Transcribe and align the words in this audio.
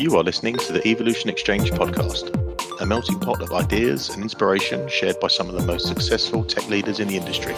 You 0.00 0.16
are 0.16 0.22
listening 0.22 0.56
to 0.56 0.72
the 0.72 0.88
Evolution 0.88 1.28
Exchange 1.28 1.72
podcast, 1.72 2.80
a 2.80 2.86
melting 2.86 3.20
pot 3.20 3.42
of 3.42 3.52
ideas 3.52 4.08
and 4.08 4.22
inspiration 4.22 4.88
shared 4.88 5.20
by 5.20 5.28
some 5.28 5.50
of 5.50 5.54
the 5.54 5.66
most 5.66 5.86
successful 5.86 6.42
tech 6.42 6.66
leaders 6.70 7.00
in 7.00 7.08
the 7.08 7.18
industry. 7.18 7.52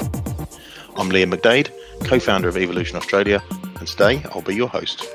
I'm 0.97 1.09
Liam 1.09 1.33
McDade, 1.33 1.71
co 2.05 2.19
founder 2.19 2.49
of 2.49 2.57
Evolution 2.57 2.97
Australia, 2.97 3.41
and 3.79 3.87
today 3.87 4.25
I'll 4.33 4.43
be 4.43 4.57
your 4.57 4.67
host. 4.67 5.07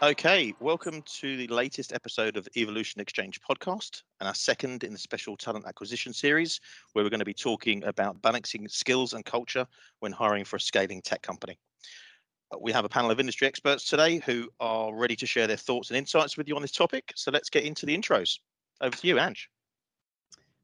Okay, 0.00 0.54
welcome 0.60 1.02
to 1.02 1.36
the 1.36 1.48
latest 1.48 1.92
episode 1.92 2.36
of 2.36 2.44
the 2.44 2.60
Evolution 2.60 3.00
Exchange 3.00 3.40
podcast 3.40 4.04
and 4.20 4.28
our 4.28 4.34
second 4.36 4.84
in 4.84 4.92
the 4.92 4.98
special 4.98 5.36
talent 5.36 5.66
acquisition 5.66 6.12
series, 6.12 6.60
where 6.92 7.04
we're 7.04 7.10
going 7.10 7.18
to 7.18 7.24
be 7.24 7.34
talking 7.34 7.82
about 7.82 8.22
balancing 8.22 8.68
skills 8.68 9.12
and 9.12 9.24
culture 9.24 9.66
when 9.98 10.12
hiring 10.12 10.44
for 10.44 10.54
a 10.54 10.60
scaling 10.60 11.02
tech 11.02 11.22
company. 11.22 11.58
We 12.58 12.72
have 12.72 12.84
a 12.84 12.88
panel 12.88 13.10
of 13.10 13.20
industry 13.20 13.46
experts 13.46 13.84
today 13.84 14.18
who 14.26 14.48
are 14.58 14.94
ready 14.94 15.14
to 15.16 15.26
share 15.26 15.46
their 15.46 15.56
thoughts 15.56 15.90
and 15.90 15.96
insights 15.96 16.36
with 16.36 16.48
you 16.48 16.56
on 16.56 16.62
this 16.62 16.72
topic. 16.72 17.12
So 17.14 17.30
let's 17.30 17.48
get 17.48 17.64
into 17.64 17.86
the 17.86 17.96
intros. 17.96 18.38
Over 18.80 18.96
to 18.96 19.06
you, 19.06 19.20
Ange. 19.20 19.48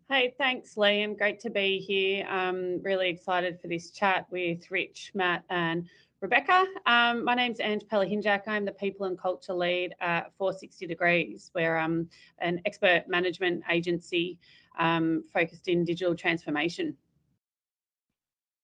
Hey, 0.08 0.34
thanks, 0.38 0.74
Liam. 0.74 1.16
Great 1.16 1.40
to 1.40 1.50
be 1.50 1.78
here. 1.78 2.24
I'm 2.26 2.82
really 2.82 3.08
excited 3.08 3.60
for 3.60 3.68
this 3.68 3.90
chat 3.90 4.26
with 4.30 4.70
Rich, 4.70 5.12
Matt, 5.14 5.44
and 5.50 5.88
Rebecca. 6.20 6.64
Um, 6.86 7.24
my 7.24 7.34
name's 7.34 7.60
Ange 7.60 7.84
Palahinjak. 7.90 8.42
I'm 8.46 8.64
the 8.64 8.72
People 8.72 9.06
and 9.06 9.18
Culture 9.18 9.54
Lead 9.54 9.94
at 10.00 10.32
460 10.38 10.86
Degrees. 10.86 11.50
We're 11.54 11.76
um, 11.76 12.08
an 12.38 12.60
expert 12.64 13.04
management 13.08 13.62
agency 13.70 14.38
um, 14.78 15.24
focused 15.32 15.68
in 15.68 15.84
digital 15.84 16.14
transformation. 16.14 16.96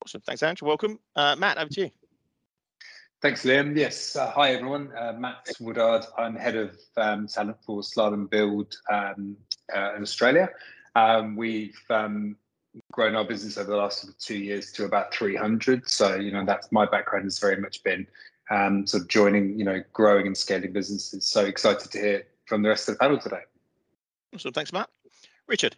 Awesome. 0.05 0.23
Thanks, 0.23 0.43
Ange. 0.43 0.63
Welcome. 0.63 0.99
Uh, 1.15 1.37
Matt, 1.37 1.59
over 1.59 1.71
to 1.71 1.81
you. 1.83 1.91
Thanks, 3.23 3.45
Liam. 3.45 3.77
Yes. 3.77 4.17
Uh, 4.17 4.33
hi, 4.33 4.53
everyone. 4.53 4.91
Uh, 4.99 5.13
Matt 5.13 5.49
Woodard. 5.61 6.05
I'm 6.19 6.35
head 6.35 6.57
of 6.57 6.77
um, 6.97 7.29
talent 7.29 7.57
for 7.65 7.81
Slalom 7.81 8.29
Build 8.29 8.75
um, 8.91 9.37
uh, 9.73 9.95
in 9.95 10.03
Australia. 10.03 10.51
Um, 10.97 11.37
we've 11.37 11.79
um, 11.89 12.37
grown 12.91 13.15
our 13.15 13.25
business 13.25 13.57
over 13.59 13.71
the 13.71 13.77
last 13.77 14.11
two 14.19 14.37
years 14.37 14.73
to 14.73 14.87
about 14.87 15.15
300. 15.15 15.89
So, 15.89 16.17
you 16.17 16.33
know, 16.33 16.45
that's 16.45 16.73
my 16.73 16.85
background 16.85 17.27
has 17.27 17.39
very 17.39 17.61
much 17.61 17.85
been 17.85 18.09
um, 18.51 18.89
sort 18.89 19.05
of 19.05 19.09
joining, 19.09 19.57
you 19.57 19.65
know, 19.65 19.81
growing 19.93 20.27
and 20.27 20.37
scaling 20.37 20.73
businesses. 20.73 21.25
So 21.25 21.45
excited 21.45 21.93
to 21.93 21.99
hear 21.99 22.27
from 22.47 22.63
the 22.63 22.71
rest 22.71 22.89
of 22.89 22.97
the 22.97 22.99
panel 22.99 23.19
today. 23.19 23.43
Awesome. 24.35 24.53
Thanks, 24.53 24.73
Matt. 24.73 24.91
Richard. 25.47 25.77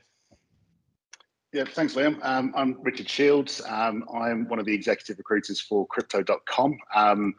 Yeah, 1.55 1.63
thanks, 1.63 1.95
Liam. 1.95 2.19
Um, 2.25 2.53
I'm 2.57 2.77
Richard 2.83 3.09
Shields. 3.09 3.63
Um, 3.69 4.05
I'm 4.13 4.49
one 4.49 4.59
of 4.59 4.67
the 4.67 4.75
executive 4.75 5.19
recruiters 5.19 5.61
for 5.61 5.87
Crypto.com. 5.87 6.77
Um, 6.97 7.37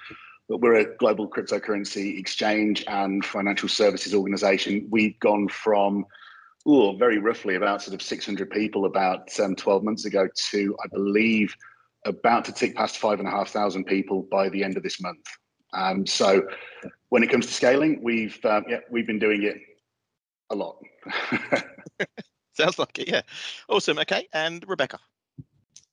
but 0.47 0.61
we're 0.61 0.75
a 0.75 0.95
global 0.95 1.30
cryptocurrency 1.30 2.17
exchange 2.17 2.86
and 2.88 3.25
financial 3.25 3.67
services 3.67 4.13
organization. 4.16 4.88
We've 4.89 5.19
gone 5.19 5.49
from, 5.49 6.05
ooh, 6.66 6.97
very 6.97 7.17
roughly 7.17 7.55
about 7.55 7.81
sort 7.81 7.93
of 7.93 8.02
600 8.02 8.49
people 8.52 8.86
about 8.86 9.38
um, 9.38 9.53
12 9.53 9.83
months 9.83 10.05
ago 10.05 10.30
to, 10.52 10.77
I 10.81 10.88
believe, 10.88 11.53
about 12.05 12.45
to 12.45 12.53
tick 12.53 12.73
past 12.73 12.99
five 12.99 13.19
and 13.19 13.27
a 13.27 13.31
half 13.31 13.49
thousand 13.49 13.83
people 13.83 14.25
by 14.31 14.47
the 14.47 14.63
end 14.63 14.77
of 14.77 14.83
this 14.83 15.02
month. 15.02 15.25
Um, 15.73 16.08
so 16.08 16.47
when 17.09 17.21
it 17.21 17.30
comes 17.30 17.47
to 17.47 17.53
scaling, 17.53 18.02
we've 18.02 18.39
uh, 18.45 18.61
yeah, 18.69 18.80
we've 18.89 19.08
been 19.08 19.19
doing 19.19 19.43
it 19.43 19.58
a 20.52 20.55
lot. 20.55 20.77
Sounds 22.56 22.80
like 22.80 23.00
it, 23.00 23.09
yeah. 23.09 23.22
Awesome. 23.67 24.00
Okay. 24.00 24.28
And 24.34 24.64
Rebecca. 24.67 25.00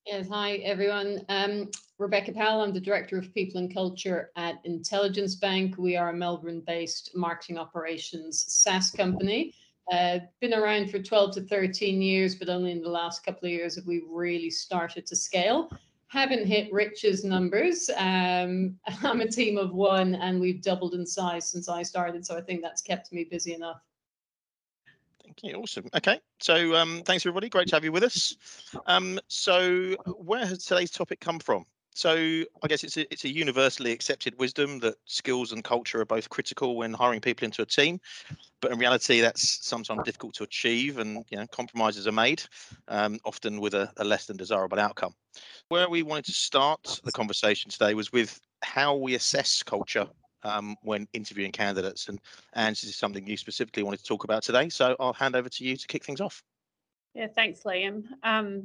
Yes, 0.07 0.29
hi 0.29 0.55
everyone. 0.57 1.25
Um, 1.29 1.71
Rebecca 1.99 2.33
Powell, 2.33 2.63
I'm 2.63 2.73
the 2.73 2.81
Director 2.81 3.19
of 3.19 3.33
People 3.35 3.61
and 3.61 3.73
Culture 3.73 4.31
at 4.37 4.65
IntelligenceBank. 4.65 5.77
We 5.77 5.97
are 5.97 6.11
a 6.11 6.13
Melbourne 6.13 6.63
based 6.67 7.11
marketing 7.15 7.59
operations 7.59 8.45
SaaS 8.49 8.91
company. 8.91 9.55
Uh, 9.91 10.21
been 10.41 10.55
around 10.55 10.91
for 10.91 11.01
12 11.01 11.35
to 11.35 11.41
13 11.43 12.01
years, 12.01 12.37
but 12.37 12.49
only 12.49 12.71
in 12.71 12.83
the 12.83 12.89
last 12.89 13.25
couple 13.25 13.47
of 13.47 13.53
years 13.53 13.77
have 13.77 13.87
we 13.87 14.03
really 14.09 14.51
started 14.51 15.07
to 15.07 15.17
scale. 15.17 15.71
Haven't 16.09 16.47
hit 16.47 16.73
Rich's 16.73 17.25
numbers. 17.25 17.91
Um, 17.97 18.77
I'm 19.03 19.21
a 19.21 19.29
team 19.29 19.59
of 19.59 19.73
one 19.73 20.15
and 20.17 20.41
we've 20.41 20.63
doubled 20.63 20.95
in 20.95 21.07
size 21.07 21.51
since 21.51 21.69
I 21.69 21.83
started. 21.83 22.25
So 22.25 22.37
I 22.37 22.41
think 22.41 22.63
that's 22.63 22.83
kept 22.83 23.13
me 23.13 23.25
busy 23.25 23.55
enough. 23.55 23.81
Okay, 25.33 25.55
awesome. 25.55 25.89
Okay, 25.97 26.21
so 26.41 26.75
um, 26.77 27.03
thanks 27.07 27.25
everybody. 27.25 27.49
Great 27.49 27.69
to 27.69 27.77
have 27.77 27.85
you 27.85 27.93
with 27.93 28.03
us. 28.03 28.37
Um, 28.87 29.19
so 29.29 29.97
where 30.07 30.45
has 30.45 30.65
today's 30.65 30.91
topic 30.91 31.21
come 31.21 31.39
from? 31.39 31.65
So 31.95 32.45
I 32.63 32.69
guess 32.69 32.85
it's 32.85 32.99
a, 32.99 33.11
it's 33.11 33.25
a 33.25 33.33
universally 33.33 33.93
accepted 33.93 34.39
wisdom 34.39 34.79
that 34.81 34.97
skills 35.07 35.53
and 35.53 35.65
culture 35.65 36.01
are 36.01 36.05
both 36.05 36.29
critical 36.29 36.77
when 36.77 36.93
hiring 36.93 37.21
people 37.21 37.47
into 37.47 37.63
a 37.63 37.67
team, 37.67 37.99
but 38.61 38.73
in 38.73 38.79
reality 38.79 39.23
that's 39.23 39.67
sometimes 39.67 40.03
difficult 40.05 40.35
to 40.35 40.45
achieve, 40.45 40.99
and 40.99 41.25
you 41.31 41.39
know 41.39 41.47
compromises 41.47 42.07
are 42.07 42.13
made, 42.13 42.43
um, 42.89 43.19
often 43.25 43.59
with 43.59 43.73
a, 43.73 43.91
a 43.97 44.05
less 44.05 44.27
than 44.27 44.37
desirable 44.37 44.79
outcome. 44.79 45.15
Where 45.69 45.89
we 45.89 46.03
wanted 46.03 46.27
to 46.27 46.33
start 46.33 47.01
the 47.05 47.13
conversation 47.13 47.71
today 47.71 47.95
was 47.95 48.13
with 48.13 48.39
how 48.63 48.97
we 48.97 49.15
assess 49.15 49.63
culture 49.63 50.07
um, 50.45 50.77
when 50.83 51.09
interviewing 51.13 51.53
candidates. 51.53 52.09
And 52.09 52.21
and 52.55 52.75
this 52.75 52.85
is 52.85 52.97
something 52.97 53.27
you 53.27 53.37
specifically 53.37 53.83
wanted 53.83 53.99
to 54.01 54.05
talk 54.05 54.25
about 54.25 54.43
today. 54.43 54.69
So 54.69 54.97
I'll 55.01 55.13
hand 55.13 55.37
over 55.37 55.49
to 55.49 55.65
you 55.65 55.77
to 55.77 55.87
kick 55.87 56.05
things 56.05 56.21
off. 56.21 56.43
Yeah, 57.15 57.27
thanks, 57.35 57.61
Liam. 57.65 58.05
Um, 58.23 58.65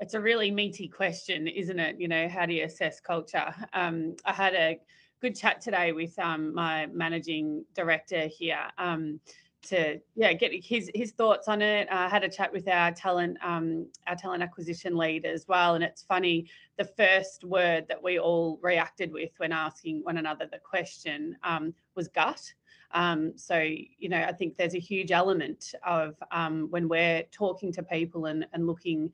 it's 0.00 0.14
a 0.14 0.20
really 0.20 0.50
meaty 0.50 0.88
question, 0.88 1.48
isn't 1.48 1.78
it? 1.78 2.00
You 2.00 2.08
know, 2.08 2.28
how 2.28 2.46
do 2.46 2.52
you 2.52 2.64
assess 2.64 3.00
culture? 3.00 3.54
Um, 3.72 4.14
I 4.24 4.32
had 4.32 4.54
a 4.54 4.78
good 5.20 5.34
chat 5.34 5.60
today 5.60 5.92
with 5.92 6.16
um, 6.18 6.54
my 6.54 6.86
managing 6.86 7.64
director 7.74 8.26
here. 8.26 8.66
Um, 8.76 9.20
to 9.62 10.00
yeah 10.14 10.32
get 10.32 10.52
his 10.64 10.90
his 10.94 11.12
thoughts 11.12 11.48
on 11.48 11.62
it. 11.62 11.88
I 11.90 12.08
had 12.08 12.24
a 12.24 12.28
chat 12.28 12.52
with 12.52 12.68
our 12.68 12.92
talent 12.92 13.38
um, 13.42 13.86
our 14.06 14.14
talent 14.14 14.42
acquisition 14.42 14.96
lead 14.96 15.24
as 15.24 15.46
well, 15.48 15.74
and 15.74 15.84
it's 15.84 16.02
funny 16.02 16.48
the 16.76 16.84
first 16.84 17.44
word 17.44 17.86
that 17.88 18.02
we 18.02 18.18
all 18.18 18.58
reacted 18.62 19.12
with 19.12 19.30
when 19.38 19.52
asking 19.52 20.00
one 20.04 20.18
another 20.18 20.46
the 20.50 20.58
question 20.58 21.36
um, 21.42 21.74
was 21.94 22.08
gut. 22.08 22.52
Um, 22.92 23.32
so 23.36 23.58
you 23.58 24.08
know 24.08 24.22
I 24.22 24.32
think 24.32 24.56
there's 24.56 24.74
a 24.74 24.80
huge 24.80 25.12
element 25.12 25.74
of 25.86 26.14
um, 26.30 26.68
when 26.70 26.88
we're 26.88 27.24
talking 27.30 27.72
to 27.72 27.82
people 27.82 28.26
and 28.26 28.46
and 28.52 28.66
looking 28.66 29.12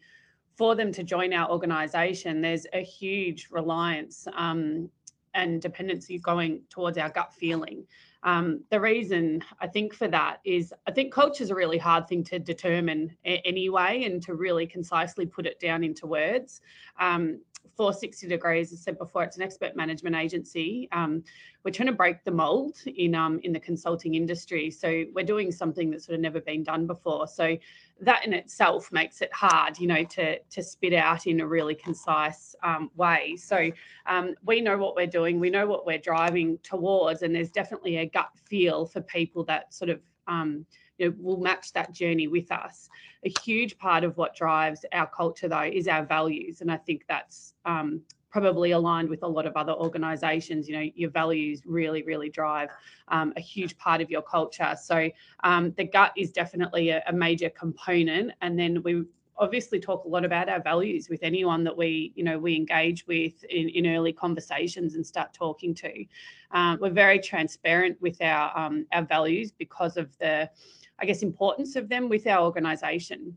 for 0.56 0.74
them 0.74 0.92
to 0.92 1.02
join 1.02 1.32
our 1.32 1.50
organisation. 1.50 2.40
There's 2.40 2.66
a 2.72 2.82
huge 2.82 3.48
reliance 3.50 4.26
um, 4.34 4.88
and 5.34 5.60
dependency 5.60 6.18
going 6.18 6.62
towards 6.70 6.98
our 6.98 7.10
gut 7.10 7.32
feeling. 7.32 7.84
Um, 8.24 8.64
the 8.70 8.80
reason 8.80 9.44
I 9.60 9.66
think 9.66 9.94
for 9.94 10.08
that 10.08 10.40
is 10.44 10.72
I 10.86 10.90
think 10.90 11.12
culture 11.12 11.44
is 11.44 11.50
a 11.50 11.54
really 11.54 11.78
hard 11.78 12.08
thing 12.08 12.24
to 12.24 12.38
determine 12.38 13.14
a- 13.24 13.42
anyway 13.46 14.04
and 14.04 14.22
to 14.22 14.34
really 14.34 14.66
concisely 14.66 15.26
put 15.26 15.46
it 15.46 15.60
down 15.60 15.84
into 15.84 16.06
words. 16.06 16.62
Um, 16.98 17.40
460 17.76 18.28
degrees, 18.28 18.72
as 18.72 18.80
I 18.80 18.82
said 18.82 18.98
before, 18.98 19.24
it's 19.24 19.36
an 19.36 19.42
expert 19.42 19.74
management 19.76 20.14
agency. 20.14 20.88
Um, 20.92 21.24
we're 21.64 21.72
trying 21.72 21.88
to 21.88 21.92
break 21.94 22.22
the 22.24 22.30
mold 22.30 22.76
in 22.86 23.14
um, 23.14 23.40
in 23.42 23.52
the 23.52 23.60
consulting 23.60 24.14
industry. 24.14 24.70
So 24.70 25.04
we're 25.12 25.24
doing 25.24 25.50
something 25.50 25.90
that's 25.90 26.06
sort 26.06 26.14
of 26.14 26.20
never 26.20 26.40
been 26.40 26.62
done 26.62 26.86
before. 26.86 27.26
So 27.26 27.56
that 28.00 28.24
in 28.26 28.32
itself 28.32 28.92
makes 28.92 29.22
it 29.22 29.32
hard, 29.32 29.78
you 29.78 29.86
know, 29.86 30.04
to 30.04 30.38
to 30.38 30.62
spit 30.62 30.94
out 30.94 31.26
in 31.26 31.40
a 31.40 31.46
really 31.46 31.74
concise 31.74 32.54
um, 32.62 32.90
way. 32.96 33.36
So 33.36 33.70
um, 34.06 34.34
we 34.44 34.60
know 34.60 34.76
what 34.78 34.94
we're 34.94 35.06
doing, 35.06 35.40
we 35.40 35.50
know 35.50 35.66
what 35.66 35.86
we're 35.86 35.98
driving 35.98 36.58
towards, 36.62 37.22
and 37.22 37.34
there's 37.34 37.50
definitely 37.50 37.98
a 37.98 38.06
gut 38.06 38.30
feel 38.44 38.86
for 38.86 39.00
people 39.00 39.44
that 39.44 39.74
sort 39.74 39.90
of 39.90 40.00
um, 40.26 40.66
you 40.98 41.08
know, 41.08 41.14
will 41.18 41.40
match 41.40 41.72
that 41.72 41.92
journey 41.92 42.28
with 42.28 42.50
us. 42.52 42.88
A 43.24 43.32
huge 43.42 43.78
part 43.78 44.04
of 44.04 44.16
what 44.16 44.34
drives 44.34 44.84
our 44.92 45.06
culture, 45.06 45.48
though, 45.48 45.62
is 45.62 45.88
our 45.88 46.04
values, 46.04 46.60
and 46.60 46.70
I 46.70 46.76
think 46.76 47.04
that's 47.08 47.54
um, 47.64 48.02
probably 48.34 48.72
aligned 48.72 49.08
with 49.08 49.22
a 49.22 49.28
lot 49.28 49.46
of 49.46 49.56
other 49.56 49.72
organizations. 49.72 50.68
You 50.68 50.76
know 50.76 50.90
your 50.96 51.10
values 51.10 51.62
really 51.64 52.02
really 52.02 52.28
drive 52.28 52.68
um, 53.08 53.32
a 53.36 53.40
huge 53.40 53.78
part 53.78 54.00
of 54.00 54.10
your 54.10 54.22
culture. 54.22 54.74
So 54.82 55.08
um, 55.44 55.72
the 55.76 55.84
gut 55.84 56.12
is 56.16 56.32
definitely 56.32 56.90
a, 56.90 57.02
a, 57.06 57.12
major 57.12 57.48
component 57.48 58.32
and 58.40 58.58
then 58.58 58.82
we 58.82 59.04
obviously 59.36 59.78
talk 59.80 60.04
a 60.04 60.08
lot 60.08 60.24
about 60.24 60.48
our 60.48 60.60
values 60.60 61.08
with 61.08 61.22
anyone 61.22 61.64
that 61.64 61.76
we 61.76 62.12
you 62.16 62.24
know 62.24 62.38
we 62.38 62.56
engage 62.56 63.06
with 63.06 63.44
in, 63.44 63.68
in 63.68 63.86
early 63.86 64.12
conversations 64.12 64.96
and 64.96 65.06
start 65.06 65.32
talking 65.32 65.72
to. 65.74 66.04
Um, 66.50 66.78
we're 66.80 66.90
very 66.90 67.20
transparent 67.20 68.00
with 68.00 68.20
our 68.20 68.56
um, 68.58 68.84
our 68.92 69.04
values 69.04 69.52
because 69.52 69.96
of 69.96 70.16
the 70.18 70.50
i 70.98 71.04
guess 71.04 71.22
importance 71.22 71.76
of 71.76 71.88
them 71.88 72.08
with 72.08 72.26
our 72.26 72.44
organization. 72.44 73.36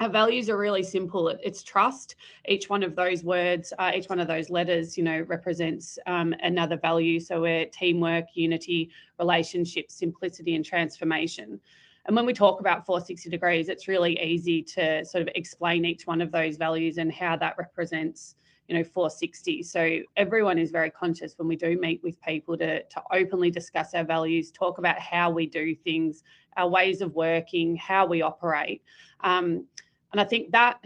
Our 0.00 0.08
values 0.08 0.48
are 0.48 0.56
really 0.56 0.82
simple. 0.82 1.28
It's 1.28 1.62
trust. 1.62 2.16
Each 2.48 2.68
one 2.68 2.82
of 2.82 2.96
those 2.96 3.22
words 3.22 3.72
uh, 3.78 3.92
each 3.94 4.08
one 4.08 4.20
of 4.20 4.26
those 4.26 4.50
letters 4.50 4.96
you 4.96 5.04
know 5.04 5.20
represents 5.28 5.98
um, 6.06 6.34
another 6.42 6.76
value. 6.76 7.20
So 7.20 7.42
we're 7.42 7.66
teamwork 7.66 8.26
unity 8.34 8.90
relationship 9.18 9.90
simplicity 9.90 10.56
and 10.56 10.64
transformation. 10.64 11.60
And 12.06 12.16
when 12.16 12.26
we 12.26 12.32
talk 12.32 12.58
about 12.58 12.84
460 12.84 13.30
degrees 13.30 13.68
it's 13.68 13.86
really 13.86 14.20
easy 14.20 14.62
to 14.74 15.04
sort 15.04 15.22
of 15.22 15.28
explain 15.34 15.84
each 15.84 16.06
one 16.06 16.20
of 16.20 16.32
those 16.32 16.56
values 16.56 16.98
and 16.98 17.12
how 17.12 17.36
that 17.36 17.56
represents 17.58 18.34
you 18.68 18.76
know 18.76 18.84
460 18.84 19.62
so 19.62 19.98
everyone 20.16 20.58
is 20.58 20.70
very 20.70 20.90
conscious 20.90 21.34
when 21.36 21.48
we 21.48 21.56
do 21.56 21.78
meet 21.78 22.02
with 22.02 22.20
people 22.22 22.56
to, 22.56 22.82
to 22.82 23.02
openly 23.12 23.50
discuss 23.50 23.94
our 23.94 24.04
values 24.04 24.50
talk 24.50 24.78
about 24.78 24.98
how 24.98 25.30
we 25.30 25.46
do 25.46 25.74
things 25.74 26.22
our 26.56 26.68
ways 26.68 27.00
of 27.00 27.14
working 27.14 27.76
how 27.76 28.06
we 28.06 28.22
operate 28.22 28.82
um, 29.20 29.66
and 30.12 30.20
i 30.20 30.24
think 30.24 30.50
that 30.52 30.80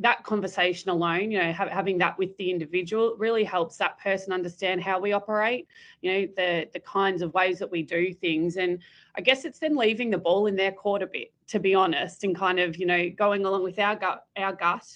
that 0.00 0.24
conversation 0.24 0.90
alone, 0.90 1.30
you 1.30 1.38
know, 1.38 1.52
having 1.52 1.98
that 1.98 2.16
with 2.16 2.34
the 2.38 2.50
individual 2.50 3.14
really 3.18 3.44
helps 3.44 3.76
that 3.76 3.98
person 3.98 4.32
understand 4.32 4.82
how 4.82 4.98
we 4.98 5.12
operate, 5.12 5.68
you 6.00 6.10
know, 6.12 6.28
the 6.36 6.66
the 6.72 6.80
kinds 6.80 7.20
of 7.20 7.34
ways 7.34 7.58
that 7.58 7.70
we 7.70 7.82
do 7.82 8.12
things. 8.14 8.56
And 8.56 8.78
I 9.14 9.20
guess 9.20 9.44
it's 9.44 9.58
then 9.58 9.76
leaving 9.76 10.08
the 10.08 10.18
ball 10.18 10.46
in 10.46 10.56
their 10.56 10.72
court 10.72 11.02
a 11.02 11.06
bit, 11.06 11.32
to 11.48 11.60
be 11.60 11.74
honest, 11.74 12.24
and 12.24 12.34
kind 12.34 12.58
of, 12.58 12.78
you 12.78 12.86
know, 12.86 13.10
going 13.10 13.44
along 13.44 13.62
with 13.62 13.78
our 13.78 13.94
gut, 13.94 14.24
our 14.38 14.54
gut, 14.54 14.86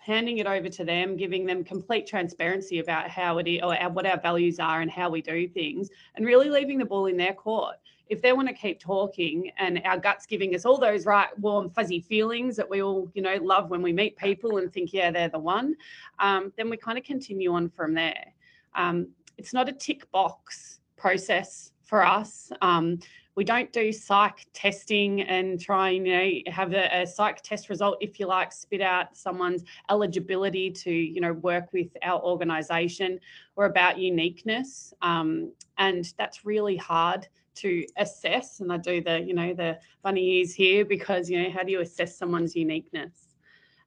handing 0.00 0.38
it 0.38 0.46
over 0.46 0.68
to 0.68 0.82
them, 0.82 1.14
giving 1.16 1.44
them 1.44 1.62
complete 1.62 2.06
transparency 2.06 2.78
about 2.78 3.08
how 3.10 3.36
it 3.36 3.46
is 3.46 3.60
or 3.62 3.76
what 3.90 4.06
our 4.06 4.18
values 4.18 4.58
are 4.58 4.80
and 4.80 4.90
how 4.90 5.10
we 5.10 5.20
do 5.20 5.46
things, 5.46 5.90
and 6.14 6.24
really 6.24 6.48
leaving 6.48 6.78
the 6.78 6.84
ball 6.86 7.06
in 7.06 7.18
their 7.18 7.34
court. 7.34 7.76
If 8.08 8.22
they 8.22 8.32
want 8.32 8.48
to 8.48 8.54
keep 8.54 8.80
talking 8.80 9.52
and 9.58 9.80
our 9.84 9.98
guts 9.98 10.26
giving 10.26 10.54
us 10.54 10.64
all 10.64 10.78
those 10.78 11.04
right 11.04 11.28
warm 11.38 11.68
fuzzy 11.70 12.00
feelings 12.00 12.56
that 12.56 12.68
we 12.68 12.82
all 12.82 13.08
you 13.14 13.22
know 13.22 13.36
love 13.36 13.70
when 13.70 13.82
we 13.82 13.92
meet 13.92 14.16
people 14.16 14.56
and 14.56 14.72
think 14.72 14.92
yeah 14.92 15.12
they're 15.12 15.28
the 15.28 15.38
one 15.38 15.76
um, 16.18 16.52
then 16.56 16.68
we 16.70 16.76
kind 16.76 16.98
of 16.98 17.04
continue 17.04 17.52
on 17.52 17.68
from 17.68 17.94
there. 17.94 18.32
Um, 18.74 19.08
it's 19.36 19.52
not 19.52 19.68
a 19.68 19.72
tick 19.72 20.10
box 20.10 20.80
process 20.96 21.72
for 21.84 22.04
us 22.04 22.50
um, 22.62 22.98
we 23.40 23.44
don't 23.44 23.72
do 23.72 23.90
psych 23.90 24.46
testing 24.52 25.22
and 25.22 25.58
try 25.58 25.88
and 25.92 26.06
you 26.06 26.12
know 26.12 26.52
have 26.52 26.74
a, 26.74 27.00
a, 27.00 27.06
psych 27.06 27.40
test 27.40 27.70
result 27.70 27.96
if 28.02 28.20
you 28.20 28.26
like 28.26 28.52
spit 28.52 28.82
out 28.82 29.16
someone's 29.16 29.64
eligibility 29.88 30.70
to 30.70 30.90
you 30.92 31.22
know 31.22 31.32
work 31.32 31.72
with 31.72 31.88
our 32.02 32.20
organization 32.20 33.18
we're 33.56 33.64
about 33.64 33.96
uniqueness. 33.96 34.92
Um, 35.00 35.54
and 35.78 36.04
that's 36.18 36.44
really 36.44 36.76
hard 36.76 37.28
to 37.54 37.86
assess 37.96 38.60
and 38.60 38.70
i 38.70 38.76
do 38.76 39.02
the 39.02 39.20
you 39.20 39.32
know 39.32 39.54
the 39.54 39.78
funny 40.02 40.24
ears 40.36 40.52
here 40.52 40.84
because 40.84 41.30
you 41.30 41.42
know 41.42 41.50
how 41.50 41.62
do 41.62 41.72
you 41.72 41.80
assess 41.80 42.18
someone's 42.18 42.54
uniqueness? 42.54 43.28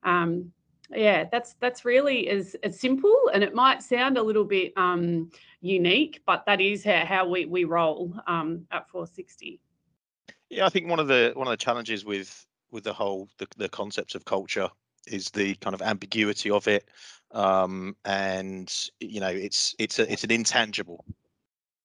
Um, 0.02 0.52
yeah 0.96 1.26
that's 1.32 1.56
that's 1.60 1.86
really 1.86 2.30
as, 2.30 2.56
as 2.64 2.80
simple 2.80 3.16
and 3.34 3.44
it 3.44 3.54
might 3.54 3.82
sound 3.82 4.18
a 4.18 4.24
little 4.24 4.44
bit 4.44 4.74
um, 4.78 5.30
unique 5.62 6.22
but 6.26 6.46
that 6.46 6.62
is 6.62 6.84
how, 6.84 7.06
how 7.06 7.28
we, 7.28 7.46
we 7.46 7.64
roll 7.64 8.14
um, 8.28 8.66
at 8.72 8.90
460 8.90 9.60
yeah 10.50 10.66
i 10.66 10.70
think 10.70 10.90
one 10.90 11.00
of 11.00 11.08
the 11.08 11.32
one 11.36 11.48
of 11.48 11.52
the 11.52 11.58
challenges 11.58 12.06
with 12.06 12.46
with 12.72 12.84
the 12.84 12.94
whole 12.94 13.30
the, 13.38 13.48
the 13.58 13.70
concepts 13.70 14.16
of 14.16 14.26
culture 14.26 14.70
is 15.08 15.30
the 15.32 15.56
kind 15.56 15.74
of 15.74 15.82
ambiguity 15.82 16.50
of 16.50 16.68
it 16.68 16.90
um, 17.32 17.96
and 18.06 18.90
you 19.00 19.20
know 19.20 19.28
it's 19.30 19.76
it's 19.80 20.00
a, 20.00 20.12
it's 20.12 20.24
an 20.24 20.32
intangible 20.32 21.04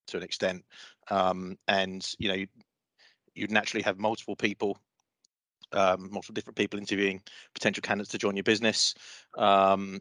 to 0.07 0.17
an 0.17 0.23
extent 0.23 0.65
um, 1.11 1.57
and 1.69 2.15
you 2.19 2.29
know 2.29 2.45
you'd 3.35 3.51
naturally 3.51 3.83
have 3.83 3.99
multiple 3.99 4.37
people 4.37 4.79
um, 5.73 6.09
multiple 6.11 6.35
different 6.35 6.57
people 6.57 6.79
interviewing 6.79 7.23
potential 7.55 7.83
candidates 7.83 8.11
to 8.11 8.19
join 8.19 8.37
your 8.37 8.45
business 8.45 8.95
um, 9.37 10.01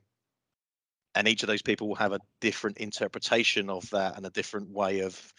and 1.16 1.28
each 1.28 1.44
of 1.44 1.48
those 1.48 1.62
people 1.62 1.88
will 1.88 1.96
have 1.96 2.14
a 2.14 2.20
different 2.42 2.78
interpretation 2.78 3.70
of 3.70 3.90
that 3.90 4.18
and 4.18 4.26
a 4.26 4.30
different 4.30 4.70
way 4.70 5.02
of 5.02 5.34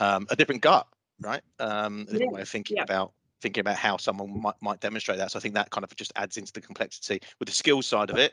um, 0.00 0.26
a 0.30 0.36
different 0.36 0.60
gut 0.60 0.86
right 1.20 1.42
um, 1.60 2.02
a 2.02 2.04
different 2.04 2.22
yeah. 2.22 2.36
way 2.36 2.42
of 2.42 2.48
thinking 2.48 2.76
yeah. 2.76 2.82
about 2.82 3.12
thinking 3.40 3.60
about 3.60 3.76
how 3.76 3.96
someone 3.96 4.40
might, 4.40 4.54
might 4.60 4.80
demonstrate 4.80 5.18
that 5.18 5.30
so 5.30 5.38
i 5.38 5.42
think 5.42 5.54
that 5.54 5.70
kind 5.70 5.84
of 5.84 5.94
just 5.96 6.12
adds 6.16 6.36
into 6.36 6.52
the 6.52 6.60
complexity 6.60 7.20
with 7.38 7.48
the 7.48 7.54
skills 7.54 7.86
side 7.86 8.10
of 8.10 8.18
it 8.18 8.32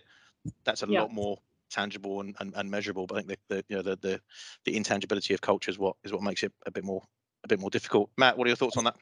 that's 0.65 0.83
a 0.83 0.87
yeah. 0.87 1.01
lot 1.01 1.13
more 1.13 1.37
tangible 1.71 2.19
and, 2.19 2.35
and, 2.39 2.53
and 2.55 2.69
measurable. 2.69 3.07
But 3.07 3.15
I 3.15 3.21
think 3.21 3.39
the, 3.49 3.55
the 3.55 3.65
you 3.69 3.75
know 3.77 3.81
the, 3.81 3.95
the 3.95 4.21
the 4.65 4.75
intangibility 4.75 5.33
of 5.33 5.41
culture 5.41 5.71
is 5.71 5.79
what 5.79 5.95
is 6.03 6.11
what 6.11 6.21
makes 6.21 6.43
it 6.43 6.51
a 6.65 6.71
bit 6.71 6.83
more 6.83 7.01
a 7.43 7.47
bit 7.47 7.59
more 7.59 7.69
difficult. 7.69 8.11
Matt, 8.17 8.37
what 8.37 8.45
are 8.45 8.49
your 8.49 8.57
thoughts 8.57 8.77
on 8.77 8.83
that? 8.83 8.95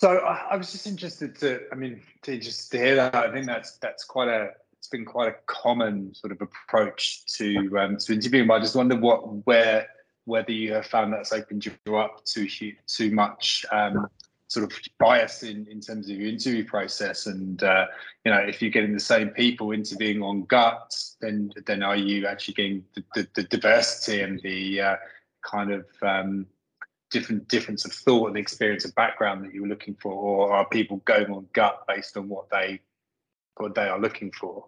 So 0.00 0.16
I 0.16 0.56
was 0.56 0.72
just 0.72 0.86
interested 0.86 1.38
to, 1.40 1.60
I 1.70 1.74
mean, 1.74 2.00
to 2.22 2.38
just 2.38 2.72
to 2.72 2.78
hear 2.78 2.94
that. 2.94 3.14
I 3.14 3.30
think 3.30 3.44
that's 3.44 3.76
that's 3.76 4.02
quite 4.02 4.28
a 4.28 4.52
it's 4.78 4.88
been 4.88 5.04
quite 5.04 5.28
a 5.28 5.34
common 5.44 6.14
sort 6.14 6.32
of 6.32 6.40
approach 6.40 7.26
to 7.36 7.78
um, 7.78 7.98
to 7.98 8.14
interviewing. 8.14 8.46
But 8.46 8.54
I 8.54 8.58
just 8.60 8.74
wonder 8.74 8.96
what 8.96 9.46
where 9.46 9.88
whether 10.24 10.52
you 10.52 10.72
have 10.72 10.86
found 10.86 11.12
that's 11.12 11.34
opened 11.34 11.66
you 11.66 11.96
up 11.96 12.24
to 12.24 12.48
too 12.86 13.10
much 13.10 13.66
um, 13.72 14.06
sort 14.48 14.72
of 14.72 14.78
bias 14.98 15.42
in, 15.42 15.66
in 15.70 15.82
terms 15.82 16.08
of 16.08 16.16
your 16.16 16.30
interview 16.30 16.64
process 16.64 17.26
and 17.26 17.62
uh, 17.62 17.86
you 18.24 18.32
know 18.32 18.38
if 18.38 18.62
you're 18.62 18.70
getting 18.70 18.94
the 18.94 19.00
same 19.00 19.28
people 19.28 19.72
interviewing 19.72 20.22
on 20.22 20.44
guts 20.44 21.18
then 21.20 21.52
then 21.66 21.82
are 21.82 21.96
you 21.96 22.26
actually 22.26 22.54
getting 22.54 22.84
the, 22.94 23.04
the, 23.14 23.28
the 23.34 23.42
diversity 23.44 24.22
and 24.22 24.40
the 24.40 24.80
uh, 24.80 24.96
kind 25.42 25.70
of 25.70 25.86
um, 26.02 26.46
different 27.10 27.48
difference 27.48 27.84
of 27.84 27.92
thought 27.92 28.28
and 28.28 28.36
experience 28.36 28.84
of 28.84 28.94
background 28.94 29.44
that 29.44 29.52
you 29.52 29.62
were 29.62 29.68
looking 29.68 29.96
for 30.00 30.12
or 30.12 30.52
are 30.52 30.68
people 30.68 30.98
going 31.04 31.30
on 31.32 31.46
gut 31.52 31.84
based 31.88 32.16
on 32.16 32.28
what 32.28 32.48
they 32.50 32.80
what 33.56 33.74
they 33.74 33.88
are 33.88 34.00
looking 34.00 34.30
for 34.32 34.64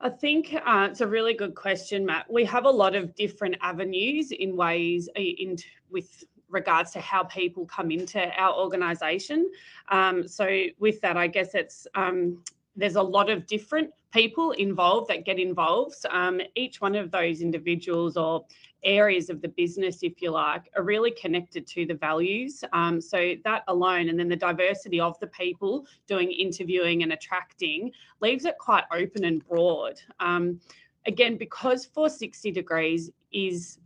I 0.00 0.10
think 0.10 0.54
uh, 0.54 0.88
it's 0.90 1.00
a 1.00 1.06
really 1.06 1.32
good 1.32 1.54
question, 1.54 2.04
Matt. 2.04 2.30
We 2.30 2.44
have 2.44 2.66
a 2.66 2.70
lot 2.70 2.94
of 2.94 3.14
different 3.14 3.56
avenues 3.62 4.30
in 4.30 4.54
ways 4.54 5.08
uh, 5.16 5.20
in 5.20 5.56
with 5.90 6.22
regards 6.48 6.92
to 6.92 7.00
how 7.00 7.24
people 7.24 7.66
come 7.66 7.90
into 7.90 8.20
our 8.38 8.54
organisation. 8.54 9.50
Um, 9.88 10.28
so 10.28 10.64
with 10.78 11.00
that, 11.00 11.16
I 11.16 11.26
guess 11.26 11.54
it's 11.54 11.86
um, 11.94 12.42
there's 12.76 12.96
a 12.96 13.02
lot 13.02 13.30
of 13.30 13.46
different 13.46 13.90
people 14.12 14.52
involved 14.52 15.08
that 15.08 15.24
get 15.24 15.38
involved. 15.38 15.96
Um, 16.10 16.40
each 16.54 16.80
one 16.80 16.94
of 16.94 17.10
those 17.10 17.40
individuals 17.40 18.16
or 18.16 18.46
areas 18.84 19.30
of 19.30 19.42
the 19.42 19.48
business, 19.48 20.02
if 20.02 20.22
you 20.22 20.30
like, 20.30 20.70
are 20.76 20.82
really 20.82 21.10
connected 21.10 21.66
to 21.66 21.86
the 21.86 21.94
values. 21.94 22.62
Um, 22.72 23.00
so 23.00 23.34
that 23.44 23.64
alone, 23.68 24.08
and 24.08 24.18
then 24.18 24.28
the 24.28 24.36
diversity 24.36 25.00
of 25.00 25.18
the 25.20 25.26
people 25.26 25.86
doing 26.06 26.30
interviewing 26.30 27.02
and 27.02 27.12
attracting 27.12 27.90
leaves 28.20 28.44
it 28.44 28.56
quite 28.58 28.84
open 28.92 29.24
and 29.24 29.46
broad. 29.46 30.00
Um, 30.20 30.60
again, 31.06 31.36
because 31.36 31.84
460 31.86 32.50
degrees 32.52 33.10
is 33.32 33.78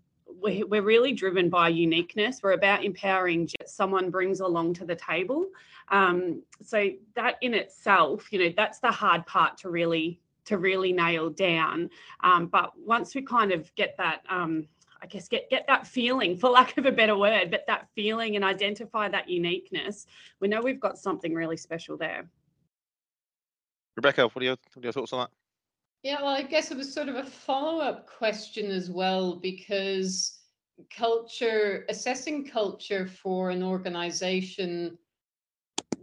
we're 0.42 0.82
really 0.82 1.12
driven 1.12 1.50
by 1.50 1.68
uniqueness. 1.68 2.40
We're 2.42 2.52
about 2.52 2.84
empowering 2.84 3.48
someone 3.66 4.10
brings 4.10 4.40
along 4.40 4.74
to 4.74 4.86
the 4.86 4.94
table. 4.94 5.46
Um, 5.90 6.42
so 6.62 6.90
that 7.16 7.36
in 7.40 7.54
itself, 7.54 8.32
you 8.32 8.38
know, 8.38 8.52
that's 8.56 8.78
the 8.78 8.90
hard 8.90 9.26
part 9.26 9.58
to 9.58 9.70
really 9.70 10.20
to 10.44 10.58
really 10.58 10.92
nail 10.92 11.30
down. 11.30 11.90
Um, 12.22 12.46
but 12.46 12.72
once 12.76 13.14
we 13.14 13.22
kind 13.22 13.52
of 13.52 13.72
get 13.74 13.96
that, 13.98 14.22
um, 14.28 14.66
I 15.02 15.06
guess 15.06 15.28
get 15.28 15.50
get 15.50 15.66
that 15.66 15.86
feeling, 15.86 16.36
for 16.36 16.50
lack 16.50 16.76
of 16.78 16.86
a 16.86 16.92
better 16.92 17.16
word, 17.16 17.50
but 17.50 17.64
that 17.66 17.88
feeling 17.94 18.36
and 18.36 18.44
identify 18.44 19.08
that 19.08 19.28
uniqueness, 19.28 20.06
we 20.40 20.48
know 20.48 20.60
we've 20.60 20.80
got 20.80 20.98
something 20.98 21.34
really 21.34 21.56
special 21.56 21.96
there. 21.96 22.28
Rebecca, 23.96 24.22
what 24.28 24.36
are 24.36 24.44
your, 24.44 24.56
what 24.72 24.84
are 24.84 24.86
your 24.86 24.92
thoughts 24.92 25.12
on 25.12 25.20
that? 25.20 25.30
Yeah, 26.02 26.22
well, 26.22 26.34
I 26.34 26.42
guess 26.42 26.70
it 26.70 26.76
was 26.76 26.94
sort 26.94 27.08
of 27.08 27.16
a 27.16 27.24
follow 27.24 27.80
up 27.80 28.06
question 28.06 28.70
as 28.70 28.88
well, 28.90 29.36
because 29.36 30.38
culture, 30.88 31.84
assessing 31.90 32.46
culture 32.46 33.06
for 33.06 33.50
an 33.50 33.62
organization 33.62 34.96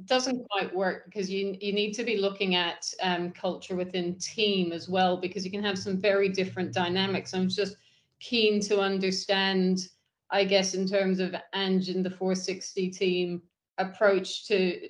doesn't 0.05 0.47
quite 0.49 0.75
work 0.75 1.05
because 1.05 1.29
you, 1.29 1.57
you 1.59 1.73
need 1.73 1.93
to 1.93 2.03
be 2.03 2.17
looking 2.17 2.55
at 2.55 2.85
um, 3.01 3.31
culture 3.31 3.75
within 3.75 4.17
team 4.19 4.71
as 4.71 4.87
well, 4.87 5.17
because 5.17 5.43
you 5.43 5.51
can 5.51 5.63
have 5.63 5.77
some 5.77 5.99
very 5.99 6.29
different 6.29 6.73
dynamics. 6.73 7.33
I'm 7.33 7.49
just 7.49 7.75
keen 8.19 8.59
to 8.61 8.79
understand, 8.79 9.87
I 10.31 10.43
guess, 10.43 10.73
in 10.73 10.87
terms 10.87 11.19
of 11.19 11.35
Ange 11.53 11.89
and 11.89 12.05
the 12.05 12.09
460 12.09 12.89
team 12.91 13.41
approach 13.77 14.47
to 14.47 14.87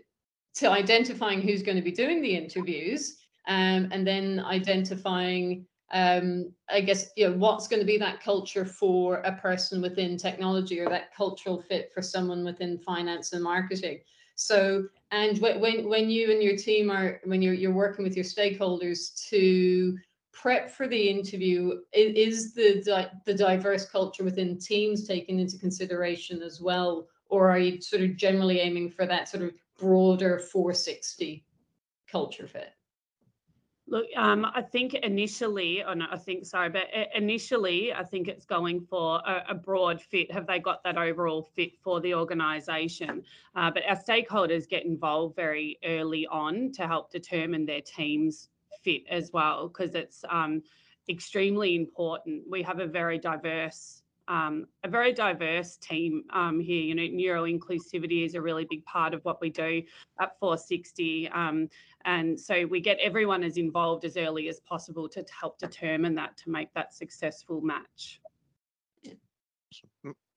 to 0.56 0.72
identifying 0.72 1.40
who's 1.40 1.62
going 1.62 1.76
to 1.76 1.84
be 1.84 1.92
doing 1.92 2.20
the 2.20 2.36
interviews 2.36 3.18
um, 3.48 3.90
and 3.92 4.08
then 4.08 4.40
identifying 4.40 5.68
um, 5.92 6.52
I 6.70 6.82
guess 6.82 7.12
you 7.16 7.30
know 7.30 7.38
what's 7.38 7.68
going 7.68 7.80
to 7.80 7.86
be 7.86 7.98
that 7.98 8.22
culture 8.22 8.66
for 8.66 9.18
a 9.18 9.38
person 9.38 9.82
within 9.82 10.18
technology 10.18 10.80
or 10.80 10.90
that 10.90 11.16
cultural 11.16 11.62
fit 11.62 11.92
for 11.94 12.02
someone 12.02 12.44
within 12.44 12.78
finance 12.80 13.32
and 13.32 13.42
marketing. 13.42 14.00
So, 14.38 14.88
and 15.12 15.40
when 15.40 15.90
when 15.90 16.10
you 16.12 16.32
and 16.32 16.44
your 16.44 16.56
team 16.56 16.92
are 16.92 17.20
when 17.26 17.42
you're 17.42 17.56
you're 17.56 17.74
working 17.74 18.04
with 18.04 18.16
your 18.16 18.24
stakeholders 18.24 19.28
to 19.30 19.98
prep 20.32 20.70
for 20.70 20.88
the 20.88 21.10
interview, 21.10 21.80
is 21.92 22.54
the 22.54 23.10
the 23.26 23.34
diverse 23.34 23.90
culture 23.90 24.24
within 24.24 24.60
teams 24.60 25.08
taken 25.08 25.40
into 25.40 25.58
consideration 25.58 26.44
as 26.44 26.62
well, 26.62 27.08
or 27.30 27.50
are 27.50 27.58
you 27.58 27.82
sort 27.82 28.04
of 28.04 28.16
generally 28.16 28.60
aiming 28.60 28.92
for 28.92 29.08
that 29.08 29.28
sort 29.28 29.42
of 29.42 29.54
broader 29.80 30.38
460 30.38 31.44
culture 32.08 32.48
fit? 32.48 32.77
Look, 33.90 34.06
um, 34.18 34.46
I 34.54 34.62
think 34.62 34.96
initially, 34.96 35.82
or 35.82 35.96
no, 35.96 36.08
I 36.12 36.18
think 36.18 36.46
sorry, 36.46 36.70
but 36.70 36.88
initially, 37.16 37.94
I 37.94 38.04
think 38.04 38.28
it's 38.28 38.46
going 38.46 38.82
for 38.82 39.22
a, 39.26 39.46
a 39.50 39.56
broad 39.56 40.02
fit. 40.02 40.30
Have 40.32 40.46
they 40.46 40.60
got 40.60 40.84
that 40.84 40.98
overall 40.98 41.50
fit 41.56 41.80
for 41.82 42.02
the 42.02 42.14
organisation? 42.14 43.24
Uh, 43.56 43.72
but 43.72 43.84
our 43.88 43.96
stakeholders 43.96 44.68
get 44.68 44.84
involved 44.84 45.38
very 45.38 45.80
early 45.86 46.28
on 46.28 46.74
to 46.74 46.86
help 46.86 47.10
determine 47.12 47.66
their 47.66 47.80
team's 47.80 48.50
fit 48.84 49.04
as 49.10 49.32
well, 49.32 49.70
because 49.70 49.96
it's 49.96 50.26
um, 50.30 50.62
extremely 51.08 51.78
important. 51.78 52.44
We 52.50 52.62
have 52.64 52.80
a 52.82 52.88
very 52.88 53.18
diverse 53.18 53.97
um, 54.28 54.68
a 54.84 54.88
very 54.88 55.14
diverse 55.14 55.78
team 55.78 56.24
um, 56.34 56.60
here. 56.60 56.82
You 56.82 56.96
know, 56.96 57.08
neuro 57.08 57.44
inclusivity 57.44 58.26
is 58.26 58.36
a 58.36 58.42
really 58.42 58.66
big 58.70 58.84
part 58.86 59.14
of 59.14 59.24
what 59.24 59.40
we 59.42 59.50
do 59.50 59.82
at 60.20 60.38
460. 60.40 61.30
Um, 61.30 61.70
and 62.06 62.40
so 62.40 62.66
we 62.66 62.80
get 62.82 62.98
everyone 63.00 63.44
as 63.44 63.58
involved 63.58 64.06
as 64.06 64.18
early 64.18 64.50
as 64.50 64.60
possible 64.62 65.10
to 65.10 65.26
help 65.40 65.60
determine 65.60 66.16
that 66.16 66.38
to 66.38 66.50
make 66.50 66.74
that 66.74 66.94
successful 66.94 67.62
match. 67.62 68.22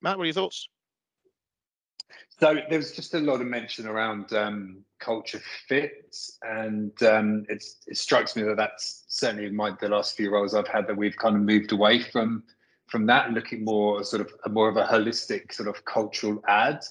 Matt, 0.02 0.16
what 0.16 0.22
are 0.22 0.26
your 0.26 0.34
thoughts? 0.34 0.68
So 2.40 2.56
there 2.68 2.78
was 2.78 2.92
just 2.92 3.14
a 3.14 3.18
lot 3.18 3.40
of 3.40 3.46
mention 3.46 3.86
around 3.86 4.32
um, 4.32 4.78
culture 4.98 5.40
fit, 5.68 6.16
and 6.42 6.90
um, 7.02 7.44
it 7.48 7.62
strikes 7.92 8.34
me 8.34 8.42
that 8.44 8.56
that's 8.56 9.04
certainly 9.08 9.46
in 9.46 9.54
my 9.54 9.72
the 9.80 9.88
last 9.88 10.16
few 10.16 10.30
roles 10.30 10.54
I've 10.54 10.66
had 10.66 10.86
that 10.86 10.96
we've 10.96 11.16
kind 11.16 11.36
of 11.36 11.42
moved 11.42 11.72
away 11.72 12.02
from 12.02 12.42
from 12.90 13.06
that 13.06 13.32
looking 13.32 13.64
more 13.64 14.02
sort 14.04 14.20
of 14.20 14.32
a, 14.44 14.48
more 14.48 14.68
of 14.68 14.76
a 14.76 14.84
holistic 14.84 15.52
sort 15.52 15.68
of 15.68 15.84
cultural 15.84 16.42
add. 16.48 16.84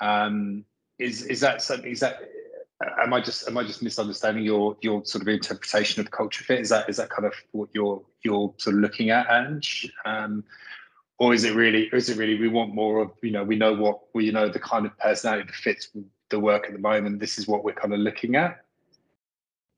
Um, 0.00 0.64
is 0.98 1.22
is 1.26 1.40
that 1.40 1.60
something? 1.60 1.90
Is 1.90 2.00
that 2.00 2.20
am 3.02 3.12
I 3.12 3.20
just 3.20 3.48
am 3.48 3.58
I 3.58 3.64
just 3.64 3.82
misunderstanding 3.82 4.44
your 4.44 4.76
your 4.80 5.04
sort 5.04 5.22
of 5.22 5.28
interpretation 5.28 6.00
of 6.00 6.10
culture 6.10 6.44
fit? 6.44 6.60
Is 6.60 6.68
that 6.68 6.88
is 6.88 6.96
that 6.96 7.10
kind 7.10 7.26
of 7.26 7.34
what 7.52 7.68
you're 7.72 8.02
you're 8.24 8.54
sort 8.58 8.76
of 8.76 8.80
looking 8.80 9.10
at, 9.10 9.30
Ange? 9.30 9.90
Um, 10.04 10.44
or 11.18 11.34
is 11.34 11.44
it 11.44 11.54
really 11.54 11.88
is 11.92 12.08
it 12.08 12.16
really 12.16 12.38
we 12.38 12.48
want 12.48 12.74
more 12.74 13.00
of 13.00 13.10
you 13.22 13.30
know 13.30 13.44
we 13.44 13.56
know 13.56 13.72
what 13.72 14.00
we 14.14 14.26
you 14.26 14.32
know 14.32 14.48
the 14.48 14.58
kind 14.58 14.86
of 14.86 14.96
personality 14.98 15.46
that 15.46 15.54
fits 15.54 15.90
the 16.30 16.40
work 16.40 16.66
at 16.66 16.72
the 16.72 16.78
moment. 16.78 17.20
This 17.20 17.38
is 17.38 17.46
what 17.46 17.64
we're 17.64 17.74
kind 17.74 17.92
of 17.92 18.00
looking 18.00 18.36
at. 18.36 18.63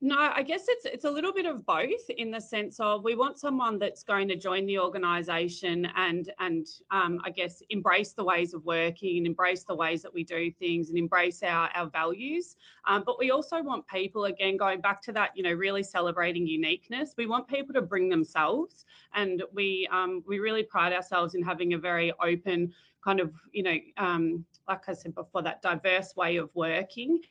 No, 0.02 0.18
I 0.18 0.42
guess 0.42 0.66
it's 0.68 0.84
it's 0.84 1.06
a 1.06 1.10
little 1.10 1.32
bit 1.32 1.46
of 1.46 1.64
both 1.64 2.10
in 2.18 2.30
the 2.30 2.40
sense 2.40 2.78
of 2.80 3.02
we 3.02 3.14
want 3.14 3.38
someone 3.38 3.78
that's 3.78 4.02
going 4.02 4.28
to 4.28 4.36
join 4.36 4.66
the 4.66 4.78
organisation 4.78 5.86
and 5.96 6.30
and 6.38 6.66
um, 6.90 7.18
I 7.24 7.30
guess 7.30 7.62
embrace 7.70 8.12
the 8.12 8.22
ways 8.22 8.52
of 8.52 8.62
working 8.66 9.16
and 9.16 9.26
embrace 9.26 9.64
the 9.64 9.74
ways 9.74 10.02
that 10.02 10.12
we 10.12 10.22
do 10.22 10.50
things 10.50 10.90
and 10.90 10.98
embrace 10.98 11.42
our 11.42 11.70
our 11.74 11.88
values. 11.88 12.56
Um, 12.86 13.04
but 13.06 13.18
we 13.18 13.30
also 13.30 13.62
want 13.62 13.86
people 13.86 14.26
again 14.26 14.58
going 14.58 14.82
back 14.82 15.00
to 15.02 15.12
that 15.12 15.30
you 15.34 15.42
know 15.42 15.52
really 15.52 15.82
celebrating 15.82 16.46
uniqueness. 16.46 17.14
We 17.16 17.24
want 17.24 17.48
people 17.48 17.72
to 17.72 17.80
bring 17.82 18.10
themselves, 18.10 18.84
and 19.14 19.44
we 19.54 19.88
um, 19.90 20.22
we 20.26 20.40
really 20.40 20.62
pride 20.62 20.92
ourselves 20.92 21.34
in 21.34 21.42
having 21.42 21.72
a 21.72 21.78
very 21.78 22.12
open 22.22 22.74
kind 23.02 23.18
of 23.18 23.32
you 23.50 23.62
know 23.62 23.76
um, 23.96 24.44
like 24.68 24.90
I 24.90 24.92
said 24.92 25.14
before 25.14 25.40
that 25.40 25.62
diverse 25.62 26.14
way 26.16 26.36
of 26.36 26.50
working 26.54 27.22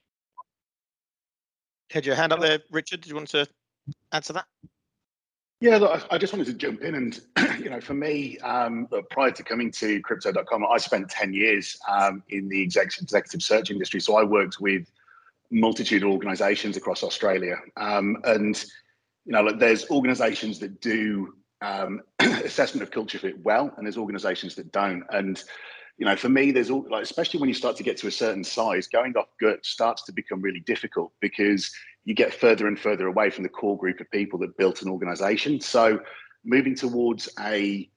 had 1.90 2.06
your 2.06 2.16
hand 2.16 2.34
up 2.34 2.40
there, 2.40 2.60
Richard. 2.72 3.02
Did 3.02 3.10
you 3.10 3.16
want 3.16 3.30
to 3.30 3.48
answer 4.12 4.34
that? 4.34 4.46
Yeah, 5.62 5.78
look, 5.78 6.06
I 6.12 6.18
just 6.18 6.34
wanted 6.34 6.48
to 6.48 6.54
jump 6.54 6.82
in 6.82 6.96
and, 6.96 7.20
you 7.64 7.70
know, 7.70 7.80
for 7.80 7.94
me, 7.94 8.38
um, 8.40 8.88
prior 9.10 9.32
to 9.32 9.44
coming 9.44 9.72
to 9.72 10.02
Crypto.com, 10.02 10.66
I 10.66 10.78
spent 10.78 11.10
10 11.10 11.34
years 11.34 11.78
um, 11.88 12.22
in 12.30 12.50
the 12.50 12.62
executive 12.62 13.42
search 13.42 13.72
industry. 13.72 14.02
So 14.02 14.18
I 14.18 14.24
worked 14.24 14.60
with 14.60 14.92
multitude 15.52 16.04
of 16.04 16.10
organizations 16.10 16.76
across 16.76 17.04
Australia. 17.04 17.56
Um, 17.78 18.18
and, 18.26 18.62
you 19.26 19.32
know, 19.32 19.44
look, 19.44 19.60
there's 19.60 19.90
organizations 19.90 20.60
that 20.60 20.82
do 20.82 21.34
um, 21.62 22.02
assessment 22.20 22.84
of 22.84 22.92
culture 22.92 23.18
fit 23.18 23.42
well, 23.44 23.74
and 23.78 23.86
there's 23.86 23.98
organizations 23.98 24.56
that 24.56 24.72
don't. 24.72 25.04
And 25.12 25.42
you 25.98 26.06
know, 26.06 26.16
for 26.16 26.30
me, 26.30 26.52
there's 26.52 26.70
all 26.70 26.86
like, 26.90 27.04
especially 27.04 27.40
when 27.40 27.50
you 27.50 27.54
start 27.54 27.78
to 27.78 27.84
get 27.84 27.98
to 27.98 28.08
a 28.08 28.12
certain 28.12 28.44
size, 28.44 28.88
going 28.88 29.16
off 29.16 29.28
gut 29.40 29.66
starts 29.66 30.04
to 30.04 30.12
become 30.12 30.42
really 30.42 30.60
difficult 30.60 31.12
because 31.22 31.72
you 32.04 32.14
get 32.14 32.34
further 32.34 32.68
and 32.68 32.80
further 32.80 33.08
away 33.08 33.30
from 33.30 33.44
the 33.44 33.50
core 33.50 33.78
group 33.78 34.00
of 34.00 34.12
people 34.12 34.38
that 34.40 34.58
built 34.58 34.82
an 34.82 34.90
organization. 34.90 35.62
So, 35.62 36.00
moving 36.44 36.76
towards 36.76 37.30
a 37.40 37.90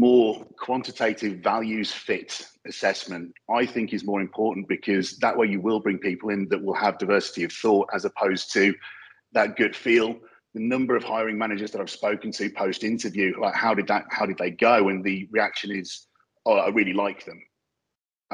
more 0.00 0.44
quantitative 0.58 1.38
values 1.38 1.92
fit 1.92 2.46
assessment, 2.66 3.32
I 3.50 3.66
think 3.66 3.92
is 3.92 4.04
more 4.04 4.20
important 4.20 4.68
because 4.68 5.16
that 5.18 5.36
way 5.36 5.46
you 5.46 5.60
will 5.60 5.80
bring 5.80 5.98
people 5.98 6.30
in 6.30 6.48
that 6.48 6.62
will 6.62 6.74
have 6.74 6.98
diversity 6.98 7.44
of 7.44 7.52
thought 7.52 7.88
as 7.94 8.04
opposed 8.04 8.52
to 8.54 8.74
that 9.32 9.56
good 9.56 9.76
feel. 9.76 10.16
The 10.54 10.60
number 10.60 10.96
of 10.96 11.04
hiring 11.04 11.36
managers 11.36 11.70
that 11.72 11.80
I've 11.80 11.90
spoken 11.90 12.30
to 12.32 12.50
post 12.50 12.82
interview, 12.82 13.38
like 13.38 13.54
how 13.54 13.74
did 13.74 13.86
that, 13.88 14.04
how 14.10 14.26
did 14.26 14.38
they 14.38 14.50
go? 14.50 14.88
And 14.88 15.04
the 15.04 15.28
reaction 15.30 15.70
is, 15.70 16.06
oh, 16.46 16.54
I 16.54 16.68
really 16.68 16.92
like 16.92 17.24
them. 17.24 17.42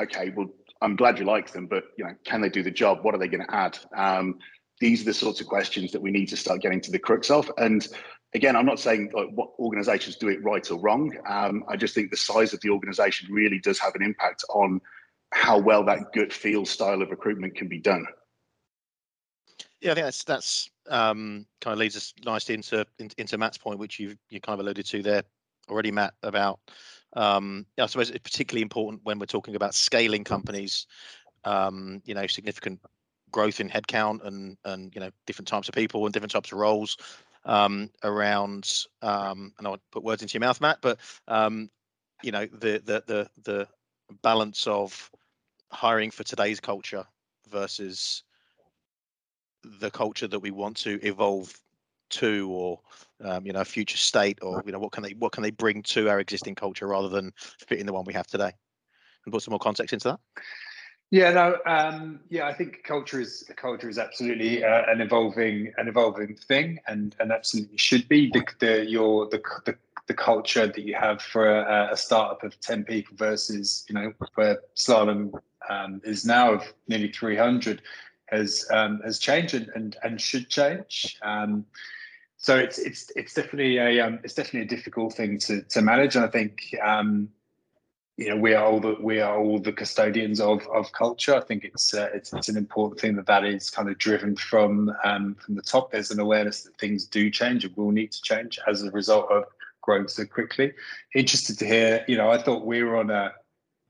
Okay, 0.01 0.33
well, 0.37 0.49
I'm 0.81 0.97
glad 0.97 1.19
you 1.19 1.25
like 1.25 1.53
them, 1.53 1.67
but 1.67 1.85
you 1.97 2.05
know, 2.05 2.15
can 2.25 2.41
they 2.41 2.49
do 2.49 2.63
the 2.63 2.71
job? 2.71 2.99
What 3.03 3.15
are 3.15 3.19
they 3.19 3.29
going 3.29 3.45
to 3.45 3.55
add? 3.55 3.79
Um, 3.97 4.39
these 4.81 5.03
are 5.03 5.07
the 5.07 5.15
sorts 5.15 5.41
of 5.41 5.47
questions 5.47 5.93
that 5.93 6.03
we 6.03 6.11
need 6.11 6.27
to 6.27 6.37
start 6.37 6.61
getting 6.61 6.81
to 6.83 6.91
the 6.91 6.99
crux 6.99 7.31
of. 7.31 7.51
And 7.57 7.87
again, 8.35 8.57
I'm 8.57 8.67
not 8.67 8.81
saying 8.81 9.11
like, 9.15 9.29
what 9.35 9.51
organizations 9.59 10.17
do 10.17 10.29
it 10.29 10.43
right 10.43 10.69
or 10.71 10.79
wrong. 10.79 11.17
Um, 11.29 11.65
I 11.69 11.77
just 11.77 11.95
think 11.95 12.11
the 12.11 12.17
size 12.17 12.53
of 12.53 12.61
the 12.61 12.71
organization 12.71 13.33
really 13.33 13.59
does 13.59 13.79
have 13.79 13.95
an 13.95 14.03
impact 14.03 14.45
on 14.51 14.81
how 15.33 15.59
well 15.59 15.85
that 15.85 16.13
gut 16.15 16.33
feel 16.33 16.65
style 16.67 17.01
of 17.01 17.11
recruitment 17.11 17.55
can 17.55 17.69
be 17.69 17.79
done. 17.79 18.05
Yeah, 19.81 19.93
I 19.93 19.95
think 19.95 20.07
that's 20.07 20.25
that's 20.25 20.71
um, 20.89 21.47
kind 21.61 21.73
of 21.73 21.79
leads 21.79 21.97
us 21.97 22.13
nicely 22.25 22.55
into 22.55 22.87
into 23.19 23.39
Matt's 23.39 23.59
point, 23.59 23.79
which 23.79 23.99
you 23.99 24.17
you 24.31 24.41
kind 24.41 24.59
of 24.59 24.65
alluded 24.65 24.87
to 24.87 25.03
there 25.03 25.23
already, 25.69 25.91
Matt, 25.91 26.15
about 26.23 26.61
um, 27.15 27.67
I 27.79 27.87
suppose 27.87 28.11
it's 28.11 28.19
particularly 28.19 28.63
important 28.63 29.03
when 29.05 29.19
we're 29.19 29.27
talking 29.27 29.57
about 29.57 29.75
scaling 29.75 30.25
companies. 30.25 30.87
Um, 31.45 32.01
you 32.05 32.15
know, 32.15 32.27
significant 32.29 32.81
growth 33.33 33.61
in 33.61 33.69
headcount 33.69 34.25
and 34.25 34.57
and 34.65 34.95
you 34.95 35.01
know 35.01 35.11
different 35.27 35.49
types 35.49 35.69
of 35.69 35.75
people 35.75 36.05
and 36.05 36.13
different 36.13 36.33
types 36.33 36.53
of 36.53 36.59
roles 36.59 36.97
um, 37.45 37.91
around. 38.05 38.85
Um, 39.01 39.53
and 39.59 39.67
I 39.67 39.71
won't 39.71 39.83
put 39.91 40.05
words 40.05 40.23
into 40.23 40.35
your 40.35 40.41
mouth, 40.41 40.61
Matt, 40.61 40.79
but 40.81 40.99
um, 41.29 41.71
you 42.23 42.31
know 42.33 42.47
the 42.47 42.81
the 42.85 43.03
the 43.07 43.31
the 43.43 43.69
balance 44.23 44.67
of 44.67 45.11
hiring 45.71 46.11
for 46.11 46.23
today's 46.23 46.61
culture 46.61 47.05
versus 47.51 48.23
the 49.65 49.91
culture 49.91 50.29
that 50.29 50.41
we 50.41 50.51
want 50.51 50.77
to 50.77 51.01
evolve 51.07 51.55
to 52.13 52.49
or 52.51 52.81
um, 53.23 53.47
you 53.47 53.53
know 53.53 53.61
a 53.61 53.65
future 53.65 53.97
state 53.97 54.39
or 54.43 54.63
you 54.65 54.73
know 54.73 54.79
what 54.79 54.93
can 54.93 55.03
they 55.03 55.13
what 55.13 55.33
can 55.33 55.43
they 55.43 55.51
bring 55.51 55.83
to 55.83 56.09
our 56.09 56.21
existing 56.21 56.55
culture 56.55 56.87
rather 56.87 57.09
than 57.09 57.33
fitting 57.67 57.87
the 57.87 57.93
one 57.93 58.05
we 58.05 58.13
have 58.13 58.27
today? 58.27 58.53
And 59.25 59.33
put 59.33 59.43
some 59.43 59.53
more 59.53 59.59
context 59.59 59.93
into 59.93 60.09
that. 60.09 60.21
Yeah 61.11 61.31
no 61.33 61.59
um, 61.67 62.21
yeah 62.31 62.47
i 62.47 62.55
think 62.55 62.83
culture 62.85 63.21
is 63.21 63.45
culture 63.57 63.89
is 63.89 63.99
absolutely 63.99 64.65
uh, 64.65 64.83
an 64.89 65.01
evolving 65.03 65.71
an 65.77 65.89
evolving 65.89 66.35
thing 66.35 66.79
and 66.87 67.15
and 67.21 67.31
absolutely 67.33 67.77
should 67.77 68.09
be. 68.09 68.31
The, 68.31 68.45
the 68.61 68.87
your 68.87 69.29
the, 69.29 69.43
the 69.67 69.77
the 70.07 70.15
culture 70.15 70.67
that 70.67 70.79
you 70.79 70.95
have 70.95 71.23
for 71.23 71.61
a, 71.61 71.93
a 71.93 71.97
startup 71.97 72.43
of 72.43 72.59
10 72.61 72.85
people 72.85 73.17
versus 73.17 73.85
you 73.89 73.95
know 73.95 74.13
where 74.35 74.59
Slalom 74.77 75.33
um, 75.69 76.01
is 76.05 76.25
now 76.25 76.55
of 76.55 76.73
nearly 76.89 77.11
300 77.13 77.83
has 78.27 78.67
um, 78.71 79.01
has 79.05 79.19
changed 79.19 79.55
and, 79.55 79.69
and, 79.75 79.97
and 80.03 80.21
should 80.21 80.49
change. 80.49 81.19
Um, 81.23 81.65
so 82.43 82.57
it's 82.57 82.79
it's 82.79 83.11
it's 83.15 83.35
definitely 83.35 83.79
a 83.79 84.01
um, 84.01 84.19
it's 84.25 84.35
definitely 84.35 84.63
a 84.63 84.77
difficult 84.77 85.15
thing 85.15 85.39
to 85.39 85.63
to 85.63 85.81
manage, 85.81 86.17
and 86.17 86.25
I 86.25 86.29
think 86.29 86.77
um, 86.85 87.29
you 88.17 88.31
know 88.31 88.37
we 88.37 88.53
are 88.53 88.65
all 88.65 88.81
the 88.81 88.97
we 89.01 89.21
are 89.21 89.39
all 89.39 89.61
the 89.61 89.73
custodians 89.73 90.41
of 90.41 90.67
of 90.75 90.91
culture. 90.91 91.37
I 91.37 91.41
think 91.41 91.63
it's 91.63 91.95
uh, 91.95 92.11
it's 92.13 92.33
it's 92.33 92.49
an 92.49 92.57
important 92.57 93.01
thing 93.01 93.15
that 93.15 93.27
that 93.27 93.45
is 93.45 93.71
kind 93.71 93.89
of 93.89 93.97
driven 93.97 94.35
from 94.35 94.93
um, 95.05 95.37
from 95.37 95.55
the 95.55 95.63
top. 95.63 95.93
There's 95.93 96.11
an 96.11 96.19
awareness 96.19 96.65
that 96.65 96.77
things 96.79 97.07
do 97.07 97.31
change 97.31 97.65
and 97.65 97.77
will 97.77 97.93
need 97.93 98.11
to 98.11 98.23
change 98.23 98.59
as 98.67 98.83
a 98.83 98.91
result 98.91 99.31
of 99.31 99.45
growing 99.81 100.09
so 100.09 100.25
quickly. 100.25 100.73
Interested 101.15 101.61
to 101.61 101.67
hear, 101.67 102.05
you 102.09 102.17
know, 102.17 102.29
I 102.29 102.43
thought 102.43 102.67
we 102.67 102.83
were 102.83 102.97
on 102.97 103.11
a 103.11 103.33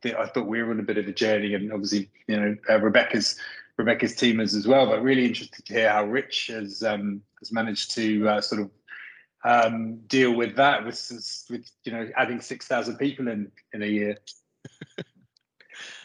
I 0.05 0.27
thought 0.27 0.47
we 0.47 0.63
were 0.63 0.73
on 0.73 0.81
a 0.81 0.83
bit 0.83 0.99
of 0.99 1.09
a 1.09 1.13
journey, 1.13 1.55
and 1.55 1.73
obviously, 1.73 2.11
you 2.27 2.39
know, 2.39 2.57
uh, 2.69 2.81
Rebecca's 2.81 3.39
Rebecca's 3.83 4.15
team 4.15 4.41
as, 4.41 4.55
as 4.55 4.67
well. 4.67 4.87
But 4.87 5.03
really 5.03 5.27
interested 5.27 5.65
to 5.65 5.75
hear 5.75 5.91
how 5.91 6.05
Rich 6.05 6.49
has 6.49 6.83
um, 6.83 7.23
has 7.41 7.53
managed 7.53 7.91
to 7.93 8.29
uh, 8.29 8.41
sort 8.41 8.63
of 8.63 8.71
um, 9.45 9.97
deal 10.07 10.35
with 10.35 10.55
that 10.57 10.85
with, 10.85 11.47
with 11.51 11.71
you 11.85 11.93
know 11.93 12.09
adding 12.17 12.41
six 12.41 12.67
thousand 12.67 12.97
people 12.97 13.29
in 13.29 13.51
in 13.73 13.83
a 13.83 13.87
year. 13.87 14.19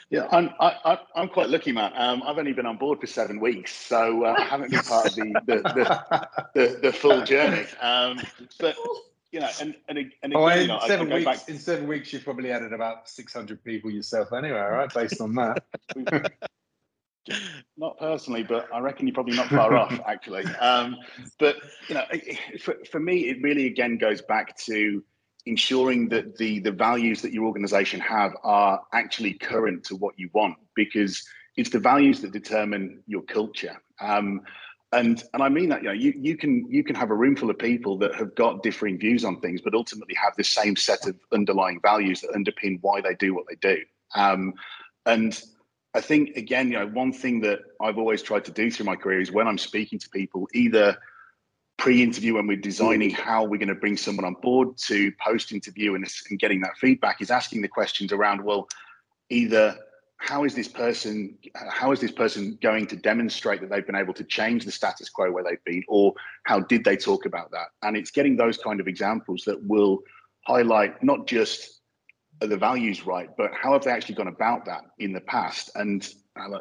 Yeah, 0.09 0.25
I'm 0.31 0.51
I, 0.61 0.99
I'm 1.17 1.27
quite 1.27 1.49
lucky, 1.49 1.73
Matt. 1.73 1.91
Um, 1.97 2.23
I've 2.25 2.37
only 2.37 2.53
been 2.53 2.65
on 2.65 2.77
board 2.77 3.01
for 3.01 3.07
seven 3.07 3.41
weeks, 3.41 3.75
so 3.75 4.23
uh, 4.23 4.35
I 4.37 4.43
haven't 4.43 4.71
been 4.71 4.79
part 4.79 5.07
of 5.07 5.15
the 5.15 5.33
the, 5.45 5.55
the, 5.55 6.47
the, 6.53 6.79
the 6.81 6.93
full 6.93 7.25
journey. 7.25 7.65
Um, 7.81 8.21
but 8.57 8.77
you 9.33 9.41
know, 9.41 9.49
and 9.59 9.75
and, 9.89 9.97
and 10.23 10.31
again, 10.31 10.33
oh, 10.35 10.47
in 10.47 10.61
you 10.61 10.67
know, 10.67 10.79
seven 10.87 11.11
I, 11.11 11.15
I 11.15 11.17
weeks, 11.17 11.25
back... 11.25 11.49
in 11.49 11.59
seven 11.59 11.87
weeks, 11.87 12.13
you've 12.13 12.23
probably 12.23 12.53
added 12.53 12.71
about 12.71 13.09
six 13.09 13.33
hundred 13.33 13.61
people 13.65 13.91
yourself, 13.91 14.31
anyway, 14.31 14.57
right? 14.57 14.93
Based 14.93 15.19
on 15.19 15.35
that. 15.35 15.65
not 17.77 17.97
personally, 17.97 18.43
but 18.43 18.67
I 18.73 18.79
reckon 18.79 19.07
you're 19.07 19.13
probably 19.13 19.35
not 19.35 19.47
far 19.47 19.75
off, 19.75 19.99
actually. 20.07 20.45
Um, 20.45 20.97
but 21.39 21.57
you 21.87 21.95
know, 21.95 22.05
for, 22.59 22.75
for 22.91 22.99
me, 22.99 23.29
it 23.29 23.41
really 23.41 23.67
again 23.67 23.97
goes 23.97 24.21
back 24.21 24.57
to 24.65 25.03
ensuring 25.45 26.09
that 26.09 26.37
the 26.37 26.59
the 26.59 26.71
values 26.71 27.21
that 27.21 27.31
your 27.31 27.45
organization 27.45 27.99
have 27.99 28.33
are 28.43 28.81
actually 28.93 29.33
current 29.33 29.83
to 29.85 29.95
what 29.95 30.17
you 30.17 30.29
want, 30.33 30.55
because 30.75 31.23
it's 31.55 31.69
the 31.69 31.79
values 31.79 32.21
that 32.21 32.31
determine 32.31 33.03
your 33.07 33.23
culture. 33.23 33.81
Um, 33.99 34.41
and 34.93 35.23
and 35.33 35.43
I 35.43 35.49
mean 35.49 35.69
that 35.69 35.81
you 35.81 35.89
know 35.89 35.93
you 35.93 36.13
you 36.15 36.37
can 36.37 36.65
you 36.69 36.83
can 36.83 36.95
have 36.95 37.09
a 37.09 37.15
room 37.15 37.35
full 37.35 37.49
of 37.49 37.59
people 37.59 37.97
that 37.99 38.15
have 38.15 38.33
got 38.35 38.63
differing 38.63 38.97
views 38.97 39.25
on 39.25 39.39
things, 39.41 39.61
but 39.61 39.73
ultimately 39.73 40.15
have 40.15 40.33
the 40.37 40.43
same 40.43 40.75
set 40.75 41.05
of 41.07 41.15
underlying 41.33 41.79
values 41.81 42.21
that 42.21 42.31
underpin 42.31 42.79
why 42.81 43.01
they 43.01 43.15
do 43.15 43.35
what 43.35 43.45
they 43.49 43.55
do. 43.55 43.81
Um, 44.15 44.53
and 45.05 45.41
I 45.97 46.01
think 46.01 46.37
again, 46.37 46.71
you 46.71 46.77
know, 46.77 46.87
one 46.87 47.11
thing 47.11 47.41
that 47.41 47.59
I've 47.81 47.97
always 47.97 48.21
tried 48.21 48.45
to 48.45 48.51
do 48.51 48.69
through 48.69 48.85
my 48.85 48.95
career 48.95 49.19
is 49.19 49.31
when 49.31 49.47
I'm 49.47 49.57
speaking 49.57 49.97
to 49.97 50.09
people, 50.09 50.47
either 50.53 50.95
pre-interview 51.77 52.35
when 52.35 52.45
we're 52.45 52.57
designing 52.57 53.09
how 53.09 53.43
we're 53.43 53.57
going 53.57 53.67
to 53.67 53.75
bring 53.75 53.97
someone 53.97 54.25
on 54.25 54.35
board 54.35 54.77
to 54.77 55.11
post-interview 55.23 55.95
and, 55.95 56.05
and 56.29 56.39
getting 56.39 56.61
that 56.61 56.77
feedback 56.77 57.21
is 57.21 57.31
asking 57.31 57.61
the 57.61 57.67
questions 57.67 58.11
around 58.11 58.43
well 58.43 58.67
either 59.29 59.77
how 60.17 60.43
is 60.43 60.55
this 60.55 60.67
person 60.67 61.37
how 61.53 61.91
is 61.91 61.99
this 61.99 62.11
person 62.11 62.57
going 62.61 62.87
to 62.87 62.95
demonstrate 62.95 63.61
that 63.61 63.69
they've 63.69 63.85
been 63.85 63.95
able 63.95 64.13
to 64.13 64.23
change 64.23 64.65
the 64.65 64.71
status 64.71 65.09
quo 65.09 65.31
where 65.31 65.43
they've 65.43 65.63
been 65.65 65.83
or 65.87 66.13
how 66.43 66.59
did 66.59 66.83
they 66.83 66.97
talk 66.97 67.25
about 67.25 67.51
that? 67.51 67.67
And 67.83 67.95
it's 67.95 68.11
getting 68.11 68.35
those 68.35 68.57
kind 68.57 68.79
of 68.79 68.87
examples 68.87 69.43
that 69.45 69.63
will 69.63 69.99
highlight 70.47 71.03
not 71.03 71.27
just 71.27 71.76
the 72.41 72.57
values 72.57 73.05
right 73.05 73.29
but 73.37 73.51
how 73.53 73.73
have 73.73 73.83
they 73.83 73.91
actually 73.91 74.15
gone 74.15 74.27
about 74.27 74.65
that 74.65 74.81
in 74.99 75.11
the 75.11 75.21
past 75.21 75.71
and 75.75 76.13
uh, 76.39 76.59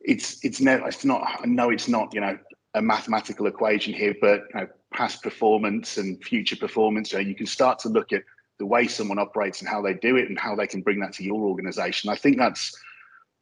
it's 0.00 0.44
it's 0.44 0.60
never 0.60 0.86
it's 0.86 1.04
not 1.04 1.22
i 1.42 1.46
know 1.46 1.70
it's 1.70 1.88
not 1.88 2.12
you 2.12 2.20
know 2.20 2.38
a 2.74 2.82
mathematical 2.82 3.46
equation 3.46 3.94
here 3.94 4.14
but 4.20 4.42
you 4.54 4.60
know, 4.60 4.66
past 4.92 5.22
performance 5.22 5.96
and 5.96 6.22
future 6.22 6.56
performance 6.56 7.10
so 7.10 7.18
you 7.18 7.34
can 7.34 7.46
start 7.46 7.78
to 7.78 7.88
look 7.88 8.12
at 8.12 8.22
the 8.58 8.66
way 8.66 8.86
someone 8.86 9.18
operates 9.18 9.60
and 9.60 9.68
how 9.68 9.80
they 9.80 9.94
do 9.94 10.16
it 10.16 10.28
and 10.28 10.38
how 10.38 10.54
they 10.54 10.66
can 10.66 10.82
bring 10.82 11.00
that 11.00 11.12
to 11.14 11.24
your 11.24 11.40
organization. 11.40 12.10
I 12.10 12.16
think 12.16 12.36
that's 12.36 12.76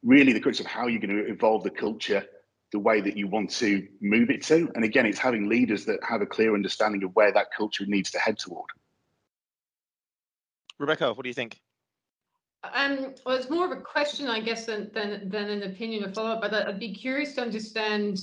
really 0.03 0.33
the 0.33 0.41
crux 0.41 0.61
of 0.61 0.67
how 0.67 0.87
you're 0.87 1.01
going 1.01 1.17
to 1.17 1.31
evolve 1.31 1.65
the 1.65 1.71
culture 1.71 2.25
the 2.73 2.79
way 2.79 3.01
that 3.01 3.17
you 3.17 3.29
want 3.29 3.51
to 3.51 3.87
move 4.01 4.29
it 4.29 4.43
to. 4.43 4.71
And 4.75 4.85
again, 4.85 5.07
it's 5.07 5.19
having 5.19 5.49
leaders 5.49 5.85
that 5.87 6.01
have 6.03 6.21
a 6.21 6.27
clear 6.27 6.55
understanding 6.55 7.03
of 7.05 7.15
where 7.15 7.33
that 7.33 7.47
culture 7.57 7.87
needs 7.87 8.11
to 8.11 8.19
head 8.19 8.39
toward. 8.39 8.67
Rebecca, 10.79 11.13
what 11.13 11.23
do 11.23 11.29
you 11.29 11.35
think? 11.35 11.61
Um, 12.75 13.15
well, 13.25 13.37
it's 13.37 13.51
more 13.51 13.65
of 13.65 13.77
a 13.77 13.81
question, 13.81 14.29
I 14.29 14.41
guess, 14.41 14.67
than 14.67 14.91
than, 14.93 15.29
than 15.29 15.51
an 15.51 15.63
opinion 15.63 16.05
or 16.05 16.13
follow 16.13 16.31
up. 16.31 16.41
But 16.41 16.55
I'd 16.55 16.81
be 16.81 16.95
curious 16.95 17.35
to 17.35 17.43
understand 17.43 18.19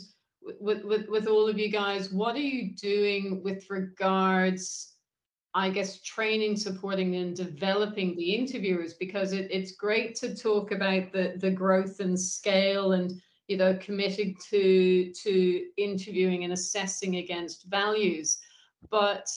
with, 0.59 0.83
with 0.83 1.07
with 1.07 1.27
all 1.27 1.47
of 1.47 1.57
you 1.57 1.71
guys, 1.71 2.11
what 2.11 2.35
are 2.35 2.39
you 2.39 2.75
doing 2.75 3.41
with 3.43 3.69
regards 3.69 4.93
I 5.55 5.69
guess 5.69 6.01
training, 6.01 6.57
supporting, 6.57 7.15
and 7.15 7.35
developing 7.35 8.15
the 8.15 8.33
interviewers 8.33 8.95
because 8.95 9.33
it, 9.33 9.49
it's 9.51 9.73
great 9.73 10.15
to 10.15 10.35
talk 10.35 10.71
about 10.71 11.11
the 11.11 11.35
the 11.37 11.51
growth 11.51 11.99
and 11.99 12.19
scale 12.19 12.93
and 12.93 13.21
you 13.47 13.57
know 13.57 13.77
committing 13.79 14.35
to 14.49 15.13
to 15.13 15.65
interviewing 15.77 16.43
and 16.43 16.53
assessing 16.53 17.17
against 17.17 17.65
values, 17.65 18.39
but 18.89 19.27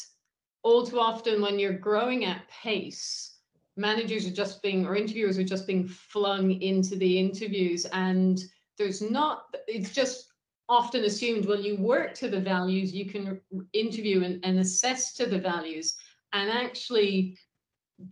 all 0.66 0.84
too 0.84 1.00
often 1.00 1.40
when 1.40 1.58
you're 1.58 1.72
growing 1.72 2.24
at 2.24 2.48
pace, 2.48 3.38
managers 3.76 4.26
are 4.26 4.38
just 4.42 4.62
being 4.62 4.86
or 4.86 4.96
interviewers 4.96 5.38
are 5.38 5.44
just 5.44 5.66
being 5.66 5.86
flung 5.86 6.60
into 6.60 6.96
the 6.96 7.18
interviews 7.18 7.86
and 7.92 8.40
there's 8.78 9.02
not 9.02 9.54
it's 9.68 9.92
just 9.92 10.32
often 10.68 11.04
assumed 11.04 11.46
well 11.46 11.60
you 11.60 11.76
work 11.76 12.14
to 12.14 12.28
the 12.28 12.40
values 12.40 12.92
you 12.92 13.06
can 13.06 13.38
interview 13.74 14.24
and, 14.24 14.42
and 14.44 14.58
assess 14.58 15.12
to 15.12 15.26
the 15.26 15.38
values 15.38 15.96
and 16.32 16.50
actually, 16.50 17.38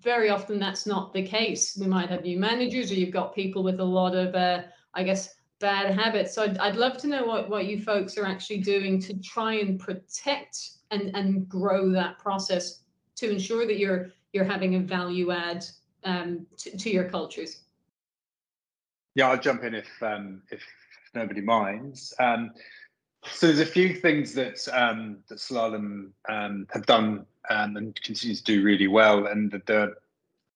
very 0.01 0.31
often 0.31 0.59
that's 0.59 0.87
not 0.87 1.13
the 1.13 1.23
case. 1.23 1.77
We 1.79 1.87
might 1.87 2.09
have 2.09 2.23
new 2.23 2.39
managers, 2.39 2.91
or 2.91 2.95
you've 2.95 3.11
got 3.13 3.35
people 3.35 3.63
with 3.63 3.81
a 3.81 3.85
lot 3.85 4.15
of, 4.15 4.35
uh, 4.35 4.63
I 4.95 5.03
guess, 5.03 5.35
bad 5.61 5.95
habits. 5.95 6.35
So 6.35 6.45
I'd, 6.45 6.59
I'd 6.59 6.77
love 6.77 6.97
to 6.99 7.07
know 7.07 7.25
what, 7.25 7.51
what 7.51 7.67
you 7.67 7.81
folks 7.81 8.17
are 8.17 8.27
actually 8.27 8.59
doing 8.59 9.01
to 9.03 9.15
try 9.21 9.55
and 9.55 9.79
protect 9.79 10.71
and, 10.95 11.15
and 11.17 11.49
grow 11.49 11.91
that 11.91 12.19
process 12.19 12.81
to 13.17 13.31
ensure 13.31 13.67
that 13.67 13.79
you're 13.79 14.11
you're 14.33 14.45
having 14.45 14.75
a 14.75 14.81
value 14.81 15.31
add 15.31 15.65
um, 16.05 16.47
to, 16.57 16.77
to 16.77 16.91
your 16.91 17.05
cultures. 17.05 17.61
Yeah, 19.15 19.29
I'll 19.29 19.39
jump 19.39 19.63
in 19.63 19.75
if 19.75 19.89
um, 20.03 20.43
if 20.51 20.63
nobody 21.15 21.41
minds. 21.41 22.13
Um, 22.19 22.51
so 23.27 23.47
there's 23.47 23.61
a 23.61 23.67
few 23.67 23.95
things 23.95 24.35
that 24.35 24.67
um, 24.73 25.19
that 25.29 25.39
Slalom 25.39 26.11
um, 26.29 26.67
have 26.73 26.87
done 26.87 27.27
um, 27.49 27.77
and 27.77 28.03
continue 28.03 28.35
to 28.35 28.45
do 28.45 28.63
really 28.63 28.89
well, 28.89 29.27
and 29.27 29.51
the, 29.51 29.63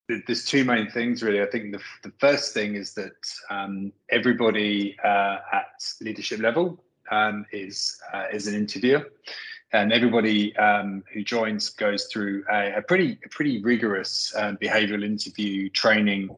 the, 0.09 0.23
there's 0.27 0.45
two 0.45 0.65
main 0.65 0.91
things 0.91 1.23
really. 1.23 1.41
I 1.41 1.47
think 1.47 1.73
the, 1.73 1.81
the 2.03 2.13
first 2.19 2.55
thing 2.55 2.75
is 2.75 2.95
that 2.95 3.13
um, 3.51 3.93
everybody 4.11 4.97
uh, 5.05 5.39
at 5.53 5.85
leadership 6.01 6.41
level 6.41 6.83
um, 7.11 7.47
is 7.53 8.01
uh, 8.13 8.25
is 8.33 8.47
an 8.49 8.55
interviewer, 8.55 9.07
and 9.73 9.93
everybody 9.93 10.57
um, 10.57 11.05
who 11.13 11.23
joins 11.23 11.69
goes 11.69 12.05
through 12.07 12.45
a, 12.51 12.77
a 12.77 12.83
pretty 12.83 13.19
a 13.25 13.29
pretty 13.29 13.63
rigorous 13.63 14.33
behavioural 14.37 15.05
interview 15.05 15.69
training 15.71 16.31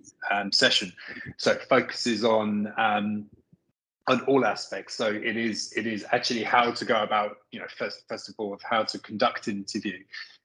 session. 0.51 0.93
So 1.37 1.53
it 1.53 1.63
focuses 1.69 2.25
on 2.25 2.73
on 4.11 4.21
all 4.23 4.45
aspects. 4.45 4.95
So 4.95 5.07
it 5.07 5.37
is 5.37 5.73
it 5.77 5.87
is 5.87 6.05
actually 6.13 6.43
how 6.43 6.73
to 6.73 6.85
go 6.85 7.03
about, 7.03 7.39
you 7.53 7.61
know, 7.61 7.67
first 7.77 8.03
first 8.09 8.29
of 8.29 8.35
all, 8.39 8.53
of 8.53 8.61
how 8.63 8.83
to 8.83 8.99
conduct 8.99 9.47
an 9.47 9.59
interview, 9.59 9.99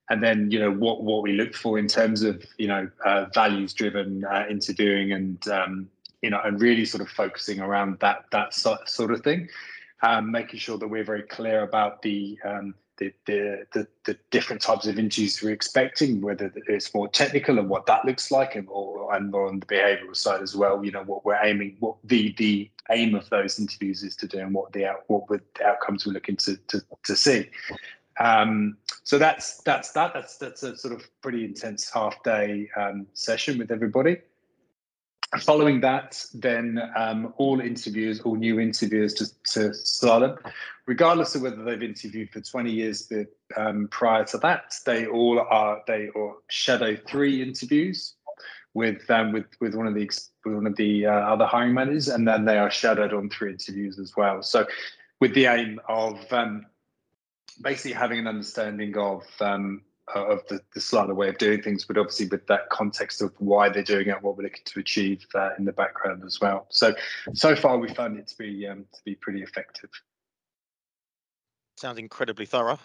and 0.10 0.24
then 0.24 0.52
you 0.52 0.60
know 0.60 0.72
what 0.72 1.04
what 1.04 1.24
we 1.24 1.34
look 1.34 1.54
for 1.56 1.80
in 1.80 1.88
terms 1.88 2.22
of 2.22 2.44
you 2.58 2.68
know 2.68 2.90
uh, 3.04 3.26
values 3.34 3.74
driven 3.74 4.24
uh, 4.26 4.46
interviewing 4.50 5.12
and 5.12 5.48
um, 5.48 5.90
you 6.22 6.30
know 6.30 6.40
and 6.44 6.62
really 6.62 6.86
sort 6.86 7.02
of 7.02 7.10
focusing 7.10 7.60
around 7.60 8.00
that 8.00 8.26
that 8.32 8.54
sort 8.54 9.12
of 9.12 9.22
thing, 9.24 9.50
um, 10.06 10.32
making 10.32 10.60
sure 10.60 10.78
that 10.78 10.88
we're 10.88 11.04
very 11.04 11.24
clear 11.24 11.64
about 11.64 12.02
the 12.02 12.38
um, 12.44 12.76
the, 12.98 13.12
the, 13.26 13.68
the, 13.74 13.88
the, 14.06 14.18
different 14.32 14.62
types 14.62 14.88
of 14.88 14.98
interviews 14.98 15.44
we're 15.44 15.52
expecting, 15.52 16.22
whether 16.22 16.50
it's 16.68 16.94
more 16.94 17.10
technical 17.10 17.60
and 17.60 17.68
what 17.68 17.86
that 17.88 18.06
looks 18.06 18.32
like, 18.32 18.56
and 18.56 18.68
more 18.68 19.14
and 19.14 19.32
more 19.32 19.48
on 19.48 19.60
the 19.60 19.66
behavioural 19.66 20.16
side 20.16 20.42
as 20.42 20.56
well. 20.56 20.86
You 20.86 20.92
know 20.92 21.04
what 21.04 21.26
we're 21.26 21.44
aiming, 21.44 21.76
what 21.80 21.98
the 22.06 22.34
the 22.38 22.70
aim 22.92 23.16
of 23.16 23.30
those 23.30 23.60
interviews 23.60 24.04
is 24.04 24.16
to 24.18 24.28
do, 24.28 24.40
and 24.40 24.54
what 24.54 24.72
the 24.72 24.86
out, 24.86 25.04
what 25.08 25.28
the 25.28 25.42
outcomes 25.66 26.06
we're 26.06 26.14
looking 26.14 26.38
to 26.38 26.56
to, 26.68 26.82
to 27.04 27.16
see. 27.16 27.50
Um, 28.18 28.78
so 29.04 29.18
that's 29.18 29.58
that's 29.64 29.92
that. 29.92 30.14
That's 30.14 30.38
that's 30.38 30.64
a 30.64 30.78
sort 30.78 30.94
of 30.94 31.06
pretty 31.22 31.44
intense 31.44 31.90
half 31.90 32.22
day 32.24 32.70
um, 32.78 33.08
session 33.14 33.58
with 33.58 33.72
everybody. 33.72 34.20
Following 35.42 35.82
that, 35.82 36.24
then 36.34 36.80
um, 36.96 37.34
all 37.38 37.60
interviewers, 37.60 38.22
all 38.22 38.36
new 38.36 38.60
interviewers 38.60 39.14
to, 39.16 39.26
to 39.54 39.60
Slalom, 39.72 40.38
regardless 40.86 41.36
of 41.36 41.42
whether 41.42 41.64
they've 41.64 41.82
interviewed 41.82 42.30
for 42.30 42.42
20 42.42 42.72
years 42.72 43.12
um, 43.58 43.88
prior 43.90 44.24
to 44.26 44.38
that, 44.38 44.76
they 44.86 45.08
all 45.08 45.40
are 45.40 45.82
they 45.88 46.10
all 46.10 46.38
shadow 46.48 46.96
three 46.96 47.42
interviews 47.42 48.14
with 48.76 49.10
um, 49.10 49.32
with 49.32 49.46
with 49.60 49.74
one 49.74 49.88
of 49.88 49.96
the 49.96 50.10
with 50.46 50.54
one 50.54 50.68
of 50.68 50.76
the 50.76 51.08
uh, 51.08 51.12
other 51.12 51.46
hiring 51.46 51.74
managers, 51.74 52.08
and 52.08 52.28
then 52.28 52.46
they 52.46 52.58
are 52.58 52.70
shadowed 52.70 53.14
on 53.14 53.30
three 53.30 53.52
interviews 53.52 53.98
as 53.98 54.16
well. 54.16 54.44
So, 54.44 54.68
with 55.20 55.34
the 55.34 55.48
aim 55.48 55.82
of 55.90 56.20
um, 56.32 56.68
basically 57.62 57.94
having 57.94 58.20
an 58.20 58.28
understanding 58.28 58.96
of 58.98 59.24
um, 59.40 59.82
of 60.14 60.48
the, 60.48 60.62
the 60.74 60.80
Slalom 60.80 61.16
way 61.16 61.30
of 61.30 61.38
doing 61.38 61.62
things, 61.62 61.86
but 61.86 61.98
obviously 61.98 62.28
with 62.28 62.46
that 62.48 62.70
context 62.70 63.22
of 63.22 63.34
why 63.40 63.70
they're 63.70 63.84
doing 63.84 64.08
it, 64.08 64.22
what 64.22 64.38
we're 64.38 64.44
looking 64.44 64.64
to 64.66 64.80
achieve 64.80 65.26
uh, 65.34 65.52
in 65.58 65.66
the 65.66 65.74
background 65.74 66.24
as 66.24 66.40
well. 66.40 66.68
So, 66.70 66.94
so 67.34 67.56
far 67.56 67.78
we 67.78 67.94
found 67.94 68.18
it 68.20 68.28
to 68.28 68.38
be 68.38 68.68
um, 68.68 68.86
to 68.94 69.00
be 69.04 69.16
pretty 69.16 69.42
effective. 69.42 69.90
Sounds 71.78 71.98
incredibly 71.98 72.46
thorough. 72.46 72.80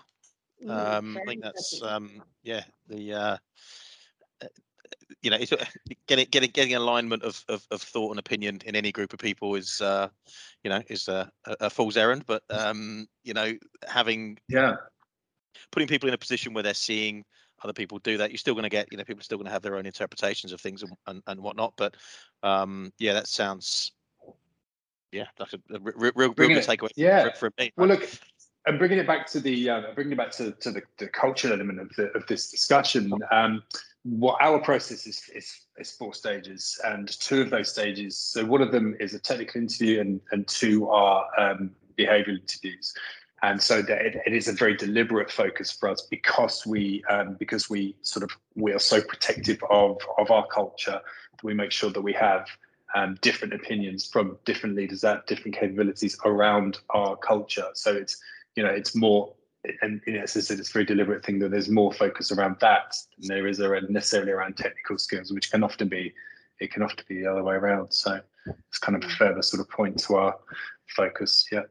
Mm, 0.64 0.70
um, 0.70 1.18
I 1.18 1.24
think 1.26 1.42
that's 1.42 1.80
um, 1.82 2.22
yeah 2.42 2.64
the 2.88 3.12
uh, 3.14 3.36
uh 4.42 4.46
you 5.22 5.30
know 5.30 5.38
it's, 5.40 5.52
getting 6.06 6.26
getting 6.30 6.50
getting 6.50 6.74
alignment 6.74 7.22
of, 7.22 7.42
of, 7.48 7.66
of 7.70 7.80
thought 7.80 8.10
and 8.10 8.18
opinion 8.18 8.60
in 8.66 8.76
any 8.76 8.92
group 8.92 9.12
of 9.12 9.18
people 9.18 9.54
is 9.54 9.80
uh, 9.80 10.08
you 10.64 10.70
know 10.70 10.82
is 10.88 11.08
a, 11.08 11.30
a 11.60 11.70
fool's 11.70 11.96
errand, 11.96 12.24
but 12.26 12.42
um, 12.50 13.06
you 13.24 13.32
know 13.34 13.52
having 13.86 14.38
yeah 14.48 14.76
putting 15.70 15.88
people 15.88 16.08
in 16.08 16.14
a 16.14 16.18
position 16.18 16.52
where 16.52 16.62
they're 16.62 16.74
seeing 16.74 17.24
other 17.62 17.72
people 17.72 17.98
do 17.98 18.16
that, 18.16 18.30
you're 18.30 18.38
still 18.38 18.54
going 18.54 18.64
to 18.64 18.70
get, 18.70 18.88
you 18.90 18.96
know, 18.96 19.04
people 19.04 19.20
are 19.20 19.24
still 19.24 19.38
going 19.38 19.46
to 19.46 19.52
have 19.52 19.62
their 19.62 19.76
own 19.76 19.86
interpretations 19.86 20.52
of 20.52 20.60
things 20.60 20.82
and, 20.82 20.92
and, 21.06 21.22
and 21.26 21.40
whatnot. 21.40 21.74
But 21.76 21.94
um, 22.42 22.92
yeah, 22.98 23.12
that 23.12 23.26
sounds, 23.26 23.92
yeah, 25.12 25.26
that's 25.38 25.54
a, 25.54 25.58
a 25.74 25.78
real, 25.80 26.12
real, 26.14 26.32
good 26.32 26.50
takeaway. 26.64 26.88
Yeah. 26.96 27.30
For, 27.30 27.50
for 27.50 27.52
me. 27.58 27.72
Well, 27.76 27.88
look, 27.88 28.08
and 28.66 28.78
bringing 28.78 28.98
it 28.98 29.06
back 29.06 29.26
to 29.28 29.40
the 29.40 29.70
uh, 29.70 29.82
bringing 29.94 30.12
it 30.12 30.18
back 30.18 30.30
to, 30.32 30.52
to 30.52 30.70
the, 30.70 30.82
the 30.98 31.08
cultural 31.08 31.54
element 31.54 31.80
of 31.80 31.90
the, 31.96 32.10
of 32.12 32.26
this 32.26 32.50
discussion. 32.50 33.12
Um, 33.30 33.62
what 34.02 34.36
our 34.40 34.58
process 34.58 35.06
is, 35.06 35.22
is 35.34 35.60
is 35.78 35.92
four 35.92 36.14
stages, 36.14 36.78
and 36.84 37.08
two 37.08 37.40
of 37.40 37.50
those 37.50 37.70
stages. 37.70 38.18
So 38.18 38.44
one 38.44 38.60
of 38.60 38.70
them 38.70 38.96
is 39.00 39.14
a 39.14 39.18
technical 39.18 39.62
interview, 39.62 40.00
and 40.00 40.20
and 40.32 40.46
two 40.46 40.88
are 40.88 41.26
um, 41.38 41.70
behavioural 41.98 42.40
interviews 42.40 42.94
and 43.42 43.62
so 43.62 43.80
that 43.82 44.04
it, 44.04 44.16
it 44.26 44.32
is 44.32 44.48
a 44.48 44.52
very 44.52 44.76
deliberate 44.76 45.30
focus 45.30 45.72
for 45.72 45.88
us 45.88 46.02
because 46.02 46.66
we 46.66 47.02
um, 47.08 47.34
because 47.38 47.70
we 47.70 47.96
sort 48.02 48.22
of 48.22 48.30
we 48.54 48.72
are 48.72 48.78
so 48.78 49.00
protective 49.00 49.62
of 49.70 49.98
of 50.18 50.30
our 50.30 50.46
culture 50.46 51.00
that 51.00 51.44
we 51.44 51.54
make 51.54 51.72
sure 51.72 51.90
that 51.90 52.02
we 52.02 52.12
have 52.12 52.46
um, 52.94 53.16
different 53.22 53.54
opinions 53.54 54.06
from 54.06 54.38
different 54.44 54.76
leaders 54.76 55.00
that 55.00 55.26
different 55.26 55.56
capabilities 55.56 56.18
around 56.24 56.78
our 56.90 57.16
culture. 57.16 57.68
So 57.74 57.94
it's 57.94 58.20
you 58.56 58.62
know 58.62 58.70
it's 58.70 58.94
more 58.94 59.32
and 59.82 60.00
you 60.06 60.14
know, 60.14 60.22
as 60.22 60.36
I 60.36 60.40
said, 60.40 60.58
it's 60.58 60.70
a 60.70 60.72
very 60.72 60.84
deliberate 60.84 61.24
thing 61.24 61.38
that 61.40 61.50
there's 61.50 61.68
more 61.68 61.92
focus 61.92 62.32
around 62.32 62.56
that 62.60 62.96
than 63.18 63.28
there 63.28 63.46
is 63.46 63.60
around 63.60 63.90
necessarily 63.90 64.32
around 64.32 64.56
technical 64.56 64.98
skills, 64.98 65.32
which 65.32 65.50
can 65.50 65.62
often 65.62 65.88
be 65.88 66.14
it 66.60 66.72
can 66.72 66.82
often 66.82 67.04
be 67.08 67.22
the 67.22 67.30
other 67.30 67.42
way 67.42 67.54
around. 67.54 67.92
So 67.92 68.20
it's 68.68 68.78
kind 68.78 69.02
of 69.02 69.08
a 69.08 69.14
further 69.14 69.42
sort 69.42 69.60
of 69.60 69.68
point 69.70 69.98
to 70.00 70.16
our 70.16 70.36
focus. 70.94 71.46
Yeah. 71.50 71.62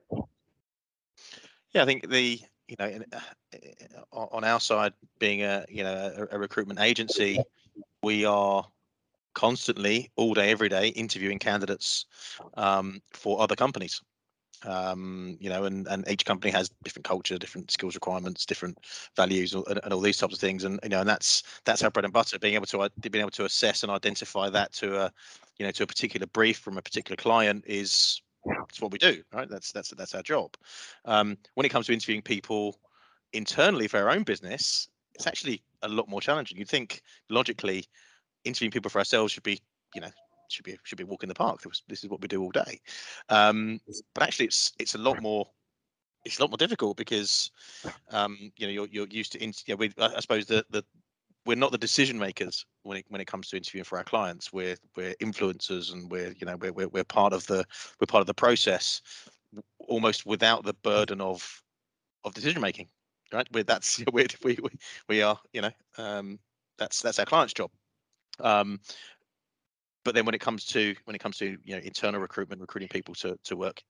Yeah, 1.74 1.84
I 1.84 1.86
think 1.86 2.10
the 2.10 2.40
you 2.68 2.76
know 2.80 4.06
on 4.12 4.44
our 4.44 4.60
side, 4.60 4.94
being 5.20 5.44
a 5.44 5.66
you 5.70 5.84
know 5.84 6.28
a, 6.32 6.36
a 6.36 6.40
recruitment 6.40 6.80
agency, 6.80 7.40
we 8.04 8.26
are 8.26 8.66
constantly 9.34 10.12
all 10.16 10.34
day 10.34 10.52
every 10.52 10.70
day 10.70 10.90
interviewing 10.90 11.40
candidates 11.40 12.06
um, 12.56 13.02
for 13.12 13.42
other 13.42 13.56
companies 13.56 14.02
um, 14.66 15.38
you 15.40 15.50
know, 15.50 15.66
and, 15.66 15.88
and 15.88 16.08
each 16.10 16.26
company 16.26 16.52
has 16.52 16.70
different 16.84 17.06
culture, 17.06 17.38
different 17.38 17.72
skills 17.72 17.96
requirements, 17.96 18.46
different 18.46 18.78
values, 19.16 19.54
and, 19.54 19.80
and, 19.84 19.94
all 19.94 20.02
these 20.02 20.18
types 20.18 20.34
of 20.34 20.40
things. 20.40 20.64
And 20.64 20.80
you 20.84 20.90
know, 20.90 21.00
and 21.00 21.10
that's 21.10 21.44
that's 21.66 21.84
our 21.84 21.92
bread 21.92 22.06
and 22.06 22.14
butter. 22.14 22.40
Being 22.40 22.56
able 22.56 22.66
to 22.68 22.90
being 23.10 23.22
able 23.22 23.32
to 23.32 23.46
assess 23.46 23.84
and 23.84 23.92
identify 23.92 24.50
that 24.50 24.74
to 24.74 25.02
a, 25.02 25.12
you 25.58 25.66
know, 25.66 25.72
to 25.72 25.84
a 25.84 25.88
particular 25.88 26.28
brief 26.28 26.58
from 26.58 26.78
a 26.78 26.82
particular 26.82 27.16
client 27.16 27.64
is 27.68 28.22
it's 28.46 28.82
what 28.82 28.92
we 28.92 28.98
do, 28.98 29.22
right? 29.34 29.50
That's 29.50 29.72
that's 29.72 29.90
that's 29.92 30.16
our 30.16 30.22
job. 30.22 30.56
Um, 31.06 31.38
when 31.56 31.66
it 31.66 31.70
comes 31.70 31.88
to 31.88 31.94
interviewing 31.94 32.22
people 32.22 32.78
internally 33.34 33.88
for 33.88 33.98
our 33.98 34.10
own 34.10 34.24
business, 34.24 34.90
it's 35.16 35.28
actually 35.28 35.62
a 35.82 35.88
lot 35.90 36.10
more 36.10 36.22
challenging. 36.22 36.58
You'd 36.58 36.70
think 36.70 37.02
logically, 37.30 37.86
interviewing 38.44 38.72
people 38.72 38.90
for 38.90 39.00
ourselves 39.00 39.34
should 39.34 39.44
be, 39.44 39.60
you 39.94 40.02
know, 40.02 40.10
should 40.50 40.66
be 40.66 40.78
should 40.84 40.98
be 40.98 41.04
walking 41.04 41.30
the 41.30 41.36
park. 41.36 41.62
This 41.88 42.04
is 42.04 42.10
what 42.10 42.22
we 42.22 42.28
do 42.28 42.42
all 42.42 42.52
day. 42.52 42.80
Um, 43.30 43.80
but 44.14 44.24
actually, 44.24 44.46
it's 44.48 44.74
it's 44.80 44.96
a 44.96 45.00
lot 45.00 45.22
more 45.22 45.46
it's 46.26 46.40
a 46.40 46.42
lot 46.42 46.52
more 46.52 46.58
difficult 46.58 46.98
because 46.98 47.52
um, 48.12 48.52
you 48.58 48.68
know 48.68 48.74
you're 48.74 48.88
you're 48.92 49.08
used 49.08 49.34
to. 49.34 49.44
In, 49.44 49.54
you 49.66 49.74
know, 49.74 49.78
we, 49.78 49.94
I 49.98 50.20
suppose 50.20 50.46
that 50.48 50.66
the 50.72 50.84
we're 51.46 51.56
not 51.56 51.72
the 51.72 51.78
decision 51.78 52.18
makers 52.18 52.66
when 52.84 52.98
it 52.98 53.06
when 53.10 53.22
it 53.22 53.28
comes 53.28 53.50
to 53.50 53.58
interviewing 53.58 53.86
for 53.86 53.98
our 53.98 54.04
clients. 54.04 54.52
We're 54.54 54.76
we're 54.96 55.14
influencers 55.16 55.94
and 55.94 56.10
we're 56.12 56.34
you 56.38 56.46
know 56.46 56.58
we're 56.58 56.74
we're, 56.74 56.88
we're 56.90 57.04
part 57.04 57.34
of 57.34 57.46
the 57.48 57.66
we're 58.00 58.08
part 58.08 58.22
of 58.22 58.28
the 58.28 58.34
process, 58.34 59.02
almost 59.80 60.26
without 60.26 60.64
the 60.64 60.74
burden 60.84 61.22
of 61.22 61.64
of 62.24 62.34
decision 62.34 62.62
making. 62.62 62.90
Right, 63.32 63.48
we're, 63.54 63.64
that's 63.64 64.04
we 64.14 64.28
we 64.44 64.58
we 65.08 65.22
are 65.22 65.40
you 65.54 65.62
know 65.62 65.72
um, 65.98 66.40
that's 66.78 67.02
that's 67.02 67.20
our 67.20 67.26
client's 67.26 67.54
job. 67.54 67.72
Um, 68.42 68.80
but 70.04 70.16
then 70.16 70.26
when 70.26 70.36
it 70.36 70.42
comes 70.42 70.66
to 70.66 70.96
when 71.06 71.16
it 71.16 71.20
comes 71.20 71.38
to 71.38 71.58
you 71.64 71.76
know 71.76 71.82
internal 71.84 72.22
recruitment, 72.22 72.62
recruiting 72.62 72.90
people 72.90 73.14
to 73.16 73.38
to 73.44 73.56
work 73.56 73.82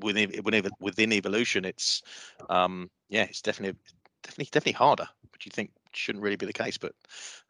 within 0.00 0.32
within 0.44 0.68
within 0.80 1.12
evolution, 1.12 1.64
it's 1.64 2.02
um 2.48 2.90
yeah, 3.08 3.24
it's 3.24 3.42
definitely 3.42 3.78
definitely 4.22 4.50
definitely 4.52 4.72
harder, 4.72 5.08
which 5.32 5.46
you 5.46 5.50
think 5.50 5.70
shouldn't 5.92 6.22
really 6.22 6.36
be 6.36 6.46
the 6.46 6.52
case, 6.52 6.78
but 6.78 6.92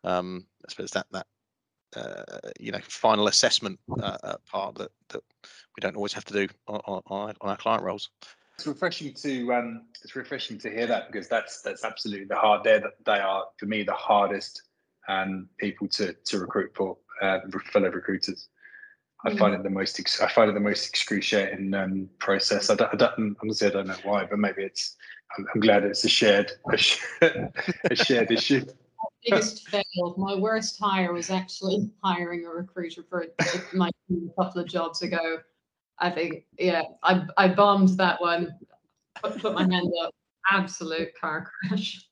um 0.04 0.46
I 0.66 0.70
suppose 0.70 0.90
that 0.92 1.06
that 1.12 1.26
uh, 1.96 2.38
you 2.58 2.72
know 2.72 2.78
final 2.82 3.28
assessment 3.28 3.78
uh, 4.00 4.16
uh, 4.22 4.36
part 4.50 4.74
that 4.76 4.90
that 5.08 5.22
we 5.76 5.80
don't 5.80 5.96
always 5.96 6.12
have 6.12 6.24
to 6.24 6.34
do 6.34 6.48
on, 6.68 6.80
on, 6.86 7.34
on 7.40 7.50
our 7.50 7.56
client 7.56 7.82
roles. 7.82 8.10
It's 8.56 8.66
refreshing 8.66 9.14
to 9.14 9.54
um, 9.54 9.86
it's 10.04 10.14
refreshing 10.14 10.58
to 10.58 10.70
hear 10.70 10.86
that 10.86 11.10
because 11.10 11.28
that's 11.28 11.62
that's 11.62 11.84
absolutely 11.84 12.26
the 12.26 12.36
hard. 12.36 12.64
They 12.64 12.80
they 13.04 13.18
are 13.18 13.44
for 13.58 13.66
me 13.66 13.82
the 13.82 13.92
hardest 13.92 14.62
um, 15.08 15.48
people 15.58 15.88
to 15.88 16.12
to 16.12 16.38
recruit 16.38 16.72
for 16.74 16.96
uh, 17.22 17.38
fellow 17.72 17.90
recruiters. 17.90 18.48
I 19.24 19.36
find 19.36 19.54
it 19.54 19.62
the 19.62 19.70
most 19.70 20.00
I 20.22 20.28
find 20.28 20.50
it 20.50 20.54
the 20.54 20.60
most 20.60 20.88
excruciating 20.88 21.74
um, 21.74 22.08
process. 22.18 22.70
I 22.70 22.74
don't, 22.74 22.94
I 22.94 22.96
don't 22.96 23.36
honestly 23.42 23.66
I 23.66 23.70
don't 23.70 23.86
know 23.88 23.96
why, 24.02 24.24
but 24.24 24.38
maybe 24.38 24.62
it's 24.62 24.96
I'm, 25.36 25.46
I'm 25.54 25.60
glad 25.60 25.84
it's 25.84 26.04
a 26.04 26.08
shared 26.08 26.52
a, 26.72 26.76
shared, 26.76 27.52
a 27.90 27.96
shared 27.96 28.30
issue. 28.30 28.64
biggest 29.24 29.68
fail. 29.68 30.14
My 30.16 30.34
worst 30.34 30.78
hire 30.80 31.12
was 31.12 31.30
actually 31.30 31.90
hiring 32.02 32.46
a 32.46 32.50
recruiter 32.50 33.02
for 33.08 33.26
my 33.72 33.90
a 34.10 34.42
couple 34.42 34.60
of 34.60 34.68
jobs 34.68 35.02
ago. 35.02 35.38
I 35.98 36.10
think, 36.10 36.46
yeah, 36.58 36.82
I 37.02 37.26
I 37.36 37.48
bombed 37.48 37.90
that 37.98 38.20
one. 38.20 38.54
Put, 39.22 39.40
put 39.40 39.54
my 39.54 39.62
hand 39.62 39.92
up. 40.02 40.14
Absolute 40.50 41.10
car 41.20 41.50
crash. 41.68 42.06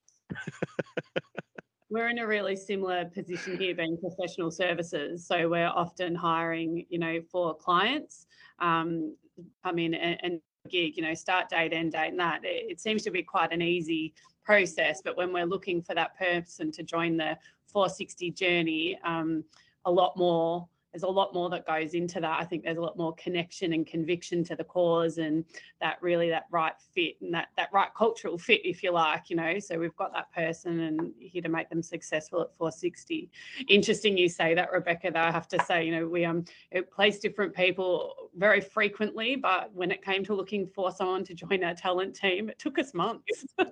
we're 1.90 2.08
in 2.08 2.18
a 2.18 2.26
really 2.26 2.54
similar 2.54 3.06
position 3.06 3.56
here 3.56 3.74
being 3.74 3.96
professional 3.96 4.50
services 4.50 5.26
so 5.26 5.48
we're 5.48 5.68
often 5.68 6.14
hiring 6.14 6.84
you 6.90 6.98
know 6.98 7.18
for 7.32 7.54
clients 7.56 8.26
um, 8.60 9.16
come 9.64 9.78
in 9.78 9.94
and, 9.94 10.18
and 10.22 10.40
gig 10.68 10.96
you 10.96 11.02
know 11.02 11.14
start 11.14 11.48
date 11.48 11.72
end 11.72 11.92
date 11.92 12.08
and 12.08 12.20
that 12.20 12.44
it, 12.44 12.70
it, 12.70 12.80
seems 12.80 13.02
to 13.02 13.10
be 13.10 13.22
quite 13.22 13.52
an 13.52 13.62
easy 13.62 14.14
process 14.44 15.00
but 15.02 15.16
when 15.16 15.32
we're 15.32 15.46
looking 15.46 15.82
for 15.82 15.94
that 15.94 16.16
person 16.18 16.70
to 16.70 16.82
join 16.82 17.16
the 17.16 17.36
460 17.66 18.30
journey 18.32 18.98
um, 19.04 19.44
a 19.84 19.90
lot 19.90 20.16
more 20.16 20.68
there's 20.98 21.08
a 21.08 21.12
lot 21.12 21.32
more 21.32 21.48
that 21.48 21.64
goes 21.64 21.94
into 21.94 22.18
that. 22.18 22.40
I 22.40 22.44
think 22.44 22.64
there's 22.64 22.76
a 22.76 22.80
lot 22.80 22.98
more 22.98 23.14
connection 23.14 23.72
and 23.72 23.86
conviction 23.86 24.42
to 24.44 24.56
the 24.56 24.64
cause 24.64 25.18
and 25.18 25.44
that 25.80 25.98
really 26.02 26.28
that 26.30 26.46
right 26.50 26.72
fit 26.92 27.14
and 27.20 27.32
that 27.32 27.50
that 27.56 27.68
right 27.72 27.90
cultural 27.96 28.36
fit, 28.36 28.62
if 28.64 28.82
you 28.82 28.90
like, 28.90 29.30
you 29.30 29.36
know. 29.36 29.60
So 29.60 29.78
we've 29.78 29.94
got 29.94 30.12
that 30.12 30.32
person 30.32 30.80
and 30.80 31.12
here 31.20 31.40
to 31.42 31.48
make 31.48 31.68
them 31.68 31.82
successful 31.82 32.40
at 32.40 32.48
460. 32.58 33.30
Interesting 33.68 34.18
you 34.18 34.28
say 34.28 34.54
that, 34.54 34.72
Rebecca, 34.72 35.12
though 35.12 35.20
I 35.20 35.30
have 35.30 35.46
to 35.48 35.64
say, 35.66 35.84
you 35.84 35.92
know, 35.92 36.08
we 36.08 36.24
um 36.24 36.44
place 36.90 37.20
different 37.20 37.54
people 37.54 38.30
very 38.36 38.60
frequently, 38.60 39.36
but 39.36 39.72
when 39.72 39.92
it 39.92 40.04
came 40.04 40.24
to 40.24 40.34
looking 40.34 40.66
for 40.66 40.90
someone 40.90 41.22
to 41.26 41.34
join 41.34 41.62
our 41.62 41.74
talent 41.74 42.16
team, 42.16 42.48
it 42.48 42.58
took 42.58 42.76
us 42.80 42.92
months. 42.92 43.44
I 43.60 43.64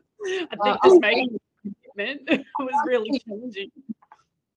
think 0.63 0.83
just 0.85 1.01
making 1.01 1.41
commitment 1.93 2.47
was 2.61 2.87
really 2.87 3.19
challenging. 3.27 3.73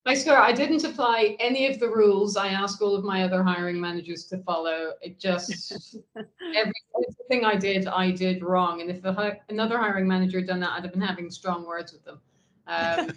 I 0.10 0.16
swear 0.16 0.42
I 0.42 0.52
didn't 0.52 0.84
apply 0.84 1.38
any 1.40 1.68
of 1.68 1.80
the 1.80 1.88
rules 1.88 2.36
I 2.36 2.48
asked 2.48 2.82
all 2.82 2.96
of 2.96 3.04
my 3.04 3.24
other 3.24 3.44
hiring 3.44 3.80
managers 3.80 4.26
to 4.26 4.40
follow. 4.40 4.94
It 5.04 5.20
just 5.20 5.98
everything 6.56 7.46
I 7.46 7.56
did, 7.56 7.86
I 7.86 8.10
did 8.10 8.42
wrong. 8.42 8.82
And 8.82 8.90
if 8.90 9.06
another 9.50 9.78
hiring 9.78 10.08
manager 10.08 10.40
had 10.40 10.48
done 10.48 10.62
that, 10.62 10.72
I'd 10.72 10.82
have 10.82 10.94
been 10.94 11.02
having 11.02 11.30
strong 11.30 11.64
words 11.64 11.94
with 11.94 12.04
them. 12.06 12.20
Um, 12.66 13.12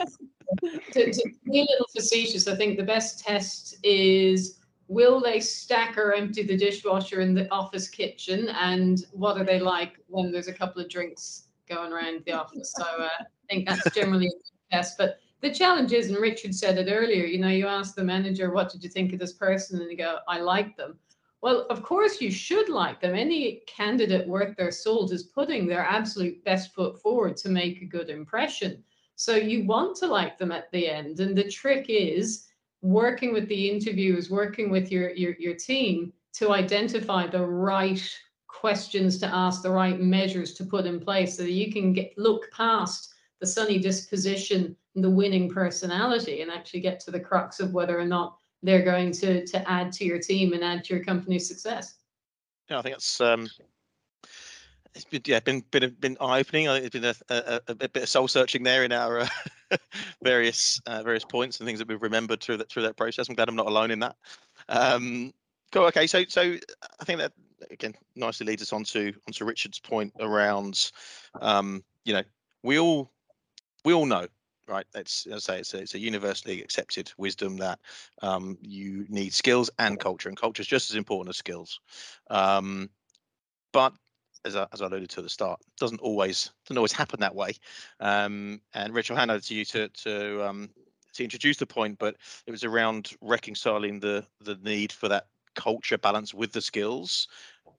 to, 0.93 1.11
to 1.11 1.31
be 1.47 1.61
a 1.61 1.65
little 1.65 1.87
facetious, 1.97 2.47
I 2.47 2.57
think 2.57 2.77
the 2.77 2.85
best 2.85 3.25
test 3.25 3.79
is 3.83 4.59
will 4.87 5.19
they 5.19 5.41
stack 5.41 5.97
or 5.97 6.13
empty 6.13 6.43
the 6.43 6.59
dishwasher 6.59 7.23
in 7.23 7.33
the 7.33 7.51
office 7.51 7.89
kitchen, 7.89 8.51
and 8.51 9.07
what 9.13 9.41
are 9.41 9.45
they 9.45 9.61
like 9.61 9.95
when 10.09 10.31
there's 10.31 10.49
a 10.49 10.53
couple 10.53 10.83
of 10.83 10.91
drinks 10.91 11.45
going 11.71 11.91
around 11.91 12.23
the 12.27 12.33
office? 12.33 12.75
So 12.77 12.85
uh, 12.85 13.09
I 13.19 13.25
think 13.49 13.67
that's 13.67 13.91
generally 13.95 14.27
a 14.27 14.77
test. 14.77 14.99
But 14.99 15.22
the 15.43 15.53
challenge 15.53 15.93
is, 15.93 16.09
and 16.09 16.19
Richard 16.19 16.55
said 16.55 16.79
it 16.79 16.91
earlier, 16.91 17.25
you 17.25 17.39
know, 17.39 17.49
you 17.49 17.67
ask 17.67 17.95
the 17.95 18.05
manager, 18.05 18.53
what 18.53 18.71
did 18.71 18.83
you 18.83 18.89
think 18.89 19.13
of 19.13 19.19
this 19.19 19.33
person? 19.33 19.81
And 19.81 19.91
they 19.91 19.97
go, 19.97 20.19
I 20.29 20.41
like 20.41 20.77
them. 20.77 20.97
Well, 21.43 21.67
of 21.69 21.83
course, 21.83 22.21
you 22.21 22.31
should 22.31 22.69
like 22.69 23.01
them. 23.01 23.17
Any 23.17 23.63
candidate 23.67 24.29
worth 24.29 24.57
their 24.57 24.71
salt 24.71 25.13
is 25.13 25.25
putting 25.25 25.67
their 25.67 25.83
absolute 25.83 26.45
best 26.45 26.73
foot 26.73 27.03
forward 27.03 27.37
to 27.39 27.49
make 27.49 27.83
a 27.83 27.87
good 27.87 28.09
impression. 28.09 28.85
So 29.17 29.35
you 29.35 29.67
want 29.67 29.97
to 29.97 30.07
like 30.07 30.39
them 30.39 30.53
at 30.53 30.71
the 30.71 30.89
end. 30.89 31.19
And 31.19 31.37
the 31.37 31.51
trick 31.51 31.87
is 31.89 32.47
working 32.81 33.33
with 33.33 33.49
the 33.49 33.69
interviewers, 33.69 34.31
working 34.31 34.71
with 34.71 34.93
your, 34.93 35.11
your, 35.11 35.35
your 35.41 35.55
team 35.55 36.13
to 36.35 36.53
identify 36.53 37.27
the 37.27 37.45
right 37.45 38.01
questions 38.47 39.19
to 39.19 39.27
ask, 39.27 39.63
the 39.63 39.71
right 39.71 39.99
measures 39.99 40.55
to 40.55 40.65
put 40.65 40.87
in 40.87 41.01
place 41.01 41.37
so 41.37 41.43
that 41.43 41.51
you 41.51 41.73
can 41.73 41.93
get 41.93 42.17
look 42.17 42.49
past 42.53 43.12
the 43.43 43.47
sunny 43.49 43.79
disposition 43.81 44.77
the 44.95 45.11
winning 45.11 45.51
personality 45.51 46.43
and 46.43 46.51
actually 46.51 46.81
get 46.81 47.01
to 47.01 47.11
the 47.11 47.19
crux 47.19 47.59
of 47.59 47.73
whether 47.73 47.99
or 47.99 48.05
not 48.05 48.37
they're 48.63 48.85
going 48.85 49.11
to 49.11 49.45
to 49.47 49.69
add 49.69 49.91
to 49.91 50.05
your 50.05 50.19
team 50.19 50.53
and 50.53 50.63
add 50.63 50.85
to 50.85 50.95
your 50.95 51.05
company's 51.05 51.49
success. 51.49 51.97
Yeah, 52.71 52.79
I 52.79 52.83
think 52.83 52.95
that's 52.95 53.21
um, 53.21 53.49
it's 54.95 55.05
been 55.05 55.23
yeah 55.25 55.41
been 55.41 55.65
been 55.73 55.97
been 55.99 56.17
eye 56.21 56.39
opening. 56.39 56.69
I 56.69 56.75
think 56.75 56.95
It's 56.95 57.01
been 57.01 57.37
a, 57.37 57.61
a, 57.67 57.73
a, 57.81 57.89
bit 57.89 58.05
of 58.05 58.09
soul 58.09 58.29
searching 58.29 58.63
there 58.63 58.85
in 58.85 58.93
our 58.93 59.21
uh, 59.21 59.77
various 60.23 60.81
uh, 60.87 61.03
various 61.03 61.25
points 61.25 61.59
and 61.59 61.67
things 61.67 61.81
that 61.81 61.89
we've 61.89 62.03
remembered 62.03 62.41
through 62.41 62.59
that 62.59 62.71
through 62.71 62.85
that 62.85 62.97
process. 62.97 63.29
I'm 63.29 63.35
glad 63.35 63.49
I'm 63.49 63.57
not 63.57 63.67
alone 63.67 63.91
in 63.91 63.99
that. 64.01 64.15
Um, 64.69 65.33
cool. 65.73 65.87
Okay, 65.87 66.07
so 66.07 66.23
so 66.29 66.43
I 67.01 67.05
think 67.05 67.19
that 67.19 67.33
again 67.73 67.95
nicely 68.15 68.47
leads 68.47 68.63
us 68.63 68.73
on 68.73 68.85
to 68.85 69.13
onto 69.27 69.45
Richard's 69.45 69.81
point 69.81 70.13
around 70.21 70.93
um, 71.41 71.83
you 72.05 72.13
know 72.13 72.23
we 72.63 72.79
all 72.79 73.11
we 73.85 73.93
all 73.93 74.07
know 74.07 74.27
right? 74.69 74.87
I 74.95 75.03
say, 75.05 75.59
it's 75.59 75.75
a, 75.75 75.79
it's 75.79 75.95
a 75.95 75.99
universally 75.99 76.63
accepted 76.63 77.13
wisdom 77.17 77.57
that 77.59 77.81
um, 78.23 78.57
you 78.61 79.07
need 79.09 79.33
skills 79.35 79.71
and 79.79 79.99
culture, 79.99 80.29
and 80.29 80.39
culture 80.39 80.61
is 80.61 80.67
just 80.67 80.91
as 80.91 80.97
important 80.97 81.31
as 81.31 81.37
skills. 81.37 81.81
Um, 82.31 82.91
but 83.73 83.93
as 84.45 84.57
I, 84.57 84.67
as 84.73 84.83
I 84.83 84.87
alluded 84.87 85.11
to 85.11 85.21
at 85.21 85.25
the 85.25 85.31
start, 85.31 85.61
doesn't 85.79 86.01
always 86.01 86.51
doesn't 86.67 86.79
always 86.79 86.93
happen 86.93 87.21
that 87.21 87.35
way. 87.35 87.53
Um, 88.01 88.61
and 88.75 88.93
Rich, 88.95 89.11
I'll 89.11 89.17
hand 89.17 89.31
over 89.31 89.41
to 89.41 89.55
you 89.55 89.65
to 89.67 89.89
to 89.89 90.49
um, 90.49 90.71
to 91.15 91.25
introduce 91.25 91.59
the 91.59 91.67
point, 91.67 91.99
but 91.99 92.17
it 92.47 92.51
was 92.51 92.65
around 92.65 93.13
reconciling 93.21 94.01
the 94.01 94.27
the 94.41 94.57
need 94.63 94.93
for 94.93 95.09
that 95.09 95.27
culture 95.55 95.99
balance 95.99 96.33
with 96.33 96.53
the 96.53 96.63
skills 96.63 97.29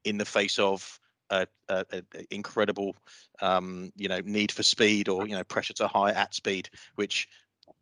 in 0.03 0.17
the 0.17 0.25
face 0.25 0.59
of 0.59 0.99
a, 1.29 1.47
a, 1.69 1.85
a 1.91 2.03
incredible 2.31 2.95
um, 3.41 3.91
you 3.95 4.07
know 4.07 4.19
need 4.23 4.51
for 4.51 4.63
speed 4.63 5.09
or 5.09 5.27
you 5.27 5.35
know 5.35 5.43
pressure 5.43 5.73
to 5.73 5.87
high 5.87 6.11
at 6.11 6.33
speed, 6.33 6.69
which 6.95 7.27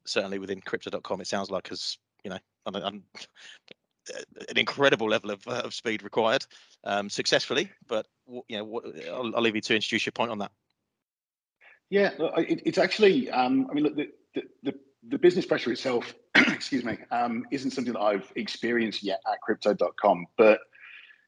certainly 0.06 0.40
within 0.40 0.62
Crypto.com 0.62 1.22
it 1.22 1.28
sounds 1.28 1.52
like 1.52 1.70
has 1.70 1.98
you 2.24 2.30
know 2.30 2.38
an, 2.66 3.04
an 4.50 4.58
incredible 4.58 5.08
level 5.08 5.32
of, 5.32 5.48
uh, 5.48 5.62
of 5.64 5.74
speed 5.74 6.04
required 6.04 6.46
um, 6.84 7.10
successfully. 7.10 7.72
But 7.88 8.08
you 8.48 8.58
know, 8.58 8.66
what, 8.66 8.86
I'll, 9.10 9.36
I'll, 9.36 9.42
leave 9.42 9.56
you 9.56 9.62
to 9.62 9.76
introduce 9.76 10.06
your 10.06 10.12
point 10.12 10.32
on 10.32 10.40
that. 10.40 10.52
Yeah, 11.90 12.12
it, 12.38 12.62
it's 12.66 12.78
actually. 12.78 13.30
Um, 13.30 13.68
I 13.70 13.74
mean, 13.74 13.84
look, 13.84 13.96
the, 13.96 14.44
the, 14.64 14.74
the 15.08 15.18
business 15.18 15.46
pressure 15.46 15.72
itself, 15.72 16.14
excuse 16.36 16.84
me, 16.84 16.98
um, 17.12 17.46
isn't 17.52 17.72
something 17.72 17.94
that 17.94 18.00
I've 18.02 18.32
experienced 18.36 19.04
yet 19.04 19.20
at 19.32 19.42
Crypto.com, 19.42 20.26
but 20.38 20.60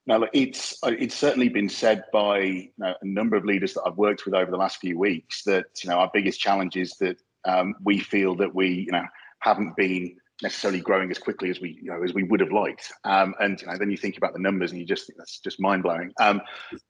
now, 0.05 0.23
it's 0.33 0.77
it's 0.83 1.15
certainly 1.15 1.47
been 1.47 1.69
said 1.69 2.03
by 2.11 2.39
you 2.39 2.69
know, 2.77 2.93
a 3.01 3.05
number 3.05 3.37
of 3.37 3.45
leaders 3.45 3.73
that 3.73 3.83
I've 3.85 3.97
worked 3.97 4.25
with 4.25 4.33
over 4.33 4.51
the 4.51 4.57
last 4.57 4.79
few 4.79 4.99
weeks 4.99 5.43
that 5.43 5.65
you 5.81 5.89
know 5.89 5.97
our 5.97 6.11
biggest 6.13 6.41
challenge 6.41 6.75
is 6.75 6.91
that 6.99 7.17
um, 7.45 7.73
we 7.83 7.99
feel 7.99 8.35
that 8.35 8.53
we 8.53 8.67
you 8.69 8.91
know 8.91 9.05
haven't 9.39 9.75
been 9.77 10.15
necessarily 10.41 10.81
growing 10.81 11.09
as 11.09 11.17
quickly 11.17 11.49
as 11.49 11.61
we 11.61 11.79
you 11.81 11.89
know 11.89 12.03
as 12.03 12.13
we 12.13 12.23
would 12.23 12.41
have 12.41 12.51
liked. 12.51 12.91
Um, 13.05 13.33
and 13.39 13.61
you 13.61 13.67
know, 13.67 13.77
then 13.77 13.89
you 13.89 13.97
think 13.97 14.17
about 14.17 14.33
the 14.33 14.39
numbers 14.39 14.71
and 14.71 14.79
you 14.79 14.85
just 14.85 15.07
think 15.07 15.17
that's 15.17 15.39
just 15.39 15.59
mind 15.61 15.83
blowing. 15.83 16.11
Um, 16.19 16.41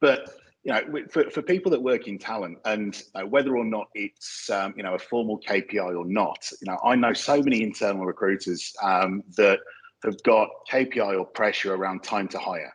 but 0.01 0.29
you 0.63 0.71
know, 0.71 0.81
for, 1.11 1.29
for 1.29 1.41
people 1.41 1.69
that 1.71 1.81
work 1.81 2.07
in 2.07 2.17
talent 2.17 2.57
and 2.65 2.99
uh, 3.15 3.23
whether 3.27 3.55
or 3.57 3.65
not 3.65 3.87
it's 3.93 4.49
um, 4.49 4.73
you 4.75 4.81
know 4.81 4.95
a 4.95 4.99
formal 4.99 5.39
KPI 5.39 5.95
or 5.95 6.05
not, 6.05 6.49
you 6.61 6.71
know, 6.71 6.79
I 6.83 6.95
know 6.95 7.13
so 7.13 7.43
many 7.43 7.61
internal 7.61 8.05
recruiters 8.05 8.73
um, 8.81 9.21
that 9.37 9.59
have 10.03 10.21
got 10.23 10.49
KPI 10.71 11.19
or 11.19 11.25
pressure 11.25 11.75
around 11.75 12.01
time 12.01 12.27
to 12.29 12.39
hire. 12.39 12.73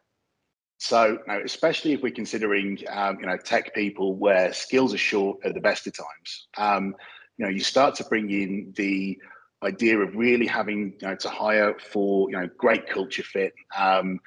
So, 0.79 1.07
you 1.07 1.19
know, 1.27 1.41
especially 1.45 1.93
if 1.93 2.03
we're 2.03 2.13
considering, 2.13 2.79
um, 2.89 3.19
you 3.21 3.27
know, 3.27 3.37
tech 3.37 3.75
people 3.75 4.15
where 4.15 4.53
skills 4.53 4.95
are 4.95 4.99
short 4.99 5.39
at 5.45 5.55
the 5.55 5.61
best 5.61 5.87
of 5.87 5.95
times, 5.97 6.49
um, 6.57 6.95
you 7.37 7.45
know, 7.45 7.51
you 7.51 7.61
start 7.61 7.95
to 7.97 8.05
bring 8.05 8.31
in 8.31 8.73
the 8.77 9.19
idea 9.63 9.99
of 9.99 10.15
really 10.15 10.47
having 10.47 10.95
you 11.01 11.09
know, 11.09 11.17
to 11.17 11.29
hire 11.29 11.77
for 11.79 12.31
you 12.31 12.37
know 12.37 12.49
great 12.59 12.89
culture 12.89 13.23
fit. 13.23 13.55
Um, 13.77 14.21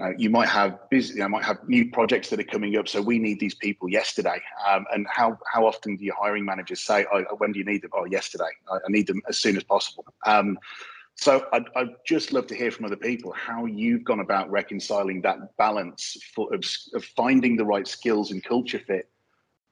uh, 0.00 0.10
you 0.16 0.30
might 0.30 0.48
have 0.48 0.78
busy, 0.90 1.14
you 1.14 1.20
know, 1.20 1.28
might 1.28 1.44
have 1.44 1.58
new 1.68 1.90
projects 1.90 2.30
that 2.30 2.40
are 2.40 2.44
coming 2.44 2.76
up. 2.76 2.88
So 2.88 3.00
we 3.02 3.18
need 3.18 3.38
these 3.38 3.54
people 3.54 3.88
yesterday. 3.88 4.40
Um, 4.66 4.86
and 4.92 5.06
how 5.08 5.38
how 5.52 5.66
often 5.66 5.96
do 5.96 6.04
your 6.04 6.16
hiring 6.18 6.44
managers 6.44 6.80
say, 6.80 7.06
oh, 7.12 7.22
when 7.36 7.52
do 7.52 7.58
you 7.58 7.64
need 7.64 7.82
them? 7.82 7.90
Oh, 7.94 8.06
yesterday. 8.06 8.50
I, 8.70 8.76
I 8.76 8.88
need 8.88 9.06
them 9.06 9.22
as 9.28 9.38
soon 9.38 9.56
as 9.56 9.64
possible. 9.64 10.04
Um, 10.26 10.58
so 11.16 11.46
I'd, 11.52 11.64
I'd, 11.76 11.90
just 12.06 12.32
love 12.32 12.46
to 12.48 12.54
hear 12.54 12.70
from 12.70 12.86
other 12.86 12.96
people 12.96 13.32
how 13.32 13.66
you've 13.66 14.04
gone 14.04 14.20
about 14.20 14.50
reconciling 14.50 15.20
that 15.22 15.56
balance 15.56 16.16
for, 16.34 16.52
of, 16.54 16.64
of 16.94 17.04
finding 17.04 17.56
the 17.56 17.64
right 17.64 17.86
skills 17.86 18.32
and 18.32 18.42
culture 18.42 18.80
fit, 18.80 19.08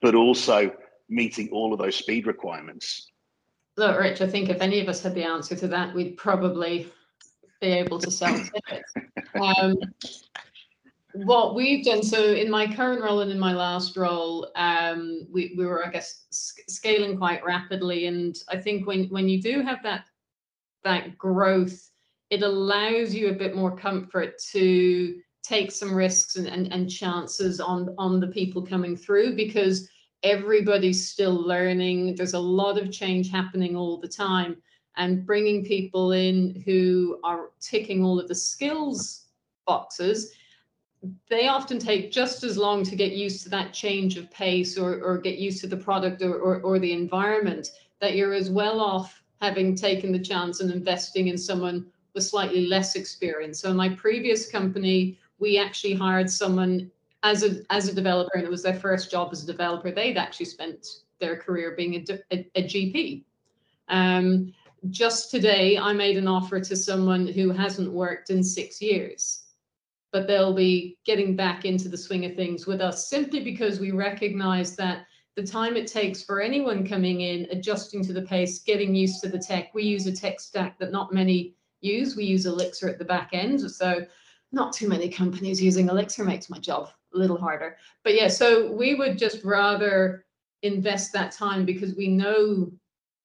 but 0.01 0.15
also 0.15 0.71
meeting 1.09 1.49
all 1.51 1.73
of 1.73 1.79
those 1.79 1.95
speed 1.95 2.27
requirements. 2.27 3.11
Look, 3.77 3.99
Rich, 3.99 4.21
I 4.21 4.27
think 4.27 4.49
if 4.49 4.61
any 4.61 4.79
of 4.79 4.87
us 4.87 5.01
had 5.01 5.15
the 5.15 5.23
answer 5.23 5.55
to 5.55 5.67
that, 5.69 5.93
we'd 5.93 6.17
probably 6.17 6.87
be 7.59 7.67
able 7.67 7.99
to 7.99 8.11
sell 8.11 8.33
tickets. 8.33 8.93
Um, 9.33 9.77
what 11.13 11.55
we've 11.55 11.85
done, 11.85 12.03
so 12.03 12.21
in 12.21 12.51
my 12.51 12.67
current 12.73 13.01
role 13.01 13.21
and 13.21 13.31
in 13.31 13.39
my 13.39 13.53
last 13.53 13.95
role, 13.95 14.51
um, 14.55 15.25
we, 15.31 15.55
we 15.57 15.65
were, 15.65 15.85
I 15.85 15.89
guess, 15.89 16.25
scaling 16.29 17.17
quite 17.17 17.43
rapidly. 17.45 18.07
And 18.07 18.37
I 18.49 18.57
think 18.57 18.87
when, 18.87 19.05
when 19.05 19.29
you 19.29 19.41
do 19.41 19.61
have 19.61 19.81
that, 19.83 20.05
that 20.83 21.17
growth, 21.17 21.89
it 22.29 22.43
allows 22.43 23.13
you 23.13 23.29
a 23.29 23.33
bit 23.33 23.55
more 23.55 23.75
comfort 23.75 24.33
to 24.51 25.19
take 25.43 25.71
some 25.71 25.93
risks 25.93 26.35
and, 26.35 26.47
and, 26.47 26.71
and 26.71 26.89
chances 26.89 27.59
on, 27.59 27.93
on 27.97 28.19
the 28.19 28.27
people 28.27 28.61
coming 28.61 28.95
through 28.95 29.35
because 29.35 29.89
everybody's 30.23 31.09
still 31.09 31.35
learning. 31.35 32.15
There's 32.15 32.35
a 32.35 32.39
lot 32.39 32.77
of 32.77 32.91
change 32.91 33.31
happening 33.31 33.75
all 33.75 33.99
the 33.99 34.07
time. 34.07 34.57
And 34.97 35.25
bringing 35.25 35.65
people 35.65 36.11
in 36.11 36.61
who 36.65 37.19
are 37.23 37.49
ticking 37.59 38.03
all 38.03 38.19
of 38.19 38.27
the 38.27 38.35
skills 38.35 39.25
boxes, 39.65 40.33
they 41.29 41.47
often 41.47 41.79
take 41.79 42.11
just 42.11 42.43
as 42.43 42.57
long 42.57 42.83
to 42.83 42.95
get 42.95 43.13
used 43.13 43.43
to 43.43 43.49
that 43.49 43.73
change 43.73 44.17
of 44.17 44.29
pace 44.29 44.77
or, 44.77 45.01
or 45.01 45.17
get 45.17 45.37
used 45.37 45.61
to 45.61 45.67
the 45.67 45.77
product 45.77 46.21
or, 46.21 46.35
or, 46.35 46.61
or 46.61 46.77
the 46.77 46.93
environment 46.93 47.69
that 47.99 48.15
you're 48.15 48.33
as 48.33 48.49
well 48.49 48.79
off 48.79 49.20
having 49.41 49.75
taken 49.75 50.11
the 50.11 50.19
chance 50.19 50.61
and 50.61 50.71
investing 50.71 51.27
in 51.27 51.37
someone 51.37 51.85
with 52.13 52.23
slightly 52.23 52.67
less 52.67 52.95
experience. 52.95 53.59
So 53.59 53.71
in 53.71 53.75
my 53.75 53.89
previous 53.89 54.49
company, 54.49 55.17
we 55.39 55.57
actually 55.57 55.93
hired 55.93 56.29
someone 56.29 56.91
as 57.23 57.43
a 57.43 57.61
as 57.69 57.87
a 57.87 57.93
developer, 57.93 58.31
and 58.35 58.43
it 58.43 58.49
was 58.49 58.63
their 58.63 58.79
first 58.79 59.11
job 59.11 59.29
as 59.31 59.43
a 59.43 59.47
developer, 59.47 59.91
they'd 59.91 60.17
actually 60.17 60.47
spent 60.47 60.87
their 61.19 61.35
career 61.35 61.75
being 61.77 61.95
a, 61.95 62.35
a, 62.35 62.49
a 62.55 62.63
GP. 62.63 63.23
Um, 63.89 64.53
just 64.89 65.29
today, 65.29 65.77
I 65.77 65.93
made 65.93 66.17
an 66.17 66.27
offer 66.27 66.59
to 66.59 66.75
someone 66.75 67.27
who 67.27 67.51
hasn't 67.51 67.91
worked 67.91 68.31
in 68.31 68.43
six 68.43 68.81
years, 68.81 69.43
but 70.11 70.25
they'll 70.25 70.55
be 70.55 70.97
getting 71.05 71.35
back 71.35 71.63
into 71.63 71.89
the 71.89 71.97
swing 71.97 72.25
of 72.25 72.35
things 72.35 72.65
with 72.65 72.81
us 72.81 73.07
simply 73.07 73.43
because 73.43 73.79
we 73.79 73.91
recognize 73.91 74.75
that 74.77 75.05
the 75.35 75.43
time 75.43 75.77
it 75.77 75.87
takes 75.87 76.23
for 76.23 76.41
anyone 76.41 76.87
coming 76.87 77.21
in, 77.21 77.47
adjusting 77.51 78.03
to 78.03 78.13
the 78.13 78.21
pace, 78.21 78.59
getting 78.59 78.93
used 78.93 79.21
to 79.21 79.29
the 79.29 79.39
tech. 79.39 79.73
We 79.73 79.83
use 79.83 80.05
a 80.07 80.15
tech 80.15 80.39
stack 80.39 80.77
that 80.79 80.91
not 80.91 81.13
many 81.13 81.55
use. 81.79 82.15
We 82.15 82.25
use 82.25 82.45
Elixir 82.45 82.89
at 82.89 82.99
the 82.99 83.05
back 83.05 83.29
end. 83.33 83.59
So 83.71 84.05
not 84.51 84.73
too 84.73 84.89
many 84.89 85.09
companies 85.09 85.61
using 85.61 85.87
Elixir 85.87 86.25
makes 86.25 86.49
my 86.49 86.59
job 86.59 86.89
a 87.13 87.17
little 87.17 87.37
harder. 87.37 87.77
But 88.03 88.15
yeah, 88.15 88.27
so 88.27 88.71
we 88.73 88.95
would 88.95 89.17
just 89.17 89.43
rather 89.43 90.25
invest 90.63 91.13
that 91.13 91.31
time 91.31 91.65
because 91.65 91.95
we 91.95 92.07
know 92.07 92.71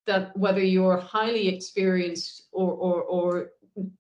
that 0.07 0.37
whether 0.37 0.63
you're 0.63 0.99
highly 0.99 1.49
experienced 1.49 2.47
or 2.53 2.73
or, 2.73 3.03
or 3.03 3.51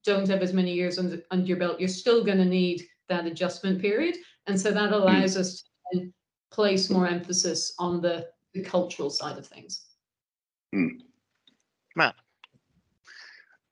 don't 0.04 0.28
have 0.28 0.40
as 0.40 0.52
many 0.52 0.72
years 0.72 0.98
under, 0.98 1.20
under 1.30 1.46
your 1.46 1.58
belt, 1.58 1.78
you're 1.78 1.88
still 1.88 2.24
going 2.24 2.38
to 2.38 2.44
need 2.44 2.82
that 3.08 3.26
adjustment 3.26 3.80
period. 3.80 4.16
And 4.46 4.58
so 4.58 4.70
that 4.70 4.92
allows 4.92 5.36
mm. 5.36 5.40
us 5.40 5.64
to 5.92 6.10
place 6.56 6.90
more 6.90 7.06
emphasis 7.06 7.74
on 7.78 8.00
the, 8.00 8.26
the 8.54 8.62
cultural 8.62 9.10
side 9.10 9.38
of 9.38 9.46
things. 9.46 9.84
Mm. 10.74 11.02
Matt 11.94 12.16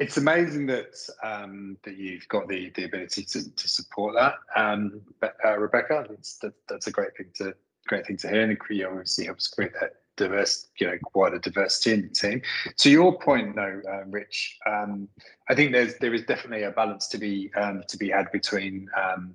it's 0.01 0.16
amazing 0.16 0.66
that 0.66 0.94
um, 1.23 1.77
that 1.85 1.97
you've 1.97 2.29
got 2.29 2.49
the 2.49 2.70
the 2.75 2.85
ability 2.85 3.25
to, 3.25 3.55
to 3.55 3.68
support 3.68 4.14
that, 4.14 4.35
um, 4.57 5.01
uh, 5.23 5.59
Rebecca. 5.59 6.07
That's 6.09 6.37
that, 6.38 6.53
that's 6.68 6.88
a 6.88 6.90
great 6.90 7.16
thing 7.16 7.31
to 7.37 7.55
great 7.87 8.07
thing 8.07 8.16
to 8.18 8.29
hear, 8.29 8.42
and 8.42 8.53
it 8.53 8.85
obviously 8.85 9.27
helps 9.27 9.49
create 9.49 9.73
that 9.81 9.97
diverse, 10.16 10.68
you 10.79 10.87
know, 10.87 10.99
wider 11.14 11.38
diversity 11.38 11.92
in 11.92 12.03
the 12.03 12.09
team. 12.09 12.42
To 12.79 12.90
your 12.90 13.18
point, 13.18 13.57
though, 13.57 13.81
uh, 13.88 14.05
Rich, 14.07 14.59
um, 14.66 15.09
I 15.49 15.55
think 15.55 15.73
there's 15.73 15.97
there 15.99 16.14
is 16.14 16.25
definitely 16.25 16.64
a 16.64 16.70
balance 16.70 17.07
to 17.09 17.18
be 17.18 17.53
um, 17.55 17.83
to 17.88 17.97
be 17.97 18.11
had 18.11 18.31
between 18.33 18.88
um, 19.01 19.35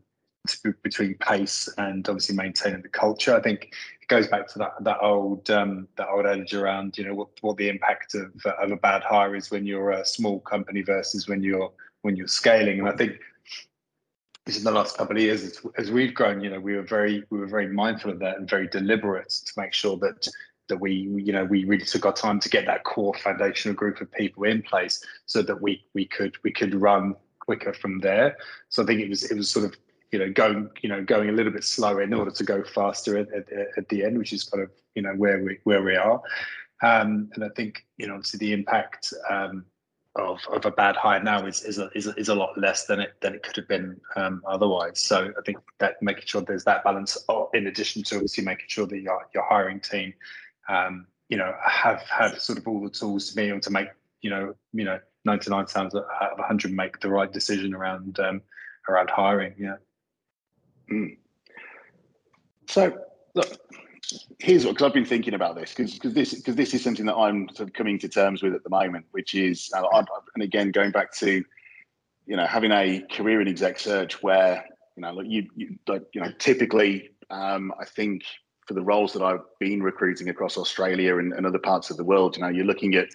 between 0.84 1.16
pace 1.16 1.70
and 1.78 2.08
obviously 2.08 2.36
maintaining 2.36 2.82
the 2.82 2.90
culture. 2.90 3.36
I 3.36 3.42
think 3.42 3.74
it 4.02 4.08
goes 4.08 4.28
back 4.28 4.48
to 4.50 4.60
that 4.60 4.74
that 4.82 5.00
old 5.02 5.50
um, 5.50 5.88
that 5.98 6.10
old 6.10 6.26
adage 6.26 6.54
around 6.54 6.98
you 6.98 7.06
know 7.06 7.14
what 7.14 7.30
what 7.42 7.58
the 7.58 7.70
impact 7.70 8.16
of 8.16 8.32
of 8.46 8.72
a 8.72 8.76
bad 8.78 9.04
hire 9.04 9.36
is 9.36 9.52
when 9.52 9.66
you're 9.66 9.92
a 9.92 10.06
small 10.06 10.40
company 10.40 10.82
versus 10.82 11.28
when 11.28 11.44
you're 11.44 11.72
when 12.02 12.16
you're 12.16 12.28
scaling. 12.28 12.80
And 12.80 12.90
I 12.90 12.96
think 12.96 13.14
this 14.46 14.58
in 14.58 14.64
the 14.64 14.72
last 14.72 14.98
couple 14.98 15.16
of 15.16 15.22
years 15.22 15.44
as, 15.44 15.62
as 15.78 15.92
we've 15.92 16.14
grown, 16.14 16.42
you 16.42 16.50
know, 16.50 16.60
we 16.60 16.76
were 16.76 16.84
very 16.84 17.24
we 17.30 17.40
were 17.40 17.48
very 17.48 17.68
mindful 17.68 18.12
of 18.12 18.20
that 18.20 18.38
and 18.38 18.50
very 18.50 18.68
deliberate 18.68 19.30
to 19.30 19.54
make 19.58 19.74
sure 19.74 19.98
that 19.98 20.28
that 20.68 20.80
we 20.80 20.94
you 20.94 21.34
know 21.34 21.46
we 21.46 21.66
really 21.66 21.86
took 21.86 22.06
our 22.06 22.14
time 22.14 22.40
to 22.40 22.50
get 22.50 22.66
that 22.66 22.84
core 22.84 23.14
foundational 23.16 23.76
group 23.76 24.02
of 24.02 24.12
people 24.12 24.44
in 24.44 24.62
place 24.62 25.04
so 25.26 25.42
that 25.42 25.62
we 25.62 25.84
we 25.94 26.06
could 26.06 26.36
we 26.44 26.52
could 26.52 26.74
run 26.76 27.16
quicker 27.40 27.74
from 27.74 28.00
there. 28.00 28.38
So 28.70 28.84
I 28.84 28.86
think 28.86 29.02
it 29.02 29.10
was 29.10 29.30
it 29.30 29.36
was 29.36 29.50
sort 29.50 29.66
of 29.66 29.76
you 30.12 30.20
know 30.20 30.32
going 30.32 30.70
you 30.82 30.90
know 30.90 31.04
going 31.04 31.30
a 31.30 31.32
little 31.32 31.52
bit 31.52 31.64
slower 31.64 32.02
in 32.02 32.14
order 32.14 32.32
to 32.32 32.44
go 32.44 32.64
faster 32.64 33.18
at, 33.18 33.32
at, 33.34 33.46
at 33.78 33.90
the 33.90 34.04
end, 34.04 34.18
which 34.18 34.34
is 34.34 34.44
kind 34.44 34.64
of 34.64 34.72
you 34.96 35.02
know 35.02 35.14
where 35.14 35.44
we 35.44 35.60
where 35.64 35.84
we 35.84 35.96
are. 35.96 36.22
Um, 36.82 37.30
and 37.34 37.44
I 37.44 37.50
think 37.56 37.86
you 37.98 38.08
know 38.08 38.16
obviously 38.16 38.40
the 38.40 38.54
impact 38.54 39.14
um, 39.30 39.66
of, 40.16 40.40
of 40.52 40.66
a 40.66 40.72
bad 40.72 40.96
hire 40.96 41.22
now 41.22 41.46
is 41.46 41.64
is 41.64 41.78
a, 41.78 41.90
is 41.96 42.08
a, 42.08 42.16
is 42.16 42.30
a 42.30 42.36
lot 42.36 42.58
less 42.58 42.86
than 42.86 43.00
it 43.00 43.14
than 43.22 43.36
it 43.36 43.44
could 43.44 43.56
have 43.56 43.68
been 43.68 44.00
um, 44.16 44.42
otherwise. 44.48 45.02
So 45.02 45.32
I 45.38 45.42
think 45.46 45.58
that 45.80 46.02
making 46.02 46.26
sure 46.26 46.42
there's 46.42 46.64
that 46.66 46.84
balance, 46.84 47.18
in 47.54 47.68
addition 47.68 48.04
to 48.04 48.16
obviously 48.16 48.44
making 48.44 48.66
sure 48.68 48.88
that 48.88 49.00
your 49.00 49.28
your 49.34 49.44
hiring 49.48 49.80
team, 49.80 50.14
um, 50.68 51.08
you 51.30 51.38
know, 51.38 51.54
have 51.64 52.02
have 52.04 52.40
sort 52.40 52.58
of 52.58 52.68
all 52.68 52.82
the 52.82 52.90
tools 52.90 53.30
to 53.30 53.36
be 53.36 53.44
able 53.44 53.60
to 53.62 53.72
make 53.72 53.90
you 54.22 54.30
know 54.30 54.54
you 54.74 54.86
know 54.86 55.00
99 55.26 55.66
times 55.66 55.94
out 55.96 56.32
of 56.32 56.40
100 56.40 56.72
make 56.72 57.00
the 57.02 57.10
right 57.10 57.32
decision 57.32 57.74
around 57.74 58.20
um, 58.20 58.42
around 58.88 59.10
hiring. 59.10 59.54
Yeah. 59.58 59.76
Mm. 60.92 61.18
So, 62.68 62.98
look, 63.36 63.58
here's 64.40 64.66
what 64.66 64.74
because 64.74 64.88
I've 64.88 64.94
been 64.94 65.06
thinking 65.06 65.34
about 65.34 65.56
this 65.56 65.74
because 65.74 66.00
this 66.00 66.34
because 66.34 66.56
this 66.56 66.74
is 66.74 66.84
something 66.84 67.06
that 67.06 67.16
I'm 67.16 67.48
sort 67.50 67.70
of 67.70 67.74
coming 67.74 68.00
to 68.00 68.10
terms 68.10 68.42
with 68.42 68.54
at 68.54 68.64
the 68.64 68.70
moment, 68.70 69.06
which 69.12 69.36
is 69.36 69.70
uh, 69.76 69.84
and 70.36 70.44
again 70.44 70.72
going 70.72 70.92
back 70.92 71.14
to 71.18 71.44
you 72.26 72.36
know 72.36 72.46
having 72.46 72.72
a 72.72 73.04
career 73.12 73.42
in 73.42 73.48
exec 73.48 73.80
search 73.80 74.22
where 74.24 74.66
you 74.96 75.02
know 75.02 75.22
you 75.22 75.48
you, 75.56 75.78
you 76.14 76.22
know 76.22 76.32
typically 76.40 77.10
um, 77.30 77.74
I 77.80 77.86
think 77.86 78.24
for 78.68 78.74
the 78.74 78.84
roles 78.84 79.14
that 79.14 79.24
I've 79.24 79.42
been 79.60 79.82
recruiting 79.82 80.30
across 80.30 80.56
Australia 80.58 81.18
and, 81.18 81.34
and 81.34 81.46
other 81.46 81.60
parts 81.60 81.90
of 81.90 81.98
the 81.98 82.04
world, 82.04 82.36
you 82.36 82.44
know 82.44 82.50
you're 82.50 82.66
looking 82.66 82.96
at 82.96 83.08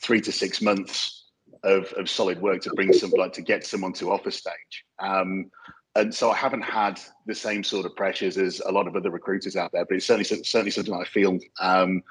three 0.00 0.20
to 0.20 0.32
six 0.32 0.60
months 0.60 1.24
of, 1.62 1.92
of 1.94 2.10
solid 2.10 2.40
work 2.40 2.60
to 2.62 2.70
bring 2.74 2.92
some 2.92 3.10
like 3.16 3.32
to 3.32 3.42
get 3.42 3.66
someone 3.66 3.92
to 3.94 4.10
offer 4.10 4.30
stage. 4.30 4.84
Um, 4.98 5.50
and 5.96 6.14
so 6.14 6.30
I 6.30 6.36
haven't 6.36 6.62
had 6.62 7.00
the 7.26 7.34
same 7.34 7.62
sort 7.62 7.86
of 7.86 7.94
pressures 7.94 8.36
as 8.36 8.60
a 8.60 8.72
lot 8.72 8.88
of 8.88 8.96
other 8.96 9.10
recruiters 9.10 9.56
out 9.56 9.70
there, 9.72 9.84
but 9.84 9.96
it's 9.96 10.06
certainly 10.06 10.24
certainly 10.24 10.70
something 10.70 10.94
I 10.94 11.04
feel 11.04 11.38
um, 11.60 12.02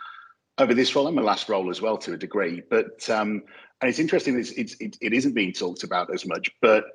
over 0.57 0.73
this 0.73 0.95
role 0.95 1.07
and 1.07 1.15
my 1.15 1.21
last 1.21 1.49
role 1.49 1.69
as 1.69 1.81
well 1.81 1.97
to 1.97 2.13
a 2.13 2.17
degree. 2.17 2.61
But 2.69 3.09
um, 3.09 3.43
and 3.81 3.89
it's 3.89 3.99
interesting, 3.99 4.39
it's, 4.39 4.51
it's 4.51 4.75
it, 4.79 4.97
it 5.01 5.13
isn't 5.13 5.33
being 5.33 5.51
talked 5.51 5.83
about 5.83 6.13
as 6.13 6.25
much, 6.25 6.49
but 6.61 6.85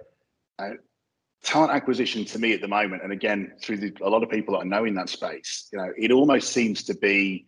uh, 0.59 0.71
talent 1.43 1.73
acquisition 1.73 2.25
to 2.25 2.39
me 2.39 2.55
at 2.55 2.63
the 2.63 2.69
moment, 2.69 3.03
and 3.03 3.13
again 3.13 3.53
through 3.61 3.79
the, 3.79 3.95
a 4.01 4.09
lot 4.09 4.23
of 4.23 4.31
people 4.31 4.55
that 4.55 4.61
I 4.61 4.65
know 4.65 4.85
in 4.85 4.95
that 4.95 5.11
space, 5.11 5.69
you 5.73 5.79
know, 5.79 5.93
it 5.99 6.11
almost 6.11 6.53
seems 6.53 6.85
to 6.85 6.95
be. 6.95 7.47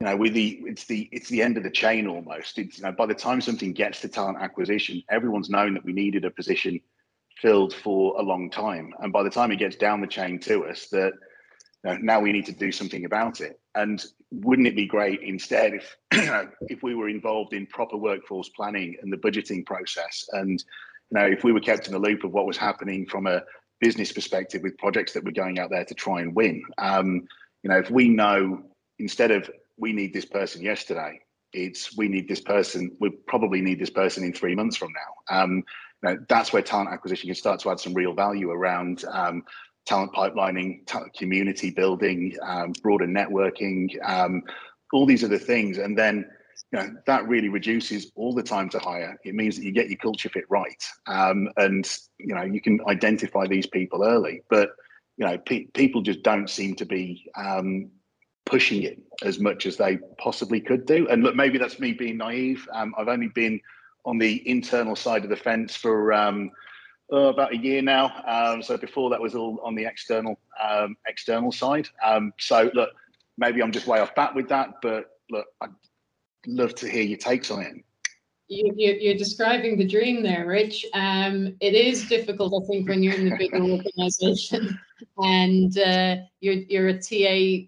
You 0.00 0.08
know, 0.08 0.16
with 0.16 0.34
the 0.34 0.60
it's 0.64 0.86
the 0.86 1.08
it's 1.12 1.28
the 1.28 1.42
end 1.42 1.56
of 1.56 1.62
the 1.62 1.70
chain 1.70 2.08
almost. 2.08 2.58
It's 2.58 2.78
you 2.78 2.82
know, 2.82 2.90
by 2.90 3.06
the 3.06 3.14
time 3.14 3.40
something 3.40 3.72
gets 3.72 4.00
to 4.00 4.08
talent 4.08 4.38
acquisition, 4.40 5.00
everyone's 5.08 5.48
known 5.48 5.74
that 5.74 5.84
we 5.84 5.92
needed 5.92 6.24
a 6.24 6.30
position 6.32 6.80
filled 7.42 7.74
for 7.74 8.18
a 8.18 8.22
long 8.22 8.48
time. 8.48 8.94
And 9.00 9.12
by 9.12 9.24
the 9.24 9.30
time 9.30 9.50
it 9.50 9.56
gets 9.56 9.76
down 9.76 10.00
the 10.00 10.06
chain 10.06 10.38
to 10.40 10.64
us, 10.66 10.86
that 10.92 11.12
you 11.84 11.90
know, 11.90 11.96
now 12.00 12.20
we 12.20 12.32
need 12.32 12.46
to 12.46 12.52
do 12.52 12.70
something 12.70 13.04
about 13.04 13.40
it. 13.40 13.60
And 13.74 14.02
wouldn't 14.30 14.68
it 14.68 14.76
be 14.76 14.86
great 14.86 15.20
instead 15.22 15.74
if 15.74 15.96
if 16.68 16.82
we 16.82 16.94
were 16.94 17.08
involved 17.08 17.52
in 17.52 17.66
proper 17.66 17.96
workforce 17.96 18.48
planning 18.50 18.96
and 19.02 19.12
the 19.12 19.16
budgeting 19.16 19.66
process, 19.66 20.26
and 20.32 20.62
you 21.10 21.18
know 21.18 21.26
if 21.26 21.42
we 21.42 21.52
were 21.52 21.60
kept 21.60 21.86
in 21.86 21.92
the 21.92 21.98
loop 21.98 22.24
of 22.24 22.32
what 22.32 22.46
was 22.46 22.56
happening 22.56 23.04
from 23.06 23.26
a 23.26 23.42
business 23.80 24.12
perspective 24.12 24.62
with 24.62 24.78
projects 24.78 25.12
that 25.12 25.24
we're 25.24 25.32
going 25.32 25.58
out 25.58 25.70
there 25.70 25.84
to 25.84 25.94
try 25.94 26.20
and 26.20 26.34
win. 26.36 26.62
Um, 26.78 27.26
you 27.64 27.70
know, 27.70 27.78
if 27.78 27.90
we 27.90 28.08
know 28.08 28.62
instead 28.98 29.32
of 29.32 29.50
we 29.76 29.92
need 29.92 30.12
this 30.12 30.24
person 30.24 30.62
yesterday, 30.62 31.18
it's 31.52 31.96
we 31.96 32.08
need 32.08 32.28
this 32.28 32.40
person. 32.40 32.96
We 33.00 33.10
probably 33.26 33.60
need 33.60 33.80
this 33.80 33.90
person 33.90 34.22
in 34.22 34.32
three 34.32 34.54
months 34.54 34.76
from 34.76 34.92
now. 34.92 35.42
Um, 35.42 35.64
know, 36.08 36.18
that's 36.28 36.52
where 36.52 36.62
talent 36.62 36.90
acquisition 36.90 37.28
can 37.28 37.34
start 37.34 37.60
to 37.60 37.70
add 37.70 37.80
some 37.80 37.94
real 37.94 38.14
value 38.14 38.50
around 38.50 39.04
um, 39.10 39.44
talent 39.86 40.12
pipelining, 40.12 40.80
community 41.16 41.70
building, 41.70 42.36
um, 42.42 42.72
broader 42.82 43.06
networking, 43.06 43.88
um, 44.08 44.42
all 44.92 45.06
these 45.06 45.24
other 45.24 45.38
things. 45.38 45.78
And 45.78 45.96
then 45.96 46.28
you 46.72 46.78
know, 46.78 46.88
that 47.06 47.28
really 47.28 47.48
reduces 47.48 48.10
all 48.14 48.32
the 48.34 48.42
time 48.42 48.68
to 48.70 48.78
hire. 48.78 49.18
It 49.24 49.34
means 49.34 49.56
that 49.56 49.64
you 49.64 49.72
get 49.72 49.88
your 49.88 49.98
culture 49.98 50.30
fit 50.30 50.44
right. 50.48 50.82
Um, 51.06 51.48
and, 51.58 51.86
you 52.18 52.34
know, 52.34 52.44
you 52.44 52.62
can 52.62 52.80
identify 52.88 53.46
these 53.46 53.66
people 53.66 54.02
early. 54.02 54.42
But, 54.48 54.70
you 55.18 55.26
know, 55.26 55.36
pe- 55.36 55.66
people 55.66 56.00
just 56.00 56.22
don't 56.22 56.48
seem 56.48 56.74
to 56.76 56.86
be 56.86 57.30
um, 57.36 57.90
pushing 58.46 58.84
it 58.84 58.98
as 59.22 59.38
much 59.38 59.66
as 59.66 59.76
they 59.76 59.98
possibly 60.18 60.60
could 60.60 60.86
do. 60.86 61.06
And 61.08 61.22
look, 61.22 61.36
maybe 61.36 61.58
that's 61.58 61.78
me 61.78 61.92
being 61.92 62.16
naive. 62.16 62.66
Um, 62.72 62.94
I've 62.96 63.08
only 63.08 63.28
been 63.28 63.60
on 64.04 64.18
the 64.18 64.48
internal 64.48 64.96
side 64.96 65.24
of 65.24 65.30
the 65.30 65.36
fence 65.36 65.76
for 65.76 66.12
um, 66.12 66.50
oh, 67.10 67.28
about 67.28 67.52
a 67.52 67.56
year 67.56 67.82
now. 67.82 68.12
Um, 68.26 68.62
so 68.62 68.76
before 68.76 69.10
that 69.10 69.20
was 69.20 69.34
all 69.34 69.60
on 69.62 69.74
the 69.74 69.84
external 69.84 70.38
um, 70.62 70.96
external 71.06 71.52
side. 71.52 71.88
Um, 72.04 72.32
so 72.38 72.70
look, 72.74 72.90
maybe 73.38 73.62
I'm 73.62 73.72
just 73.72 73.86
way 73.86 74.00
off 74.00 74.14
bat 74.14 74.34
with 74.34 74.48
that, 74.48 74.70
but 74.82 75.06
look, 75.30 75.46
I'd 75.60 75.70
love 76.46 76.74
to 76.76 76.88
hear 76.88 77.02
your 77.02 77.18
takes 77.18 77.50
on 77.50 77.62
it. 77.62 77.74
You, 78.48 79.10
are 79.10 79.16
describing 79.16 79.78
the 79.78 79.86
dream 79.86 80.22
there, 80.22 80.46
Rich. 80.46 80.84
Um, 80.92 81.56
it 81.60 81.74
is 81.74 82.06
difficult, 82.06 82.52
I 82.62 82.66
think, 82.66 82.86
when 82.86 83.02
you're 83.02 83.14
in 83.14 83.30
the 83.30 83.36
bigger 83.36 83.62
organization 83.62 84.78
and 85.18 85.78
uh, 85.78 86.16
you're, 86.40 86.54
you're 86.54 86.88
a 86.88 86.98
TA 86.98 87.66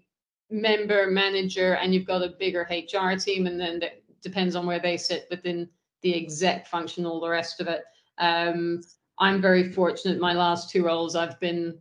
member, 0.51 1.07
manager, 1.09 1.73
and 1.75 1.91
you've 1.91 2.05
got 2.05 2.21
a 2.21 2.35
bigger 2.37 2.67
HR 2.69 3.17
team, 3.17 3.47
and 3.47 3.59
then 3.59 3.79
that 3.79 4.03
depends 4.21 4.55
on 4.55 4.67
where 4.67 4.79
they 4.79 4.95
sit 4.95 5.25
within 5.31 5.67
the 6.05 6.15
exec 6.15 6.67
function, 6.67 7.03
all 7.03 7.19
the 7.19 7.27
rest 7.27 7.59
of 7.59 7.67
it. 7.67 7.81
Um, 8.19 8.81
I'm 9.17 9.41
very 9.41 9.71
fortunate. 9.71 10.19
My 10.19 10.33
last 10.33 10.69
two 10.69 10.85
roles, 10.85 11.15
I've 11.15 11.39
been 11.39 11.79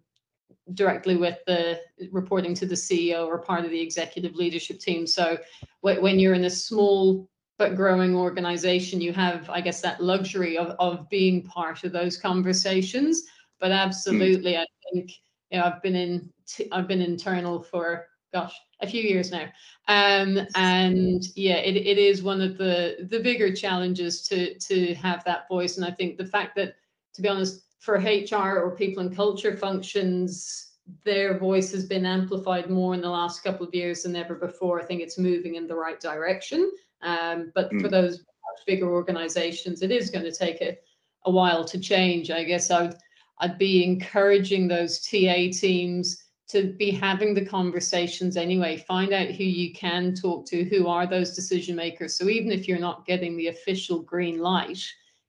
directly 0.72 1.16
with 1.16 1.36
the 1.46 1.78
reporting 2.10 2.54
to 2.54 2.64
the 2.64 2.74
CEO 2.74 3.26
or 3.26 3.38
part 3.38 3.66
of 3.66 3.70
the 3.70 3.80
executive 3.80 4.34
leadership 4.34 4.80
team. 4.80 5.06
So 5.06 5.36
when 5.82 6.18
you're 6.18 6.32
in 6.32 6.46
a 6.46 6.50
small 6.50 7.28
but 7.58 7.76
growing 7.76 8.16
organization, 8.16 9.02
you 9.02 9.12
have, 9.12 9.50
I 9.50 9.60
guess, 9.60 9.82
that 9.82 10.02
luxury 10.02 10.56
of, 10.56 10.68
of 10.78 11.06
being 11.10 11.42
part 11.42 11.84
of 11.84 11.92
those 11.92 12.16
conversations. 12.16 13.24
But 13.60 13.72
absolutely, 13.72 14.54
mm. 14.54 14.60
I 14.60 14.66
think 14.90 15.12
you 15.50 15.58
know, 15.58 15.66
I've 15.66 15.82
been 15.82 15.96
in 15.96 16.32
t- 16.46 16.68
I've 16.72 16.88
been 16.88 17.02
internal 17.02 17.62
for 17.62 18.06
gosh, 18.34 18.52
a 18.82 18.86
few 18.86 19.02
years 19.02 19.30
now. 19.30 19.46
Um, 19.88 20.40
and 20.56 21.22
yeah, 21.36 21.56
it, 21.56 21.76
it 21.76 21.98
is 21.98 22.22
one 22.22 22.40
of 22.42 22.58
the 22.58 23.06
the 23.08 23.20
bigger 23.20 23.54
challenges 23.54 24.26
to 24.28 24.58
to 24.58 24.94
have 24.96 25.24
that 25.24 25.48
voice. 25.48 25.76
And 25.76 25.86
I 25.86 25.92
think 25.92 26.18
the 26.18 26.26
fact 26.26 26.56
that, 26.56 26.74
to 27.14 27.22
be 27.22 27.28
honest, 27.28 27.62
for 27.78 27.94
HR 27.94 28.58
or 28.58 28.74
people 28.76 29.02
and 29.02 29.14
culture 29.14 29.56
functions, 29.56 30.72
their 31.04 31.38
voice 31.38 31.70
has 31.72 31.86
been 31.86 32.04
amplified 32.04 32.68
more 32.68 32.94
in 32.94 33.00
the 33.00 33.08
last 33.08 33.44
couple 33.44 33.66
of 33.66 33.74
years 33.74 34.02
than 34.02 34.16
ever 34.16 34.34
before. 34.34 34.80
I 34.80 34.84
think 34.84 35.00
it's 35.00 35.16
moving 35.16 35.54
in 35.54 35.68
the 35.68 35.76
right 35.76 36.00
direction. 36.00 36.70
Um, 37.02 37.52
but 37.54 37.70
mm. 37.70 37.80
for 37.80 37.88
those 37.88 38.24
bigger 38.66 38.90
organizations, 38.90 39.82
it 39.82 39.90
is 39.90 40.10
going 40.10 40.24
to 40.24 40.32
take 40.32 40.60
a, 40.60 40.76
a 41.24 41.30
while 41.30 41.64
to 41.64 41.78
change. 41.78 42.30
I 42.30 42.42
guess 42.42 42.70
I'd 42.70 42.96
I'd 43.38 43.58
be 43.58 43.84
encouraging 43.84 44.66
those 44.66 45.00
TA 45.00 45.50
teams 45.52 46.23
to 46.48 46.74
be 46.74 46.90
having 46.90 47.34
the 47.34 47.44
conversations 47.44 48.36
anyway. 48.36 48.84
Find 48.86 49.12
out 49.12 49.28
who 49.28 49.44
you 49.44 49.72
can 49.72 50.14
talk 50.14 50.46
to 50.46 50.64
who 50.64 50.88
are 50.88 51.06
those 51.06 51.34
decision 51.34 51.74
makers. 51.74 52.16
So 52.18 52.28
even 52.28 52.52
if 52.52 52.68
you're 52.68 52.78
not 52.78 53.06
getting 53.06 53.36
the 53.36 53.48
official 53.48 54.00
green 54.00 54.38
light 54.38 54.84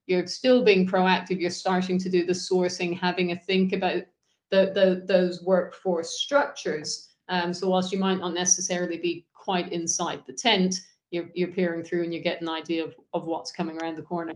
you're 0.07 0.27
still 0.27 0.63
being 0.63 0.87
proactive. 0.87 1.39
You're 1.39 1.49
starting 1.49 1.97
to 1.99 2.09
do 2.09 2.25
the 2.25 2.33
sourcing 2.33 2.97
having 2.97 3.31
a 3.31 3.35
think 3.35 3.73
about 3.73 4.03
the, 4.51 4.71
the 4.73 5.03
those 5.05 5.43
workforce 5.43 6.19
structures. 6.19 7.09
Um, 7.29 7.53
so 7.53 7.69
whilst 7.69 7.91
you 7.91 7.99
might 7.99 8.19
not 8.19 8.33
necessarily 8.33 8.97
be 8.97 9.25
quite 9.33 9.71
inside 9.71 10.23
the 10.25 10.33
tent 10.33 10.75
you're, 11.11 11.29
you're 11.33 11.49
peering 11.49 11.83
through 11.83 12.03
and 12.03 12.13
you 12.13 12.19
get 12.19 12.41
an 12.41 12.49
idea 12.49 12.83
of, 12.83 12.95
of 13.13 13.25
what's 13.25 13.51
coming 13.51 13.77
around 13.79 13.95
the 13.95 14.01
corner. 14.01 14.33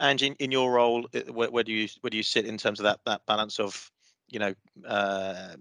And 0.00 0.20
in, 0.20 0.34
in 0.34 0.50
your 0.50 0.72
role 0.72 1.06
where, 1.30 1.50
where 1.50 1.64
do 1.64 1.72
you 1.72 1.88
where 2.00 2.10
do 2.10 2.16
you 2.16 2.22
sit 2.22 2.46
in 2.46 2.56
terms 2.56 2.80
of 2.80 2.84
that 2.84 3.00
that 3.06 3.24
balance 3.26 3.60
of 3.60 3.91
you 4.32 4.38
know, 4.38 4.54
uh, 4.86 5.54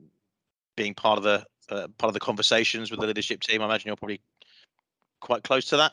being 0.76 0.96
part 0.96 1.18
of 1.18 1.24
the 1.24 1.46
uh, 1.70 1.88
part 1.98 2.10
of 2.10 2.14
the 2.14 2.20
conversations 2.20 2.90
with 2.90 3.00
the 3.00 3.08
leadership 3.08 3.42
team. 3.42 3.62
I 3.62 3.66
imagine 3.66 3.88
you're 3.88 3.96
probably 3.96 4.22
quite 5.20 5.44
close 5.44 5.66
to 5.66 5.78
that. 5.78 5.92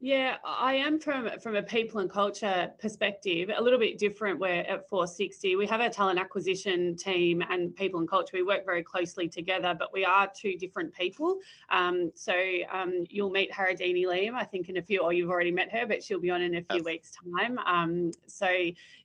Yeah, 0.00 0.36
I 0.44 0.74
am 0.74 1.00
from 1.00 1.28
from 1.40 1.56
a 1.56 1.62
people 1.62 1.98
and 1.98 2.08
culture 2.08 2.70
perspective, 2.78 3.50
a 3.56 3.60
little 3.60 3.80
bit 3.80 3.98
different. 3.98 4.38
We're 4.38 4.60
at 4.60 4.88
460. 4.88 5.56
We 5.56 5.66
have 5.66 5.80
a 5.80 5.90
talent 5.90 6.20
acquisition 6.20 6.94
team 6.94 7.42
and 7.50 7.74
people 7.74 7.98
and 7.98 8.08
culture. 8.08 8.30
We 8.34 8.44
work 8.44 8.64
very 8.64 8.84
closely 8.84 9.26
together, 9.26 9.74
but 9.76 9.92
we 9.92 10.04
are 10.04 10.30
two 10.32 10.56
different 10.56 10.94
people. 10.94 11.38
Um, 11.68 12.12
so 12.14 12.32
um, 12.70 13.06
you'll 13.10 13.30
meet 13.30 13.50
Haradini 13.50 14.04
Liam, 14.06 14.34
I 14.34 14.44
think, 14.44 14.68
in 14.68 14.76
a 14.76 14.82
few, 14.82 15.00
or 15.00 15.12
you've 15.12 15.30
already 15.30 15.50
met 15.50 15.72
her, 15.72 15.84
but 15.84 16.04
she'll 16.04 16.20
be 16.20 16.30
on 16.30 16.42
in 16.42 16.54
a 16.54 16.62
few 16.62 16.84
weeks' 16.84 17.10
time. 17.36 17.58
Um, 17.58 18.12
so 18.28 18.48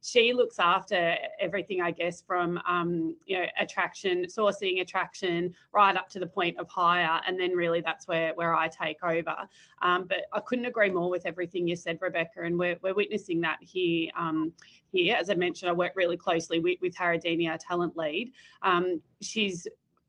she 0.04 0.32
looks 0.32 0.60
after 0.60 1.16
everything, 1.40 1.82
I 1.82 1.90
guess, 1.90 2.22
from 2.22 2.60
um, 2.70 3.16
you 3.26 3.40
know 3.40 3.46
attraction, 3.60 4.26
sourcing, 4.26 4.80
attraction, 4.82 5.56
right 5.74 5.98
up 5.98 6.08
to 6.10 6.20
the 6.20 6.28
point 6.28 6.60
of 6.60 6.70
hire, 6.70 7.20
and 7.26 7.40
then 7.40 7.54
really 7.54 7.82
that's 7.82 8.08
where 8.08 8.36
where 8.36 8.54
I 8.54 8.68
take 8.68 9.04
over. 9.04 9.36
Um, 9.82 10.06
but 10.08 10.26
I 10.32 10.40
couldn't 10.40 10.66
agree 10.66 10.83
more 10.92 11.10
with 11.10 11.26
everything 11.26 11.68
you 11.68 11.76
said, 11.76 12.00
Rebecca, 12.02 12.42
and 12.44 12.58
we're, 12.58 12.78
we're 12.82 12.94
witnessing 12.94 13.42
that 13.42 13.58
here. 13.62 14.10
Um, 14.18 14.54
here, 14.92 15.16
as 15.20 15.30
I 15.30 15.36
mentioned, 15.36 15.70
I 15.70 15.74
work 15.74 15.94
really 15.96 16.18
closely 16.18 16.60
with, 16.60 16.80
with 16.82 16.96
Haradini, 16.96 17.50
our 17.50 17.58
talent 17.58 17.98
lead. 17.98 18.32
Um, 18.62 19.02
she's 19.22 19.68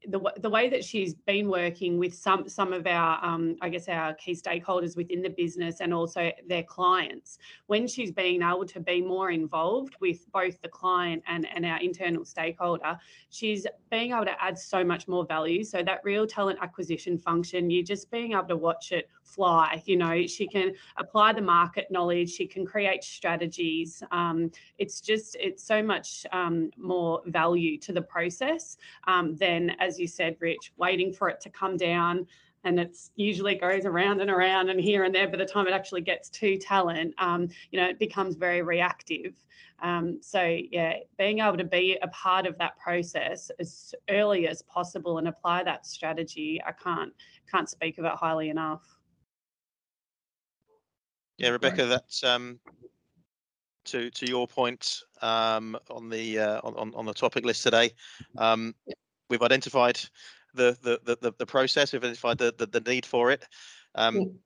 the, 0.09 0.21
the 0.41 0.51
way 0.51 0.69
that 0.69 0.85
she's 0.85 1.15
been 1.15 1.49
working 1.49 1.99
with 1.99 2.15
some 2.15 2.49
some 2.49 2.73
of 2.73 2.87
our 2.87 3.25
um, 3.25 3.57
I 3.61 3.69
guess 3.69 3.89
our 3.89 4.15
key 4.15 4.33
stakeholders 4.33 4.97
within 4.97 5.23
the 5.23 5.31
business 5.31 5.81
and 5.81 5.95
also 5.95 6.31
their 6.49 6.63
clients 6.63 7.39
when 7.67 7.87
she's 7.87 8.13
being 8.13 8.43
able 8.43 8.67
to 8.67 8.81
be 8.81 9.01
more 9.01 9.31
involved 9.31 9.95
with 10.01 10.31
both 10.33 10.61
the 10.63 10.69
client 10.69 11.23
and, 11.27 11.47
and 11.55 11.65
our 11.65 11.81
internal 11.81 12.25
stakeholder 12.25 12.99
she's 13.31 13.67
being 13.91 14.13
able 14.13 14.25
to 14.25 14.43
add 14.43 14.59
so 14.59 14.85
much 14.85 15.09
more 15.09 15.25
value 15.25 15.65
so 15.65 15.83
that 15.83 16.01
real 16.05 16.27
talent 16.27 16.59
acquisition 16.61 17.19
function 17.19 17.71
you're 17.71 17.85
just 17.85 18.11
being 18.11 18.33
able 18.33 18.45
to 18.45 18.57
watch 18.57 18.93
it 18.93 19.09
fly. 19.25 19.83
You 19.87 19.97
know, 19.97 20.27
she 20.27 20.47
can 20.47 20.73
apply 20.97 21.33
the 21.33 21.43
market 21.43 21.91
knowledge, 21.91 22.31
she 22.31 22.47
can 22.47 22.65
create 22.65 23.03
strategies. 23.03 24.03
Um, 24.11 24.51
it's 24.79 25.01
just, 25.01 25.37
it's 25.41 25.65
so 25.65 25.83
much 25.83 26.27
um, 26.33 26.71
more 26.77 27.23
value 27.27 27.79
to 27.79 27.93
the 27.93 28.03
process 28.03 28.77
um, 29.07 29.37
than, 29.37 29.71
as 29.81 29.99
you 29.99 30.07
said, 30.07 30.37
Rich, 30.41 30.73
waiting 30.77 31.13
for 31.13 31.29
it 31.29 31.41
to 31.41 31.51
come 31.51 31.77
down. 31.77 32.27
And 32.67 32.81
it's 32.81 33.11
usually 33.17 33.57
goes 33.57 33.85
around 33.85 34.23
and 34.23 34.31
around 34.31 34.71
and 34.71 34.81
here 34.81 35.05
and 35.05 35.15
there. 35.15 35.29
By 35.29 35.37
the 35.37 35.45
time 35.45 35.67
it 35.67 35.75
actually 35.75 36.01
gets 36.01 36.31
to 36.31 36.57
talent, 36.57 37.15
um, 37.19 37.49
you 37.71 37.79
know, 37.79 37.87
it 37.87 37.99
becomes 37.99 38.37
very 38.37 38.63
reactive. 38.63 39.35
Um, 39.83 40.19
so 40.23 40.43
yeah, 40.43 40.95
being 41.19 41.41
able 41.41 41.59
to 41.59 41.65
be 41.65 41.99
a 42.01 42.09
part 42.09 42.47
of 42.47 42.57
that 42.59 42.79
process 42.79 43.51
as 43.59 43.95
early 44.09 44.49
as 44.49 44.63
possible 44.63 45.19
and 45.19 45.29
apply 45.29 45.65
that 45.65 45.85
strategy, 45.85 46.59
I 46.67 46.73
can't 46.73 47.13
can't 47.51 47.69
speak 47.69 47.99
of 47.99 48.07
it 48.07 48.13
highly 48.13 48.49
enough. 48.49 48.99
Yeah, 51.39 51.51
Rebecca, 51.51 51.83
right. 51.83 51.89
that's 51.89 52.23
um, 52.23 52.61
to 53.87 54.11
to 54.11 54.27
your 54.27 54.47
point 54.47 55.03
um, 55.23 55.77
on 55.91 56.09
the 56.09 56.39
uh, 56.39 56.61
on 56.63 56.93
on 56.95 57.07
the 57.07 57.15
topic 57.15 57.45
list 57.45 57.63
today. 57.63 57.91
Um, 58.39 58.75
we've 59.29 59.43
identified 59.43 60.01
the 60.55 60.77
the 60.83 61.17
the, 61.21 61.33
the 61.39 61.47
process. 61.47 61.93
We've 61.93 62.03
identified 62.03 62.39
the, 62.39 62.55
the, 62.57 62.67
the 62.67 62.81
need 62.81 63.05
for 63.07 63.31
it. 63.31 63.47
Um, 63.95 64.39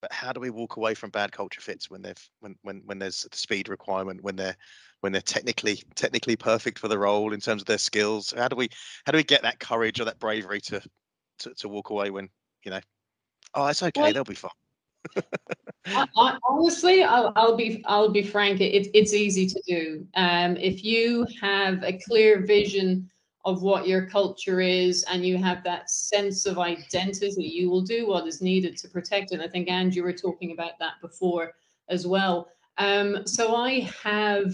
but 0.00 0.12
how 0.12 0.32
do 0.32 0.40
we 0.40 0.50
walk 0.50 0.76
away 0.76 0.94
from 0.94 1.10
bad 1.10 1.32
culture 1.32 1.60
fits 1.60 1.90
when 1.90 2.02
they've 2.02 2.30
when 2.40 2.56
when 2.62 2.82
when 2.84 2.98
there's 2.98 3.26
a 3.30 3.36
speed 3.36 3.68
requirement 3.68 4.22
when 4.22 4.36
they're 4.36 4.56
when 5.00 5.12
they're 5.12 5.22
technically 5.22 5.82
technically 5.94 6.36
perfect 6.36 6.78
for 6.78 6.88
the 6.88 6.98
role 6.98 7.32
in 7.32 7.40
terms 7.40 7.62
of 7.62 7.66
their 7.66 7.78
skills 7.78 8.32
how 8.36 8.48
do 8.48 8.56
we 8.56 8.68
how 9.04 9.12
do 9.12 9.16
we 9.16 9.24
get 9.24 9.42
that 9.42 9.58
courage 9.58 10.00
or 10.00 10.04
that 10.04 10.18
bravery 10.18 10.60
to 10.60 10.80
to, 11.38 11.52
to 11.54 11.68
walk 11.68 11.90
away 11.90 12.10
when 12.10 12.28
you 12.64 12.70
know 12.70 12.80
oh 13.54 13.66
it's 13.66 13.82
okay 13.82 14.00
well, 14.00 14.12
they'll 14.12 14.24
be 14.24 14.34
fine 14.34 14.50
honestly, 16.16 17.02
I'll, 17.02 17.32
I'll, 17.36 17.56
be 17.56 17.82
I'll 17.86 18.10
be 18.10 18.22
frank. 18.22 18.60
It, 18.60 18.90
it's 18.94 19.12
easy 19.12 19.46
to 19.46 19.62
do. 19.66 20.06
Um, 20.14 20.56
if 20.56 20.84
you 20.84 21.26
have 21.40 21.82
a 21.82 21.98
clear 22.06 22.44
vision 22.44 23.08
of 23.44 23.62
what 23.62 23.86
your 23.86 24.06
culture 24.06 24.60
is 24.60 25.04
and 25.04 25.24
you 25.24 25.38
have 25.38 25.62
that 25.62 25.88
sense 25.88 26.46
of 26.46 26.58
identity, 26.58 27.44
you 27.44 27.70
will 27.70 27.82
do 27.82 28.08
what 28.08 28.26
is 28.26 28.42
needed 28.42 28.76
to 28.78 28.88
protect 28.88 29.32
it. 29.32 29.40
I 29.40 29.46
think 29.46 29.70
Angie 29.70 30.00
were 30.00 30.12
talking 30.12 30.50
about 30.50 30.72
that 30.80 30.94
before 31.00 31.52
as 31.88 32.06
well. 32.06 32.48
Um, 32.78 33.24
so 33.24 33.54
I 33.54 33.88
have 34.02 34.52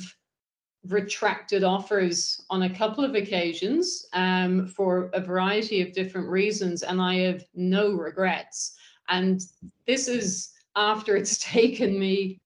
retracted 0.88 1.64
offers 1.64 2.44
on 2.50 2.62
a 2.62 2.74
couple 2.74 3.05
of 3.05 3.14
occasions 3.14 4.07
um, 4.12 4.66
for 4.66 5.11
a 5.14 5.20
variety 5.20 5.80
of 5.80 5.92
different 5.92 6.28
reasons, 6.28 6.82
and 6.82 7.00
I 7.00 7.20
have 7.20 7.44
no 7.55 7.92
regrets. 7.92 8.74
And 9.09 9.40
this 9.86 10.09
is 10.09 10.53
after 10.76 11.16
it's 11.16 11.38
taken 11.44 11.98
me 11.98 12.40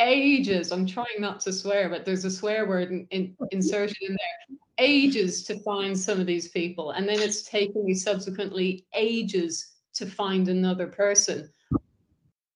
ages. 0.00 0.72
I'm 0.72 0.86
trying 0.86 1.20
not 1.20 1.40
to 1.40 1.52
swear, 1.52 1.88
but 1.88 2.04
there's 2.04 2.24
a 2.24 2.30
swear 2.30 2.66
word 2.66 2.90
in, 2.90 3.06
in, 3.10 3.36
oh, 3.40 3.48
inserted 3.50 3.96
in 4.00 4.10
there. 4.10 4.58
Ages 4.78 5.42
to 5.44 5.58
find 5.60 5.98
some 5.98 6.20
of 6.20 6.26
these 6.26 6.48
people. 6.48 6.90
And 6.90 7.08
then 7.08 7.18
it's 7.20 7.42
taken 7.42 7.84
me 7.84 7.94
subsequently 7.94 8.84
ages 8.94 9.76
to 9.94 10.06
find 10.06 10.48
another 10.48 10.86
person. 10.86 11.48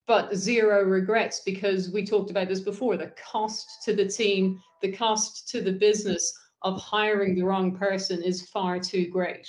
But 0.06 0.34
zero 0.34 0.82
regrets 0.82 1.40
because 1.40 1.90
we 1.90 2.04
talked 2.04 2.30
about 2.30 2.48
this 2.48 2.60
before 2.60 2.96
the 2.96 3.12
cost 3.30 3.82
to 3.84 3.94
the 3.94 4.06
team, 4.06 4.60
the 4.82 4.92
cost 4.92 5.48
to 5.50 5.62
the 5.62 5.72
business 5.72 6.32
of 6.62 6.80
hiring 6.80 7.34
the 7.34 7.44
wrong 7.44 7.74
person 7.74 8.22
is 8.22 8.48
far 8.48 8.78
too 8.78 9.08
great. 9.08 9.48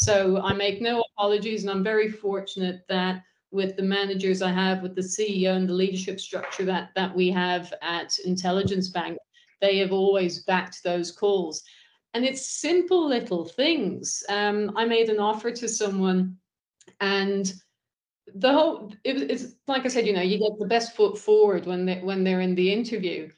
So 0.00 0.40
I 0.40 0.54
make 0.54 0.80
no 0.80 1.04
apologies, 1.12 1.62
and 1.62 1.70
I'm 1.70 1.84
very 1.84 2.10
fortunate 2.10 2.84
that 2.88 3.22
with 3.50 3.76
the 3.76 3.82
managers 3.82 4.40
I 4.40 4.50
have, 4.50 4.82
with 4.82 4.94
the 4.94 5.02
CEO 5.02 5.54
and 5.56 5.68
the 5.68 5.74
leadership 5.74 6.18
structure 6.18 6.64
that 6.64 6.90
that 6.96 7.14
we 7.14 7.30
have 7.30 7.74
at 7.82 8.08
IntelligenceBank, 8.26 9.16
they 9.60 9.76
have 9.78 9.92
always 9.92 10.42
backed 10.44 10.82
those 10.82 11.12
calls. 11.12 11.62
And 12.14 12.24
it's 12.24 12.60
simple 12.60 13.08
little 13.08 13.44
things. 13.44 14.24
Um, 14.30 14.72
I 14.74 14.86
made 14.86 15.10
an 15.10 15.20
offer 15.20 15.50
to 15.50 15.68
someone, 15.68 16.38
and 17.00 17.52
the 18.34 18.52
whole 18.54 18.94
it, 19.04 19.30
it's 19.30 19.56
like 19.66 19.84
I 19.84 19.88
said, 19.88 20.06
you 20.06 20.14
know, 20.14 20.22
you 20.22 20.38
get 20.38 20.58
the 20.58 20.66
best 20.66 20.96
foot 20.96 21.18
forward 21.18 21.66
when 21.66 21.84
they 21.84 22.00
when 22.00 22.24
they're 22.24 22.40
in 22.40 22.54
the 22.54 22.72
interview. 22.72 23.28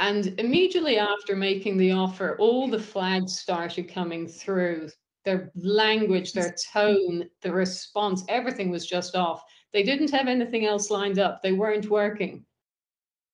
And 0.00 0.40
immediately 0.40 0.98
after 0.98 1.36
making 1.36 1.76
the 1.76 1.92
offer, 1.92 2.36
all 2.40 2.66
the 2.66 2.80
flags 2.80 3.38
started 3.38 3.92
coming 3.92 4.26
through 4.26 4.88
their 5.24 5.50
language, 5.54 6.32
their 6.32 6.54
tone, 6.72 7.28
the 7.42 7.52
response, 7.52 8.24
everything 8.28 8.70
was 8.70 8.86
just 8.86 9.14
off. 9.14 9.42
They 9.72 9.82
didn't 9.82 10.10
have 10.10 10.28
anything 10.28 10.66
else 10.66 10.90
lined 10.90 11.18
up. 11.18 11.42
They 11.42 11.52
weren't 11.52 11.90
working. 11.90 12.44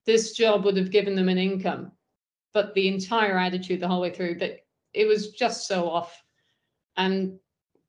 This 0.04 0.32
job 0.32 0.64
would 0.64 0.76
have 0.76 0.90
given 0.90 1.14
them 1.14 1.28
an 1.28 1.38
income, 1.38 1.92
but 2.52 2.74
the 2.74 2.88
entire 2.88 3.38
attitude 3.38 3.80
the 3.80 3.88
whole 3.88 4.00
way 4.00 4.10
through 4.10 4.36
that 4.36 4.60
it 4.92 5.06
was 5.06 5.30
just 5.30 5.66
so 5.66 5.88
off. 5.88 6.22
And 6.96 7.38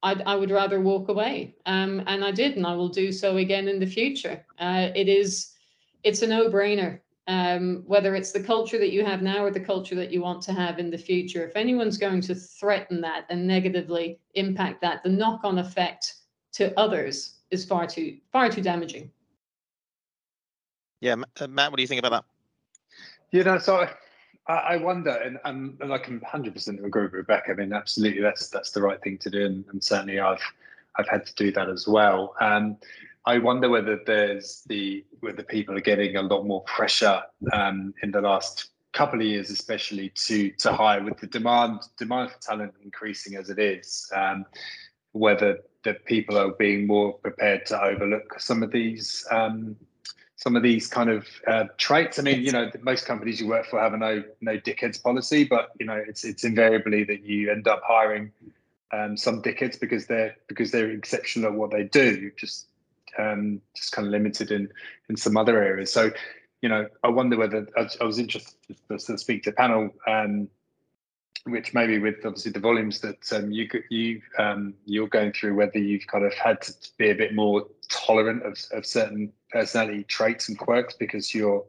I'd, 0.04 0.22
I 0.24 0.36
would 0.36 0.52
rather 0.52 0.80
walk 0.80 1.10
away. 1.10 1.56
Um, 1.66 2.04
and 2.06 2.24
I 2.24 2.32
did, 2.32 2.58
and 2.58 2.66
I 2.66 2.74
will 2.74 2.90
do 2.90 3.12
so 3.12 3.38
again 3.38 3.68
in 3.68 3.80
the 3.80 3.86
future. 3.86 4.46
Uh, 4.60 4.90
it 4.96 5.08
is, 5.08 5.54
it's 6.04 6.22
a 6.22 6.28
no-brainer 6.28 7.00
um, 7.28 7.84
whether 7.86 8.16
it's 8.16 8.32
the 8.32 8.40
culture 8.40 8.78
that 8.78 8.92
you 8.92 9.06
have 9.06 9.22
now 9.22 9.44
or 9.44 9.52
the 9.52 9.60
culture 9.60 9.96
that 9.96 10.12
you 10.12 10.22
want 10.22 10.42
to 10.44 10.54
have 10.54 10.80
in 10.80 10.90
the 10.90 10.98
future. 10.98 11.46
If 11.46 11.56
anyone's 11.56 11.98
going 11.98 12.22
to 12.22 12.36
threaten 12.36 13.02
that 13.02 13.26
and 13.30 13.46
negatively 13.46 14.20
impact 14.36 14.82
that, 14.82 15.04
the 15.04 15.10
knock-on 15.10 15.60
effect 15.60 16.16
to 16.54 16.78
others 16.80 17.36
is 17.52 17.66
far 17.66 17.86
too 17.86 18.18
far 18.32 18.50
too 18.50 18.62
damaging. 18.62 19.12
Yeah, 21.02 21.16
uh, 21.40 21.48
Matt, 21.48 21.72
what 21.72 21.78
do 21.78 21.84
you 21.84 21.88
think 21.88 22.00
about 22.00 22.12
that? 22.12 22.26
You 23.32 23.44
know, 23.44 23.60
so 23.60 23.88
I, 24.48 24.54
I 24.54 24.78
wonder, 24.78 25.12
and, 25.12 25.38
and, 25.46 25.78
and 25.82 25.94
I 25.94 25.98
can 25.98 26.20
100% 26.20 26.84
agree 26.84 27.04
with 27.04 27.14
Rebecca. 27.14 27.52
I 27.52 27.56
mean, 27.56 27.74
absolutely, 27.74 28.22
that's 28.22 28.50
that's 28.50 28.72
the 28.72 28.82
right 28.82 29.02
thing 29.02 29.18
to 29.20 29.30
do, 29.30 29.46
and, 29.46 29.66
and 29.72 29.84
certainly 29.84 30.20
I've 30.20 30.42
I've 30.96 31.08
had 31.08 31.26
to 31.26 31.36
do 31.36 31.52
that 31.52 31.70
as 31.70 31.88
well. 31.88 32.36
Um, 32.40 32.78
I 33.28 33.40
wonder 33.40 33.70
whether 33.70 34.00
there's 34.06 34.64
the 34.68 35.04
whether 35.20 35.44
people 35.44 35.78
are 35.78 35.82
getting 35.82 36.16
a 36.16 36.22
lot 36.22 36.46
more 36.46 36.62
pressure 36.64 37.22
um, 37.52 37.94
in 38.02 38.12
the 38.12 38.22
last 38.22 38.70
couple 38.94 39.20
of 39.20 39.26
years, 39.26 39.50
especially 39.50 40.10
to 40.28 40.50
to 40.52 40.72
hire 40.72 41.04
with 41.04 41.18
the 41.18 41.28
demand 41.28 41.82
demand 41.98 42.32
for 42.32 42.40
talent 42.40 42.74
increasing 42.82 43.36
as 43.36 43.50
it 43.50 43.60
is. 43.60 44.10
Um, 44.16 44.46
whether 45.12 45.60
the 45.84 45.96
people 46.06 46.38
are 46.38 46.52
being 46.52 46.88
more 46.88 47.14
prepared 47.14 47.66
to 47.66 47.82
overlook 47.82 48.40
some 48.40 48.64
of 48.64 48.72
these 48.72 49.28
um, 49.30 49.76
some 50.38 50.56
of 50.56 50.64
these 50.64 50.88
kind 50.88 51.10
of 51.10 51.28
uh, 51.48 51.66
traits. 51.78 52.20
I 52.20 52.22
mean, 52.22 52.42
you 52.42 52.54
know, 52.54 52.72
most 52.82 53.06
companies 53.06 53.42
you 53.42 53.48
work 53.48 53.66
for 53.66 53.82
have 53.82 53.94
a 53.94 53.98
no 53.98 54.24
no 54.40 54.58
dickheads 54.58 55.04
policy, 55.04 55.44
but 55.44 55.72
you 55.82 55.86
know, 55.86 56.02
it's 56.08 56.24
it's 56.24 56.46
invariably 56.46 57.04
that 57.04 57.24
you 57.24 57.52
end 57.52 57.68
up 57.68 57.82
hiring 57.84 58.32
um, 58.94 59.18
some 59.18 59.42
dickheads 59.42 59.78
because 59.78 60.08
they're 60.08 60.38
because 60.48 60.72
they're 60.72 60.92
exceptional 60.92 61.52
at 61.52 61.58
what 61.58 61.72
they 61.72 61.84
do. 61.84 62.32
Just 62.38 62.68
um, 63.18 63.62
just 63.76 63.92
kind 63.92 64.08
of 64.08 64.12
limited 64.12 64.52
in 64.52 64.70
in 65.10 65.18
some 65.18 65.38
other 65.38 65.62
areas. 65.62 65.92
So, 65.92 66.12
you 66.62 66.70
know, 66.70 66.88
I 67.04 67.10
wonder 67.10 67.38
whether 67.38 67.68
I, 67.78 67.88
I 68.02 68.04
was 68.04 68.20
interested 68.20 68.56
to 68.90 69.18
speak 69.18 69.44
to 69.44 69.52
the 69.52 69.56
panel, 69.56 69.90
um, 70.08 70.50
which 71.46 71.74
maybe 71.74 72.00
with 72.00 72.26
obviously 72.26 72.52
the 72.52 72.60
volumes 72.60 73.00
that 73.02 73.32
um, 73.34 73.52
you 73.52 73.70
you 73.90 74.22
um, 74.38 74.74
you're 74.86 75.08
going 75.08 75.32
through, 75.32 75.56
whether 75.56 75.80
you've 75.80 76.08
kind 76.08 76.26
of 76.26 76.34
had 76.34 76.62
to 76.62 76.74
be 76.98 77.10
a 77.10 77.16
bit 77.16 77.34
more 77.34 77.66
tolerant 77.90 78.44
of, 78.46 78.58
of 78.72 78.86
certain 78.86 79.32
personality 79.52 80.04
traits 80.04 80.50
and 80.50 80.60
quirks 80.60 80.94
because 80.94 81.34
you're 81.34 81.64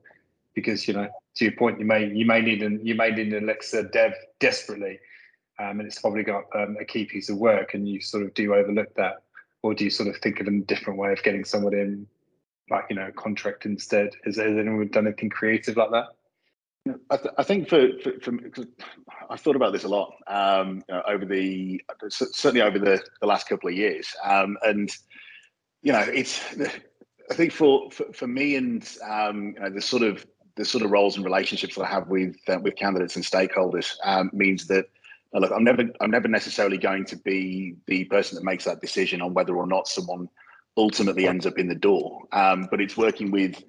because 0.54 0.88
you 0.88 0.94
know 0.94 1.08
to 1.36 1.44
your 1.44 1.52
point 1.52 1.78
you 1.78 1.86
may 1.86 2.12
you 2.12 2.26
may 2.26 2.40
need 2.40 2.62
an 2.62 2.80
you 2.82 2.94
may 2.94 3.10
need 3.10 3.32
an 3.32 3.44
Alexa 3.44 3.84
dev 3.84 4.12
desperately. 4.40 4.98
Um, 5.60 5.80
and 5.80 5.88
it's 5.88 6.00
probably 6.00 6.22
got 6.22 6.44
um, 6.54 6.76
a 6.80 6.84
key 6.84 7.04
piece 7.04 7.28
of 7.28 7.36
work, 7.36 7.74
and 7.74 7.88
you 7.88 8.00
sort 8.00 8.22
of 8.22 8.32
do 8.34 8.54
overlook 8.54 8.94
that 8.94 9.24
or 9.62 9.74
do 9.74 9.84
you 9.84 9.90
sort 9.90 10.08
of 10.08 10.16
think 10.18 10.40
of 10.40 10.46
a 10.46 10.58
different 10.60 10.98
way 10.98 11.12
of 11.12 11.22
getting 11.22 11.44
someone 11.44 11.74
in, 11.74 12.06
like 12.70 12.84
you 12.90 12.96
know, 12.96 13.10
contract 13.16 13.66
instead? 13.66 14.10
Has, 14.24 14.36
has 14.36 14.56
anyone 14.58 14.88
done 14.88 15.06
anything 15.06 15.30
creative 15.30 15.76
like 15.76 15.90
that? 15.90 16.06
I, 17.10 17.16
th- 17.16 17.34
I, 17.36 17.42
think 17.42 17.68
for, 17.68 17.88
for, 18.02 18.12
for 18.20 18.64
I've 19.28 19.40
thought 19.40 19.56
about 19.56 19.72
this 19.72 19.84
a 19.84 19.88
lot 19.88 20.14
um, 20.26 20.82
you 20.88 20.94
know, 20.94 21.02
over 21.06 21.24
the 21.24 21.82
certainly 22.08 22.62
over 22.62 22.78
the, 22.78 23.02
the 23.20 23.26
last 23.26 23.48
couple 23.48 23.68
of 23.68 23.74
years, 23.74 24.08
um, 24.24 24.56
and 24.62 24.90
you 25.82 25.92
know 25.92 26.00
it's 26.00 26.40
I 27.30 27.34
think 27.34 27.52
for 27.52 27.90
for, 27.90 28.12
for 28.12 28.26
me 28.26 28.56
and 28.56 28.88
um, 29.08 29.54
you 29.56 29.60
know, 29.60 29.70
the 29.70 29.82
sort 29.82 30.02
of 30.02 30.24
the 30.56 30.64
sort 30.64 30.84
of 30.84 30.90
roles 30.90 31.16
and 31.16 31.24
relationships 31.24 31.76
that 31.76 31.84
I 31.84 31.88
have 31.88 32.08
with 32.08 32.36
uh, 32.48 32.58
with 32.60 32.76
candidates 32.76 33.16
and 33.16 33.24
stakeholders 33.24 33.94
um, 34.04 34.30
means 34.32 34.66
that 34.68 34.86
look, 35.34 35.52
I'm 35.54 35.64
never 35.64 35.84
I'm 36.00 36.10
never 36.10 36.28
necessarily 36.28 36.78
going 36.78 37.04
to 37.06 37.16
be 37.16 37.76
the 37.86 38.04
person 38.04 38.36
that 38.36 38.44
makes 38.44 38.64
that 38.64 38.80
decision 38.80 39.20
on 39.20 39.34
whether 39.34 39.56
or 39.56 39.66
not 39.66 39.88
someone 39.88 40.28
ultimately 40.76 41.26
ends 41.26 41.46
up 41.46 41.58
in 41.58 41.68
the 41.68 41.74
door. 41.74 42.22
Um, 42.32 42.68
but 42.70 42.80
it's 42.80 42.96
working 42.96 43.30
with 43.30 43.60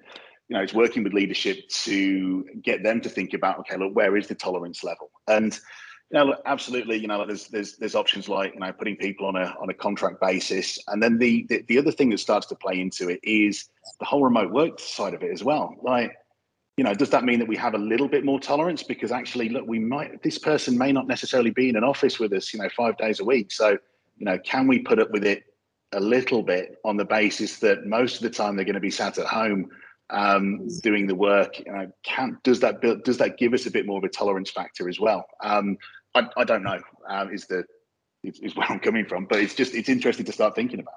you 0.48 0.56
know 0.56 0.62
it's 0.62 0.74
working 0.74 1.04
with 1.04 1.12
leadership 1.12 1.68
to 1.68 2.44
get 2.62 2.82
them 2.82 3.00
to 3.02 3.08
think 3.08 3.34
about 3.34 3.58
okay 3.60 3.76
look 3.76 3.94
where 3.94 4.16
is 4.16 4.26
the 4.26 4.34
tolerance 4.34 4.82
level 4.82 5.10
and 5.28 5.60
Yeah, 6.12 6.24
look, 6.24 6.42
absolutely. 6.44 6.96
You 6.96 7.06
know, 7.06 7.18
like 7.18 7.28
there's 7.28 7.46
there's 7.48 7.76
there's 7.76 7.94
options 7.94 8.28
like 8.28 8.54
you 8.54 8.60
know 8.60 8.72
putting 8.72 8.96
people 8.96 9.26
on 9.26 9.36
a 9.36 9.54
on 9.60 9.70
a 9.70 9.74
contract 9.74 10.20
basis, 10.20 10.76
and 10.88 11.00
then 11.00 11.18
the, 11.18 11.46
the 11.48 11.64
the 11.68 11.78
other 11.78 11.92
thing 11.92 12.10
that 12.10 12.18
starts 12.18 12.48
to 12.48 12.56
play 12.56 12.80
into 12.80 13.08
it 13.08 13.20
is 13.22 13.68
the 14.00 14.04
whole 14.04 14.24
remote 14.24 14.50
work 14.50 14.80
side 14.80 15.14
of 15.14 15.22
it 15.22 15.30
as 15.30 15.44
well. 15.44 15.76
Like, 15.82 16.12
you 16.80 16.84
know, 16.84 16.94
does 16.94 17.10
that 17.10 17.24
mean 17.24 17.38
that 17.40 17.46
we 17.46 17.58
have 17.58 17.74
a 17.74 17.78
little 17.78 18.08
bit 18.08 18.24
more 18.24 18.40
tolerance 18.40 18.82
because 18.82 19.12
actually, 19.12 19.50
look, 19.50 19.66
we 19.66 19.78
might 19.78 20.22
this 20.22 20.38
person 20.38 20.78
may 20.78 20.92
not 20.92 21.06
necessarily 21.06 21.50
be 21.50 21.68
in 21.68 21.76
an 21.76 21.84
office 21.84 22.18
with 22.18 22.32
us, 22.32 22.54
you 22.54 22.58
know, 22.58 22.70
five 22.74 22.96
days 22.96 23.20
a 23.20 23.24
week. 23.24 23.52
So, 23.52 23.76
you 24.16 24.24
know, 24.24 24.38
can 24.38 24.66
we 24.66 24.78
put 24.78 24.98
up 24.98 25.10
with 25.10 25.22
it 25.26 25.44
a 25.92 26.00
little 26.00 26.42
bit 26.42 26.78
on 26.82 26.96
the 26.96 27.04
basis 27.04 27.58
that 27.58 27.84
most 27.84 28.16
of 28.16 28.22
the 28.22 28.30
time 28.30 28.56
they're 28.56 28.64
going 28.64 28.76
to 28.76 28.80
be 28.80 28.90
sat 28.90 29.18
at 29.18 29.26
home 29.26 29.68
um, 30.08 30.68
doing 30.82 31.06
the 31.06 31.14
work. 31.14 31.58
You 31.58 31.70
know, 31.70 31.92
can 32.02 32.38
does 32.44 32.60
that 32.60 32.80
build, 32.80 33.04
does 33.04 33.18
that 33.18 33.36
give 33.36 33.52
us 33.52 33.66
a 33.66 33.70
bit 33.70 33.84
more 33.84 33.98
of 33.98 34.04
a 34.04 34.08
tolerance 34.08 34.50
factor 34.50 34.88
as 34.88 34.98
well? 34.98 35.26
Um, 35.44 35.76
I, 36.14 36.28
I 36.38 36.44
don't 36.44 36.62
know. 36.62 36.80
Um, 37.06 37.30
is 37.30 37.44
the 37.44 37.64
is, 38.22 38.40
is 38.40 38.56
where 38.56 38.72
I'm 38.72 38.80
coming 38.80 39.04
from, 39.04 39.26
but 39.26 39.40
it's 39.40 39.54
just 39.54 39.74
it's 39.74 39.90
interesting 39.90 40.24
to 40.24 40.32
start 40.32 40.54
thinking 40.54 40.80
about. 40.80 40.94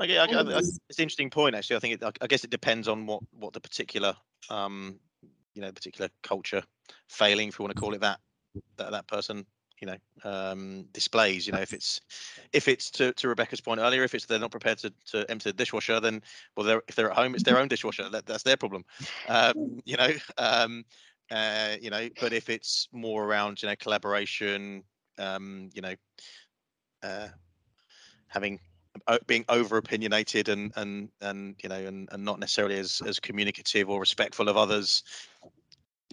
Okay, 0.00 0.16
I, 0.16 0.24
I, 0.24 0.40
I, 0.40 0.58
it's 0.58 0.98
an 0.98 1.02
interesting 1.02 1.30
point 1.30 1.56
actually. 1.56 1.76
I 1.76 1.80
think 1.80 2.02
it, 2.02 2.18
I 2.20 2.26
guess 2.26 2.44
it 2.44 2.50
depends 2.50 2.86
on 2.86 3.06
what 3.06 3.22
what 3.38 3.52
the 3.52 3.60
particular 3.60 4.14
um, 4.48 5.00
you 5.54 5.62
know 5.62 5.72
particular 5.72 6.08
culture 6.22 6.62
failing, 7.08 7.48
if 7.48 7.58
you 7.58 7.64
want 7.64 7.74
to 7.74 7.80
call 7.80 7.94
it 7.94 8.00
that, 8.00 8.20
that 8.76 8.92
that 8.92 9.06
person 9.08 9.44
you 9.80 9.86
know 9.86 9.96
um, 10.24 10.84
displays. 10.92 11.46
You 11.46 11.52
know, 11.52 11.60
if 11.60 11.72
it's 11.72 12.00
if 12.52 12.68
it's 12.68 12.90
to, 12.92 13.12
to 13.14 13.28
Rebecca's 13.28 13.60
point 13.60 13.80
earlier, 13.80 14.04
if 14.04 14.14
it's 14.14 14.26
they're 14.26 14.38
not 14.38 14.50
prepared 14.50 14.78
to, 14.78 14.92
to 15.06 15.28
empty 15.30 15.50
the 15.50 15.54
dishwasher, 15.56 16.00
then 16.00 16.22
well, 16.56 16.66
they're, 16.66 16.82
if 16.88 16.94
they're 16.94 17.10
at 17.10 17.16
home, 17.16 17.34
it's 17.34 17.44
their 17.44 17.58
own 17.58 17.68
dishwasher. 17.68 18.08
That, 18.08 18.26
that's 18.26 18.44
their 18.44 18.56
problem. 18.56 18.84
Um, 19.28 19.80
you 19.84 19.96
know, 19.96 20.10
um, 20.38 20.84
uh, 21.30 21.76
you 21.80 21.90
know. 21.90 22.08
But 22.20 22.32
if 22.32 22.48
it's 22.48 22.88
more 22.92 23.24
around 23.24 23.62
you 23.62 23.68
know 23.68 23.76
collaboration, 23.76 24.84
um, 25.18 25.70
you 25.74 25.82
know, 25.82 25.94
uh, 27.02 27.28
having 28.28 28.60
being 29.26 29.44
over 29.48 29.76
opinionated 29.76 30.48
and 30.48 30.72
and 30.76 31.08
and 31.20 31.54
you 31.62 31.68
know 31.68 31.76
and, 31.76 32.08
and 32.12 32.24
not 32.24 32.38
necessarily 32.38 32.78
as 32.78 33.00
as 33.06 33.20
communicative 33.20 33.88
or 33.88 34.00
respectful 34.00 34.48
of 34.48 34.56
others 34.56 35.02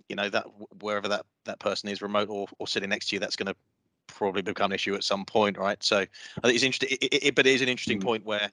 you 0.09 0.15
know 0.15 0.30
that 0.30 0.45
wherever 0.82 1.07
that 1.07 1.26
that 1.45 1.59
person 1.59 1.89
is 1.89 2.01
remote 2.01 2.30
or, 2.30 2.47
or 2.59 2.67
sitting 2.67 2.89
next 2.89 3.09
to 3.09 3.15
you 3.15 3.19
that's 3.19 3.36
going 3.36 3.47
to 3.47 3.55
probably 4.07 4.41
become 4.41 4.71
an 4.71 4.76
issue 4.76 4.93
at 4.93 5.03
some 5.03 5.26
point 5.26 5.57
right? 5.57 5.82
So 5.84 5.97
i 5.97 6.41
think 6.43 6.55
it's 6.55 6.63
interesting 6.63 6.97
it, 7.01 7.03
it, 7.03 7.23
it, 7.28 7.36
but 7.36 7.47
it 7.47 7.55
is 7.55 7.61
an 7.61 7.69
interesting 7.69 7.99
mm-hmm. 7.99 8.07
point 8.07 8.26
where 8.26 8.49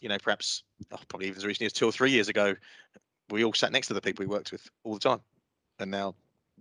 you 0.00 0.08
know 0.08 0.18
perhaps 0.18 0.64
oh, 0.92 0.98
probably 1.08 1.28
even 1.28 1.38
as 1.38 1.46
recently 1.46 1.66
as 1.66 1.72
two 1.72 1.86
or 1.86 1.92
three 1.92 2.10
years 2.10 2.28
ago 2.28 2.54
we 3.30 3.44
all 3.44 3.52
sat 3.52 3.72
next 3.72 3.88
to 3.88 3.94
the 3.94 4.00
people 4.00 4.24
we 4.24 4.28
worked 4.28 4.52
with 4.52 4.68
all 4.84 4.94
the 4.94 5.00
time 5.00 5.20
and 5.78 5.90
now 5.90 6.14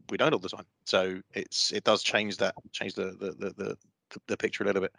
we 0.10 0.18
don't 0.18 0.34
all 0.34 0.40
the 0.40 0.50
time. 0.50 0.66
So 0.86 1.22
it's 1.34 1.72
it 1.72 1.84
does 1.84 2.04
change 2.04 2.38
that 2.38 2.56
change 2.72 2.94
the 2.94 3.16
the 3.20 3.32
the, 3.32 3.54
the, 3.58 3.78
the 4.28 4.38
picture 4.38 4.64
a 4.64 4.68
little 4.68 4.82
bit. 4.82 4.94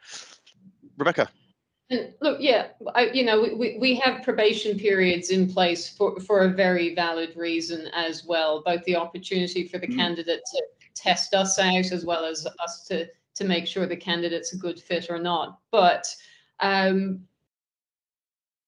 Rebecca 0.97 1.29
and 1.91 2.12
look, 2.20 2.39
yeah, 2.41 2.68
I, 2.95 3.11
you 3.11 3.24
know, 3.24 3.41
we, 3.57 3.76
we 3.78 3.95
have 3.97 4.24
probation 4.24 4.78
periods 4.78 5.30
in 5.30 5.49
place 5.49 5.89
for, 5.89 6.18
for 6.20 6.41
a 6.41 6.49
very 6.49 6.95
valid 6.95 7.34
reason 7.37 7.89
as 7.95 8.24
well, 8.24 8.62
both 8.64 8.82
the 8.84 8.97
opportunity 8.97 9.68
for 9.68 9.78
the 9.78 9.87
mm. 9.87 9.97
candidate 9.97 10.41
to 10.53 10.62
test 10.95 11.32
us 11.34 11.59
out 11.59 11.93
as 11.93 12.05
well 12.05 12.24
as 12.24 12.47
us 12.61 12.87
to, 12.89 13.07
to 13.37 13.45
make 13.45 13.66
sure 13.66 13.87
the 13.87 13.97
candidate's 13.97 14.53
a 14.53 14.59
good 14.59 14.80
fit 14.80 15.11
or 15.11 15.18
not. 15.18 15.61
But 15.70 16.12
um, 16.59 17.20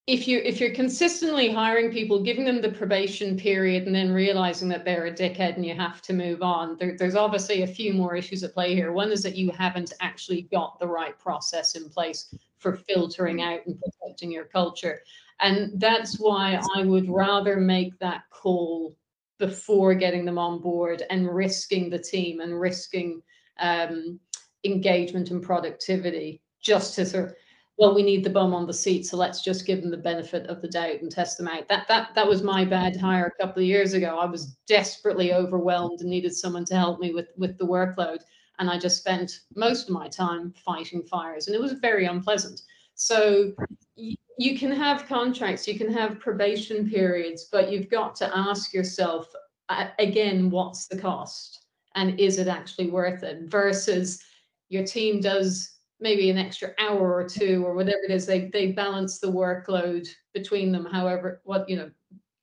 if 0.07 0.27
you 0.27 0.39
if 0.39 0.59
you're 0.59 0.75
consistently 0.75 1.51
hiring 1.51 1.91
people, 1.91 2.23
giving 2.23 2.45
them 2.45 2.63
the 2.63 2.71
probation 2.71 3.37
period, 3.37 3.87
and 3.87 3.95
then 3.95 4.11
realizing 4.11 4.69
that 4.69 4.85
they're 4.85 5.07
a 5.07 5.13
dickhead 5.13 5.57
and 5.57 5.67
you 5.67 5.75
have 5.75 6.01
to 6.03 6.15
move 6.15 6.41
on, 6.41 6.77
there, 6.79 6.97
there's 6.97 7.15
obviously 7.15 7.63
a 7.63 7.67
few 7.67 7.93
more 7.93 8.15
issues 8.15 8.43
at 8.43 8.55
play 8.55 8.75
here. 8.75 8.93
One 8.93 9.13
is 9.13 9.23
that 9.25 9.37
you 9.37 9.51
haven't 9.51 9.93
actually 10.01 10.43
got 10.43 10.79
the 10.79 10.87
right 10.87 11.19
process 11.19 11.75
in 11.75 11.91
place 11.91 12.35
for 12.59 12.77
filtering 12.77 13.43
out 13.43 13.61
and 13.67 13.79
protecting 13.81 14.31
your 14.31 14.45
culture, 14.45 15.01
and 15.41 15.81
that's 15.81 16.19
why 16.19 16.61
I 16.77 16.83
would 16.83 17.09
rather 17.09 17.57
make 17.57 17.99
that 17.99 18.23
call 18.31 18.97
before 19.39 19.95
getting 19.95 20.25
them 20.25 20.39
on 20.39 20.61
board 20.61 21.05
and 21.11 21.33
risking 21.33 21.89
the 21.89 21.99
team 21.99 22.41
and 22.41 22.61
risking 22.61 23.23
um, 23.61 24.19
engagement 24.65 25.31
and 25.31 25.43
productivity 25.43 26.43
just 26.61 26.95
to 26.97 27.07
sort 27.07 27.27
of 27.27 27.35
well, 27.79 27.95
we 27.95 28.03
need 28.03 28.25
the 28.25 28.31
bum 28.31 28.55
on 28.55 28.67
the 28.67 28.75
seat, 28.75 29.07
so 29.07 29.17
let's 29.17 29.41
just 29.41 29.65
give 29.65 29.83
them 29.83 29.93
the 29.93 29.97
benefit 29.97 30.49
of 30.49 30.61
the 30.61 30.67
doubt 30.67 31.01
and 31.01 31.13
test 31.13 31.39
them 31.39 31.47
out. 31.47 31.69
That 31.69 31.87
that 31.87 32.09
that 32.17 32.27
was 32.27 32.43
my 32.43 32.65
bad 32.65 32.97
hire 32.97 33.27
a 33.27 33.43
couple 33.43 33.63
of 33.63 33.69
years 33.69 33.93
ago. 33.93 34.19
I 34.19 34.25
was 34.25 34.57
desperately 34.67 35.33
overwhelmed 35.33 36.01
and 36.01 36.11
needed 36.11 36.35
someone 36.35 36.65
to 36.67 36.77
help 36.77 36.99
me 36.99 37.15
with 37.15 37.29
with 37.37 37.57
the 37.57 37.67
workload, 37.67 38.19
and 38.59 38.71
I 38.71 38.79
just 38.79 38.99
spent 38.99 39.41
most 39.55 39.89
of 39.89 39.95
my 39.95 40.09
time 40.09 40.53
fighting 40.65 41.03
fires, 41.03 41.47
and 41.47 41.55
it 41.55 41.61
was 41.61 41.73
very 41.73 42.07
unpleasant. 42.07 42.63
So 42.95 43.53
y- 43.97 44.17
you 44.39 44.59
can 44.59 44.73
have 44.73 45.07
contracts, 45.07 45.67
you 45.67 45.79
can 45.79 45.93
have 45.93 46.21
probation 46.21 46.89
periods, 46.89 47.49
but 47.51 47.71
you've 47.71 47.91
got 47.91 48.15
to 48.17 48.37
ask 48.37 48.73
yourself 48.73 49.29
uh, 49.69 49.89
again, 49.99 50.51
what's 50.51 50.87
the 50.87 50.99
cost, 50.99 51.67
and 51.95 52.19
is 52.19 52.39
it 52.39 52.49
actually 52.49 52.91
worth 52.91 53.23
it? 53.23 53.43
Versus 53.51 54.23
your 54.69 54.85
team 54.85 55.21
does 55.21 55.79
maybe 56.01 56.31
an 56.31 56.39
extra 56.39 56.73
hour 56.79 57.15
or 57.15 57.29
two 57.29 57.65
or 57.67 57.75
whatever 57.75 57.99
it 58.05 58.11
is 58.11 58.25
they 58.27 58.49
they 58.53 58.73
balance 58.73 59.19
the 59.19 59.27
workload 59.27 60.09
between 60.33 60.71
them 60.71 60.87
however 60.87 61.41
what 61.45 61.69
you 61.69 61.77
know 61.77 61.91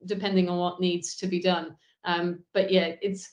depending 0.05 0.49
on 0.49 0.57
what 0.57 0.81
needs 0.81 1.15
to 1.15 1.27
be 1.27 1.41
done 1.41 1.75
um, 2.03 2.39
but 2.53 2.71
yeah 2.71 2.95
it's 3.01 3.31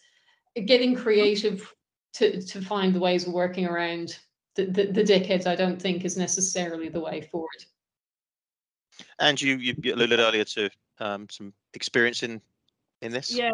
getting 0.67 0.95
creative 0.95 1.75
to 2.15 2.41
to 2.43 2.61
find 2.61 2.95
the 2.95 3.01
ways 3.01 3.27
of 3.27 3.33
working 3.33 3.67
around 3.67 4.19
the, 4.57 4.67
the, 4.67 4.87
the 4.87 5.03
dickheads 5.03 5.47
i 5.47 5.55
don't 5.55 5.81
think 5.81 6.05
is 6.05 6.17
necessarily 6.17 6.89
the 6.89 7.01
way 7.01 7.21
forward 7.21 7.65
and 9.19 9.41
you 9.41 9.57
you 9.57 9.95
alluded 9.95 10.21
earlier 10.21 10.45
to 10.45 10.71
um, 11.01 11.27
some 11.31 11.53
experience 11.75 12.23
in 12.23 12.41
in 13.01 13.11
this 13.13 13.35
yeah 13.35 13.51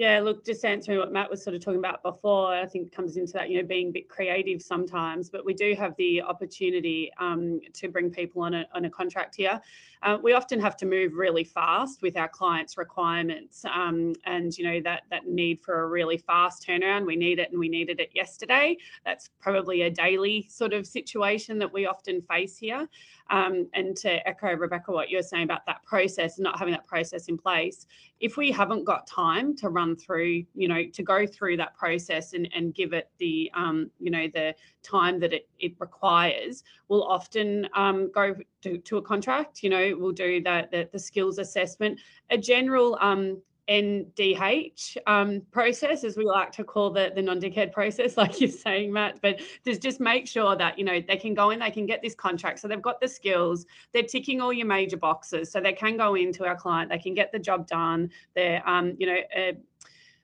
yeah, 0.00 0.18
look, 0.20 0.46
just 0.46 0.64
answering 0.64 0.98
what 0.98 1.12
Matt 1.12 1.28
was 1.28 1.44
sort 1.44 1.54
of 1.54 1.62
talking 1.62 1.78
about 1.78 2.02
before, 2.02 2.54
I 2.54 2.64
think 2.64 2.90
comes 2.90 3.18
into 3.18 3.34
that, 3.34 3.50
you 3.50 3.60
know, 3.60 3.68
being 3.68 3.88
a 3.88 3.92
bit 3.92 4.08
creative 4.08 4.62
sometimes, 4.62 5.28
but 5.28 5.44
we 5.44 5.52
do 5.52 5.74
have 5.74 5.94
the 5.96 6.22
opportunity 6.22 7.10
um, 7.18 7.60
to 7.74 7.88
bring 7.88 8.10
people 8.10 8.40
on 8.40 8.54
a, 8.54 8.66
on 8.74 8.86
a 8.86 8.90
contract 8.90 9.36
here. 9.36 9.60
Uh, 10.02 10.16
we 10.22 10.32
often 10.32 10.58
have 10.58 10.76
to 10.76 10.86
move 10.86 11.14
really 11.14 11.44
fast 11.44 12.00
with 12.02 12.16
our 12.16 12.28
clients' 12.28 12.78
requirements 12.78 13.64
um, 13.66 14.14
and, 14.24 14.56
you 14.56 14.64
know, 14.64 14.80
that, 14.80 15.02
that 15.10 15.26
need 15.26 15.60
for 15.60 15.82
a 15.82 15.86
really 15.88 16.16
fast 16.16 16.66
turnaround. 16.66 17.04
We 17.04 17.16
need 17.16 17.38
it 17.38 17.50
and 17.50 17.60
we 17.60 17.68
needed 17.68 18.00
it 18.00 18.10
yesterday. 18.14 18.76
That's 19.04 19.30
probably 19.40 19.82
a 19.82 19.90
daily 19.90 20.46
sort 20.48 20.72
of 20.72 20.86
situation 20.86 21.58
that 21.58 21.72
we 21.72 21.86
often 21.86 22.22
face 22.22 22.56
here. 22.56 22.88
Um, 23.28 23.68
and 23.74 23.96
to 23.98 24.26
echo 24.26 24.54
Rebecca, 24.54 24.90
what 24.90 25.10
you're 25.10 25.22
saying 25.22 25.44
about 25.44 25.66
that 25.66 25.84
process 25.84 26.38
and 26.38 26.44
not 26.44 26.58
having 26.58 26.72
that 26.72 26.86
process 26.86 27.28
in 27.28 27.38
place, 27.38 27.86
if 28.20 28.36
we 28.36 28.50
haven't 28.50 28.84
got 28.84 29.06
time 29.06 29.56
to 29.56 29.68
run 29.68 29.96
through, 29.96 30.44
you 30.54 30.68
know, 30.68 30.82
to 30.92 31.02
go 31.02 31.26
through 31.26 31.56
that 31.58 31.76
process 31.76 32.32
and, 32.32 32.48
and 32.54 32.74
give 32.74 32.92
it 32.92 33.08
the, 33.18 33.50
um, 33.54 33.90
you 33.98 34.10
know, 34.10 34.26
the 34.34 34.54
time 34.82 35.20
that 35.20 35.32
it, 35.32 35.48
it 35.58 35.74
requires, 35.78 36.64
we'll 36.88 37.04
often 37.04 37.68
um, 37.74 38.10
go 38.12 38.34
to, 38.62 38.78
to, 38.78 38.96
a 38.98 39.02
contract, 39.02 39.62
you 39.62 39.70
know, 39.70 39.94
we'll 39.98 40.12
do 40.12 40.42
that, 40.42 40.70
the, 40.70 40.88
the 40.92 40.98
skills 40.98 41.38
assessment, 41.38 42.00
a 42.30 42.38
general 42.38 42.98
um, 43.00 43.40
NDH 43.70 44.96
um, 45.06 45.42
process, 45.52 46.02
as 46.02 46.16
we 46.16 46.24
like 46.24 46.50
to 46.52 46.64
call 46.64 46.90
the, 46.90 47.12
the 47.14 47.22
non-dickhead 47.22 47.72
process, 47.72 48.16
like 48.16 48.40
you're 48.40 48.50
saying, 48.50 48.92
Matt. 48.92 49.20
But 49.22 49.40
just 49.64 49.80
just 49.80 50.00
make 50.00 50.26
sure 50.26 50.56
that 50.56 50.78
you 50.78 50.84
know 50.84 51.00
they 51.00 51.16
can 51.16 51.34
go 51.34 51.50
in, 51.50 51.60
they 51.60 51.70
can 51.70 51.86
get 51.86 52.02
this 52.02 52.14
contract, 52.14 52.58
so 52.58 52.68
they've 52.68 52.82
got 52.82 53.00
the 53.00 53.08
skills, 53.08 53.66
they're 53.92 54.02
ticking 54.02 54.40
all 54.40 54.52
your 54.52 54.66
major 54.66 54.96
boxes, 54.96 55.52
so 55.52 55.60
they 55.60 55.72
can 55.72 55.96
go 55.96 56.16
into 56.16 56.44
our 56.44 56.56
client, 56.56 56.90
they 56.90 56.98
can 56.98 57.14
get 57.14 57.30
the 57.30 57.38
job 57.38 57.66
done. 57.68 58.10
They're 58.34 58.68
um, 58.68 58.96
you 58.98 59.06
know. 59.06 59.18
Uh, 59.36 59.52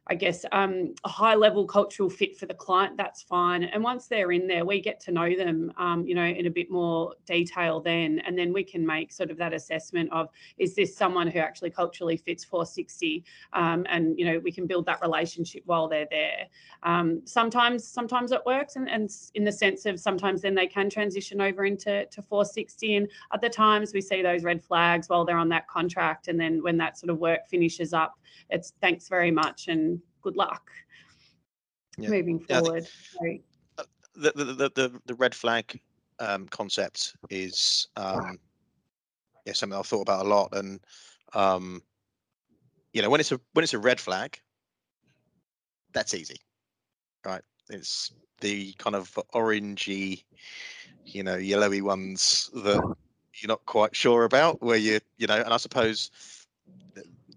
I 0.08 0.14
guess, 0.14 0.44
um, 0.52 0.94
a 1.04 1.08
high 1.08 1.34
level 1.34 1.66
cultural 1.66 2.08
fit 2.08 2.38
for 2.38 2.46
the 2.46 2.54
client, 2.54 2.96
that's 2.96 3.22
fine. 3.22 3.64
And 3.64 3.82
once 3.82 4.06
they're 4.06 4.30
in 4.30 4.46
there, 4.46 4.64
we 4.64 4.80
get 4.80 5.00
to 5.00 5.10
know 5.10 5.34
them, 5.34 5.72
um, 5.78 6.06
you 6.06 6.14
know, 6.14 6.24
in 6.24 6.46
a 6.46 6.50
bit 6.50 6.70
more 6.70 7.14
detail 7.26 7.80
then. 7.80 8.20
And 8.24 8.38
then 8.38 8.52
we 8.52 8.62
can 8.62 8.86
make 8.86 9.12
sort 9.12 9.32
of 9.32 9.36
that 9.38 9.52
assessment 9.52 10.12
of 10.12 10.28
is 10.58 10.76
this 10.76 10.96
someone 10.96 11.26
who 11.26 11.40
actually 11.40 11.70
culturally 11.70 12.16
fits 12.16 12.44
460? 12.44 13.24
Um, 13.52 13.84
and, 13.88 14.16
you 14.16 14.24
know, 14.26 14.38
we 14.38 14.52
can 14.52 14.68
build 14.68 14.86
that 14.86 15.02
relationship 15.02 15.62
while 15.66 15.88
they're 15.88 16.06
there. 16.08 16.46
Um, 16.84 17.22
sometimes, 17.24 17.84
sometimes 17.84 18.30
it 18.30 18.46
works. 18.46 18.76
And, 18.76 18.88
and 18.88 19.10
in 19.34 19.42
the 19.42 19.52
sense 19.52 19.86
of 19.86 19.98
sometimes 19.98 20.42
then 20.42 20.54
they 20.54 20.68
can 20.68 20.88
transition 20.88 21.40
over 21.40 21.64
into 21.64 22.06
to 22.06 22.22
460. 22.22 22.94
And 22.94 23.08
other 23.32 23.48
times 23.48 23.92
we 23.92 24.00
see 24.00 24.22
those 24.22 24.44
red 24.44 24.62
flags 24.62 25.08
while 25.08 25.24
they're 25.24 25.36
on 25.36 25.48
that 25.48 25.66
contract. 25.66 26.28
And 26.28 26.38
then 26.38 26.62
when 26.62 26.76
that 26.76 26.96
sort 26.96 27.10
of 27.10 27.18
work 27.18 27.48
finishes 27.48 27.92
up, 27.92 28.20
it's 28.50 28.72
thanks 28.80 29.08
very 29.08 29.32
much 29.32 29.66
and 29.66 29.95
good 30.26 30.36
luck 30.36 30.72
yeah. 31.98 32.08
moving 32.08 32.40
forward. 32.40 32.88
Yeah, 33.22 33.36
uh, 33.78 33.84
the, 34.16 34.32
the, 34.34 34.44
the, 34.44 34.70
the, 34.74 35.00
the 35.06 35.14
red 35.14 35.36
flag 35.36 35.80
um, 36.18 36.48
concept 36.48 37.14
is 37.30 37.86
um, 37.96 38.40
yeah 39.44 39.52
something 39.52 39.78
I've 39.78 39.86
thought 39.86 40.02
about 40.02 40.26
a 40.26 40.28
lot, 40.28 40.48
and 40.52 40.80
um, 41.32 41.80
you 42.92 43.02
know 43.02 43.10
when 43.10 43.20
it's 43.20 43.30
a 43.30 43.40
when 43.52 43.62
it's 43.62 43.74
a 43.74 43.78
red 43.78 44.00
flag, 44.00 44.40
that's 45.92 46.12
easy, 46.12 46.40
right? 47.24 47.42
It's 47.70 48.10
the 48.40 48.72
kind 48.78 48.96
of 48.96 49.16
orangey, 49.32 50.24
you 51.04 51.22
know, 51.22 51.36
yellowy 51.36 51.82
ones 51.82 52.50
that 52.52 52.82
you're 53.34 53.48
not 53.48 53.64
quite 53.66 53.94
sure 53.94 54.24
about, 54.24 54.60
where 54.60 54.76
you, 54.76 54.98
you 55.18 55.28
know, 55.28 55.40
and 55.40 55.54
I 55.54 55.56
suppose 55.56 56.10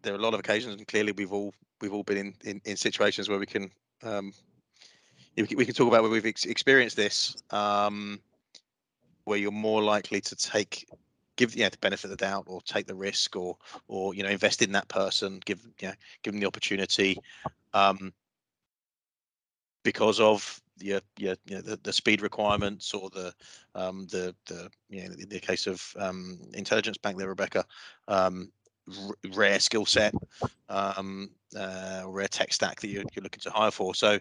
there 0.02 0.14
are 0.14 0.18
a 0.18 0.22
lot 0.22 0.34
of 0.34 0.40
occasions, 0.40 0.74
and 0.74 0.88
clearly 0.88 1.12
we've 1.12 1.32
all 1.32 1.54
we've 1.82 1.94
all 1.94 2.04
been 2.04 2.18
in 2.18 2.34
in, 2.44 2.62
in 2.66 2.78
situations 2.78 3.30
where 3.30 3.40
we 3.40 3.46
can 3.46 3.72
um, 4.04 4.34
we 5.38 5.66
can, 5.66 5.74
talk 5.74 5.88
about 5.88 6.02
where 6.02 6.12
we've 6.12 6.26
ex- 6.26 6.46
experienced 6.46 6.96
this, 6.96 7.36
um, 7.52 8.20
where 9.26 9.38
you're 9.38 9.52
more 9.52 9.82
likely 9.82 10.22
to 10.22 10.36
take 10.36 10.88
give 11.40 11.56
yeah 11.56 11.70
the 11.70 11.78
benefit 11.78 12.06
of 12.06 12.10
the 12.12 12.18
doubt 12.18 12.44
or 12.48 12.62
take 12.64 12.86
the 12.86 12.96
risk 12.96 13.36
or 13.38 13.56
or 13.88 14.14
you 14.14 14.24
know 14.24 14.30
invest 14.30 14.62
in 14.62 14.74
that 14.74 14.88
person 14.90 15.40
give 15.46 15.66
know 15.82 15.94
give 16.22 16.34
them 16.34 16.42
the 16.42 16.48
opportunity 16.48 17.18
um 17.74 18.12
because 19.84 20.20
of 20.20 20.62
your, 20.82 21.00
your 21.18 21.36
you 21.46 21.56
know, 21.56 21.62
the, 21.62 21.80
the 21.84 21.94
speed 21.94 22.22
requirements 22.22 22.94
or 22.94 23.10
the 23.12 23.34
um 23.74 24.06
the 24.08 24.36
the 24.48 24.70
you 24.90 25.00
know 25.00 25.14
in 25.18 25.30
the 25.30 25.40
case 25.40 25.66
of 25.66 25.82
um 25.98 26.40
IntelligenceBank 26.52 27.18
there 27.18 27.30
rebecca 27.30 27.66
um 28.10 28.52
rare 29.34 29.60
skill 29.60 29.86
set 29.86 30.14
um 30.70 31.30
uh 31.58 32.04
rare 32.06 32.28
tech 32.28 32.54
stack 32.54 32.80
that 32.80 32.88
you're, 32.88 33.04
you're 33.16 33.24
looking 33.24 33.40
to 33.40 33.50
hire 33.50 33.72
for 33.72 33.96
so 33.96 34.20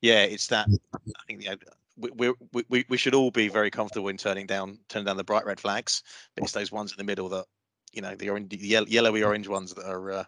yeah 0.00 0.22
it's 0.22 0.46
that 0.46 0.66
i 0.94 1.22
think 1.26 1.42
you 1.42 1.50
know, 1.50 1.56
we, 2.00 2.32
we, 2.52 2.64
we, 2.68 2.84
we 2.88 2.96
should 2.96 3.14
all 3.14 3.30
be 3.30 3.48
very 3.48 3.70
comfortable 3.70 4.08
in 4.08 4.16
turning 4.16 4.46
down 4.46 4.78
turning 4.88 5.06
down 5.06 5.16
the 5.16 5.24
bright 5.24 5.44
red 5.44 5.60
flags, 5.60 6.02
but 6.34 6.44
it's 6.44 6.52
those 6.52 6.72
ones 6.72 6.92
in 6.92 6.96
the 6.96 7.04
middle 7.04 7.28
that 7.28 7.44
you 7.92 8.02
know 8.02 8.14
the 8.14 8.30
orange, 8.30 8.50
the 8.50 8.86
yellowy 8.88 9.22
orange 9.22 9.48
ones 9.48 9.74
that 9.74 9.86
are 9.86 10.12
uh, 10.12 10.24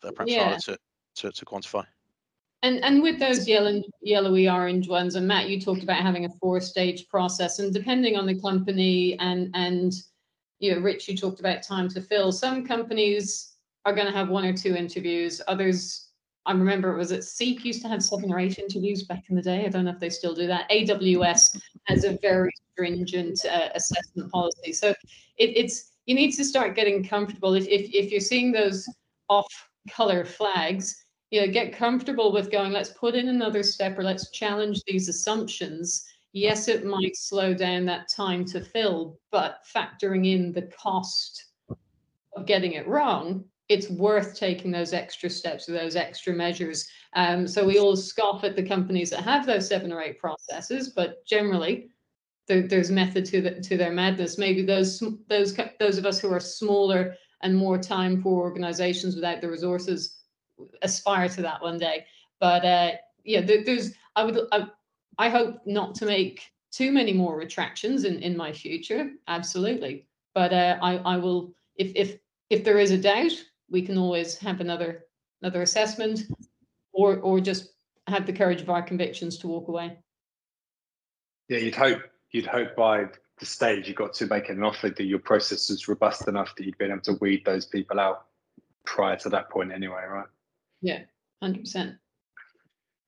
that 0.00 0.08
are 0.08 0.12
perhaps 0.12 0.32
yeah. 0.32 0.44
harder 0.44 0.60
to, 0.62 0.78
to 1.16 1.32
to 1.32 1.44
quantify. 1.44 1.84
And 2.62 2.82
and 2.84 3.02
with 3.02 3.18
those 3.18 3.48
yellow 3.48 3.82
yellowy 4.02 4.48
orange 4.48 4.88
ones, 4.88 5.14
and 5.14 5.26
Matt, 5.26 5.48
you 5.48 5.60
talked 5.60 5.82
about 5.82 6.02
having 6.02 6.24
a 6.24 6.30
four 6.40 6.60
stage 6.60 7.08
process, 7.08 7.58
and 7.58 7.72
depending 7.72 8.16
on 8.16 8.26
the 8.26 8.38
company 8.40 9.18
and 9.18 9.50
and 9.54 9.94
you 10.60 10.74
know, 10.74 10.80
Rich, 10.80 11.08
you 11.08 11.16
talked 11.16 11.40
about 11.40 11.62
time 11.62 11.88
to 11.88 12.00
fill. 12.00 12.30
Some 12.30 12.64
companies 12.64 13.54
are 13.84 13.94
going 13.94 14.06
to 14.06 14.12
have 14.12 14.28
one 14.28 14.44
or 14.44 14.52
two 14.52 14.76
interviews. 14.76 15.40
Others 15.48 16.10
I 16.46 16.52
remember 16.52 16.92
it 16.92 16.98
was 16.98 17.12
at 17.12 17.24
Seek 17.24 17.64
used 17.64 17.82
to 17.82 17.88
have 17.88 18.02
seven 18.02 18.32
or 18.32 18.38
eight 18.38 18.58
interviews 18.58 19.04
back 19.04 19.24
in 19.28 19.36
the 19.36 19.42
day. 19.42 19.64
I 19.64 19.68
don't 19.68 19.84
know 19.84 19.90
if 19.90 20.00
they 20.00 20.08
still 20.08 20.34
do 20.34 20.46
that. 20.46 20.68
AWS 20.70 21.60
has 21.86 22.04
a 22.04 22.18
very 22.22 22.50
stringent 22.72 23.44
uh, 23.44 23.68
assessment 23.74 24.32
policy. 24.32 24.72
So 24.72 24.88
it, 25.36 25.50
it's 25.56 25.92
you 26.06 26.14
need 26.14 26.32
to 26.32 26.44
start 26.44 26.74
getting 26.74 27.04
comfortable. 27.04 27.54
If, 27.54 27.66
if, 27.68 27.90
if 27.92 28.10
you're 28.10 28.20
seeing 28.20 28.52
those 28.52 28.88
off 29.28 29.46
color 29.90 30.24
flags, 30.24 31.04
you 31.30 31.40
know, 31.40 31.52
get 31.52 31.72
comfortable 31.72 32.32
with 32.32 32.50
going, 32.50 32.72
let's 32.72 32.90
put 32.90 33.14
in 33.14 33.28
another 33.28 33.62
step 33.62 33.98
or 33.98 34.02
let's 34.02 34.30
challenge 34.30 34.82
these 34.86 35.08
assumptions. 35.08 36.04
Yes, 36.32 36.68
it 36.68 36.84
might 36.84 37.16
slow 37.16 37.54
down 37.54 37.84
that 37.86 38.08
time 38.08 38.44
to 38.46 38.60
fill, 38.60 39.18
but 39.30 39.60
factoring 39.74 40.32
in 40.32 40.52
the 40.52 40.62
cost 40.62 41.46
of 42.36 42.46
getting 42.46 42.72
it 42.72 42.86
wrong 42.86 43.44
it's 43.70 43.88
worth 43.88 44.36
taking 44.36 44.72
those 44.72 44.92
extra 44.92 45.30
steps 45.30 45.68
or 45.68 45.72
those 45.72 45.94
extra 45.94 46.34
measures. 46.34 46.90
Um, 47.14 47.46
so 47.46 47.64
we 47.64 47.78
all 47.78 47.94
scoff 47.94 48.42
at 48.42 48.56
the 48.56 48.66
companies 48.66 49.10
that 49.10 49.22
have 49.22 49.46
those 49.46 49.68
seven 49.68 49.92
or 49.92 50.02
eight 50.02 50.18
processes, 50.18 50.88
but 50.88 51.24
generally 51.24 51.88
there, 52.48 52.66
there's 52.66 52.90
method 52.90 53.24
to 53.26 53.40
the, 53.40 53.60
to 53.60 53.76
their 53.76 53.92
madness. 53.92 54.38
Maybe 54.38 54.62
those 54.62 55.00
those 55.28 55.56
those 55.78 55.98
of 55.98 56.04
us 56.04 56.18
who 56.18 56.32
are 56.32 56.40
smaller 56.40 57.14
and 57.42 57.56
more 57.56 57.78
time 57.78 58.20
poor 58.20 58.40
organizations 58.40 59.14
without 59.14 59.40
the 59.40 59.48
resources 59.48 60.16
aspire 60.82 61.28
to 61.28 61.42
that 61.42 61.62
one 61.62 61.78
day. 61.78 62.04
But 62.40 62.64
uh, 62.64 62.90
yeah, 63.24 63.40
there, 63.40 63.62
there's 63.64 63.92
I 64.16 64.24
would 64.24 64.36
I 65.20 65.28
hope 65.28 65.60
not 65.66 65.94
to 65.96 66.06
make 66.06 66.50
too 66.72 66.90
many 66.90 67.12
more 67.12 67.36
retractions 67.36 68.04
in 68.04 68.22
in 68.22 68.34
my 68.38 68.52
future. 68.52 69.10
Absolutely, 69.28 70.06
but 70.34 70.50
uh, 70.50 70.78
I 70.80 70.96
I 70.96 71.16
will 71.18 71.52
if 71.76 71.92
if 71.94 72.18
if 72.48 72.64
there 72.64 72.78
is 72.78 72.90
a 72.90 72.96
doubt 72.96 73.32
we 73.68 73.82
can 73.82 73.98
always 73.98 74.38
have 74.38 74.60
another 74.62 75.04
another 75.42 75.60
assessment 75.60 76.22
or 76.92 77.18
or 77.18 77.38
just 77.38 77.74
have 78.06 78.24
the 78.24 78.32
courage 78.32 78.62
of 78.62 78.70
our 78.70 78.82
convictions 78.82 79.36
to 79.38 79.46
walk 79.46 79.68
away. 79.68 79.98
Yeah 81.48 81.58
you'd 81.58 81.74
hope 81.74 82.00
you'd 82.32 82.46
hope 82.46 82.74
by 82.74 83.04
the 83.40 83.46
stage 83.46 83.88
you 83.88 83.94
got 83.94 84.14
to 84.14 84.26
make 84.26 84.48
an 84.48 84.64
offer 84.64 84.88
that 84.88 85.04
your 85.04 85.18
process 85.18 85.68
was 85.68 85.86
robust 85.86 86.28
enough 86.28 86.54
that 86.56 86.64
you'd 86.64 86.78
been 86.78 86.92
able 86.92 87.02
to 87.02 87.18
weed 87.20 87.44
those 87.44 87.66
people 87.66 88.00
out 88.00 88.26
prior 88.86 89.16
to 89.16 89.28
that 89.28 89.50
point 89.50 89.70
anyway 89.70 90.04
right? 90.08 90.30
Yeah 90.80 91.02
100% 91.42 91.98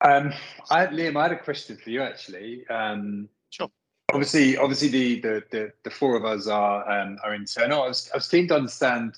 um 0.02 0.32
i 0.70 0.86
liam 0.86 1.16
i 1.16 1.22
had 1.22 1.32
a 1.32 1.38
question 1.38 1.76
for 1.76 1.90
you 1.90 2.02
actually. 2.02 2.66
Um 2.68 3.28
sure. 3.50 3.68
obviously 4.12 4.56
obviously 4.56 4.88
the 4.88 5.20
the 5.20 5.44
the, 5.50 5.72
the 5.84 5.90
four 5.90 6.16
of 6.16 6.24
us 6.24 6.46
are 6.46 6.88
um 6.90 7.18
are 7.24 7.34
internal. 7.34 7.82
I 7.82 7.88
was 7.88 8.10
i 8.12 8.16
was 8.16 8.28
keen 8.28 8.48
to 8.48 8.56
understand 8.56 9.14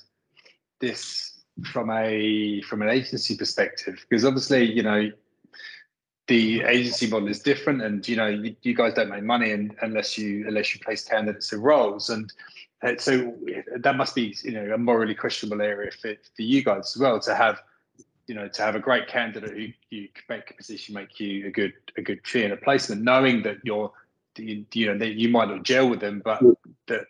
this 0.79 1.43
from 1.71 1.89
a 1.89 2.61
from 2.63 2.81
an 2.81 2.89
agency 2.89 3.37
perspective 3.37 4.05
because 4.09 4.25
obviously 4.25 4.63
you 4.71 4.83
know 4.83 5.11
the 6.27 6.61
agency 6.63 7.07
model 7.07 7.27
is 7.27 7.39
different 7.39 7.81
and 7.81 8.07
you 8.07 8.15
know 8.15 8.27
you, 8.27 8.55
you 8.63 8.73
guys 8.73 8.93
don't 8.93 9.09
make 9.09 9.23
money 9.23 9.51
and, 9.51 9.75
unless 9.81 10.17
you 10.17 10.45
unless 10.47 10.73
you 10.73 10.81
place 10.81 11.03
candidates 11.05 11.53
in 11.53 11.61
roles. 11.61 12.09
And 12.09 12.31
uh, 12.83 12.93
so 12.97 13.33
that 13.77 13.95
must 13.95 14.15
be 14.15 14.35
you 14.43 14.51
know 14.51 14.73
a 14.73 14.77
morally 14.77 15.15
questionable 15.15 15.61
area 15.61 15.91
for, 15.91 16.13
for 16.35 16.41
you 16.41 16.63
guys 16.63 16.95
as 16.95 16.97
well 16.97 17.19
to 17.21 17.35
have 17.35 17.61
you 18.27 18.35
know 18.35 18.47
to 18.47 18.61
have 18.61 18.75
a 18.75 18.79
great 18.79 19.07
candidate 19.07 19.51
who 19.51 19.67
you 19.89 20.07
make 20.29 20.49
a 20.49 20.53
position 20.53 20.95
make 20.95 21.19
you 21.19 21.47
a 21.47 21.51
good 21.51 21.73
a 21.97 22.01
good 22.01 22.19
fee 22.25 22.43
in 22.43 22.51
a 22.51 22.57
placement 22.57 23.01
knowing 23.01 23.43
that 23.43 23.57
you're 23.63 23.91
you, 24.37 24.65
you 24.73 24.87
know 24.87 24.97
that 24.97 25.13
you 25.13 25.29
might 25.29 25.47
not 25.47 25.63
gel 25.63 25.89
with 25.89 25.99
them 25.99 26.21
but 26.23 26.41
that 26.87 27.07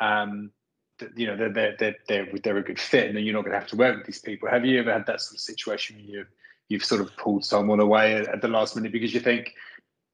um 0.00 0.50
that, 0.98 1.16
you 1.16 1.26
know 1.26 1.36
they're 1.36 1.76
they're 1.78 1.96
they're, 2.08 2.28
they're 2.42 2.56
a 2.56 2.62
good 2.62 2.78
fit, 2.78 3.08
and 3.08 3.16
then 3.16 3.24
you're 3.24 3.34
not 3.34 3.42
going 3.42 3.52
to 3.52 3.58
have 3.58 3.68
to 3.68 3.76
work 3.76 3.98
with 3.98 4.06
these 4.06 4.20
people. 4.20 4.48
Have 4.48 4.64
you 4.64 4.78
ever 4.78 4.92
had 4.92 5.06
that 5.06 5.20
sort 5.20 5.36
of 5.36 5.40
situation 5.40 5.96
where 5.96 6.04
you've 6.04 6.28
you've 6.68 6.84
sort 6.84 7.00
of 7.00 7.16
pulled 7.16 7.44
someone 7.44 7.80
away 7.80 8.14
at, 8.14 8.28
at 8.28 8.42
the 8.42 8.48
last 8.48 8.76
minute 8.76 8.92
because 8.92 9.14
you 9.14 9.20
think 9.20 9.54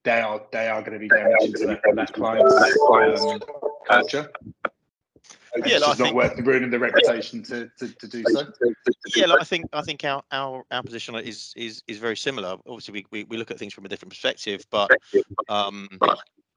they 0.05 0.21
are 0.21 0.43
they 0.53 0.69
are 0.69 0.81
going 0.81 0.93
to 0.93 0.99
be 0.99 1.09
damaging 1.09 1.53
to 1.55 1.67
that, 1.67 1.83
that 1.95 2.13
client's 2.13 3.23
um, 3.23 3.41
culture? 3.87 4.31
And 5.55 5.67
yeah, 5.67 5.77
it's 5.77 5.87
like, 5.87 5.99
not 5.99 6.15
worth 6.15 6.39
ruining 6.39 6.71
the 6.71 6.79
reputation 6.79 7.43
to, 7.45 7.71
to, 7.79 7.89
to 7.89 8.09
do 8.09 8.25
so. 8.27 8.47
Yeah, 9.15 9.27
like 9.27 9.43
I 9.43 9.45
think 9.45 9.67
I 9.73 9.83
think 9.83 10.03
our, 10.05 10.23
our 10.33 10.65
our 10.71 10.83
position 10.83 11.15
is 11.17 11.53
is 11.57 11.83
is 11.87 11.99
very 11.99 12.17
similar. 12.17 12.57
Obviously, 12.67 12.93
we, 12.93 13.07
we, 13.11 13.25
we 13.25 13.37
look 13.37 13.51
at 13.51 13.59
things 13.59 13.75
from 13.75 13.85
a 13.85 13.89
different 13.89 14.11
perspective, 14.11 14.65
but 14.71 14.91
um, 15.51 15.89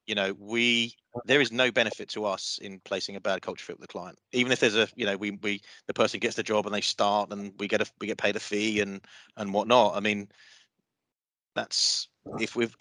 you 0.08 0.16
know 0.16 0.36
we 0.40 0.96
there 1.26 1.42
is 1.42 1.52
no 1.52 1.72
benefit 1.72 2.10
to 2.10 2.26
us 2.26 2.60
in 2.62 2.80
placing 2.86 3.16
a 3.16 3.22
bad 3.22 3.42
culture 3.42 3.66
fit 3.66 3.80
with 3.80 3.88
the 3.88 3.92
client 3.92 4.18
even 4.32 4.52
if 4.52 4.60
there's 4.60 4.76
a 4.76 4.88
you 4.96 5.06
know 5.06 5.18
we 5.18 5.32
we 5.42 5.62
the 5.88 5.94
person 5.94 6.20
gets 6.20 6.36
the 6.36 6.44
job 6.44 6.66
and 6.66 6.76
they 6.76 6.82
start 6.82 7.32
and 7.32 7.54
we 7.60 7.68
get 7.68 7.82
a 7.82 7.86
we 8.00 8.08
get 8.08 8.18
paid 8.18 8.36
a 8.36 8.40
fee 8.40 8.82
and 8.82 9.02
and 9.38 9.54
whatnot 9.54 9.96
i 9.96 10.00
mean 10.00 10.28
that's 11.56 12.08
if 12.40 12.56
we've 12.56 12.76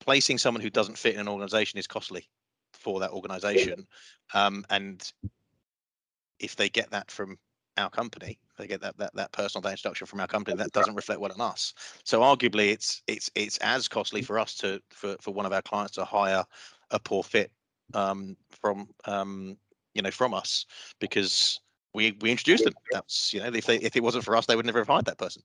placing 0.00 0.38
someone 0.38 0.62
who 0.62 0.70
doesn't 0.70 0.98
fit 0.98 1.14
in 1.14 1.20
an 1.20 1.28
organization 1.28 1.78
is 1.78 1.86
costly 1.86 2.28
for 2.82 3.00
that 3.00 3.10
organization 3.10 3.86
um, 4.34 4.64
and 4.70 5.12
if 6.38 6.56
they 6.56 6.68
get 6.68 6.90
that 6.90 7.10
from 7.10 7.38
our 7.78 7.88
company 7.88 8.38
they 8.58 8.66
get 8.66 8.80
that 8.80 8.96
that, 8.98 9.14
that 9.14 9.32
personal 9.32 9.68
introduction 9.68 10.06
from 10.06 10.20
our 10.20 10.26
company 10.26 10.56
that 10.56 10.72
doesn't 10.72 10.94
reflect 10.94 11.20
well 11.20 11.32
on 11.32 11.40
us. 11.40 11.74
So 12.04 12.20
arguably 12.20 12.70
it's 12.70 13.02
it's 13.06 13.30
it's 13.34 13.58
as 13.58 13.88
costly 13.88 14.22
for 14.22 14.38
us 14.38 14.54
to 14.56 14.80
for, 14.90 15.16
for 15.20 15.32
one 15.32 15.46
of 15.46 15.52
our 15.52 15.62
clients 15.62 15.94
to 15.94 16.04
hire 16.04 16.44
a 16.90 16.98
poor 16.98 17.22
fit 17.22 17.50
um, 17.94 18.36
from 18.50 18.88
um, 19.06 19.56
you 19.94 20.02
know 20.02 20.10
from 20.10 20.34
us 20.34 20.66
because 21.00 21.60
we 21.94 22.16
we 22.20 22.30
introduced 22.30 22.64
them. 22.64 22.74
That's 22.92 23.32
you 23.32 23.40
know 23.40 23.50
if 23.52 23.66
they 23.66 23.76
if 23.76 23.96
it 23.96 24.02
wasn't 24.02 24.24
for 24.24 24.36
us 24.36 24.46
they 24.46 24.56
would 24.56 24.66
never 24.66 24.78
have 24.78 24.88
hired 24.88 25.06
that 25.06 25.18
person. 25.18 25.42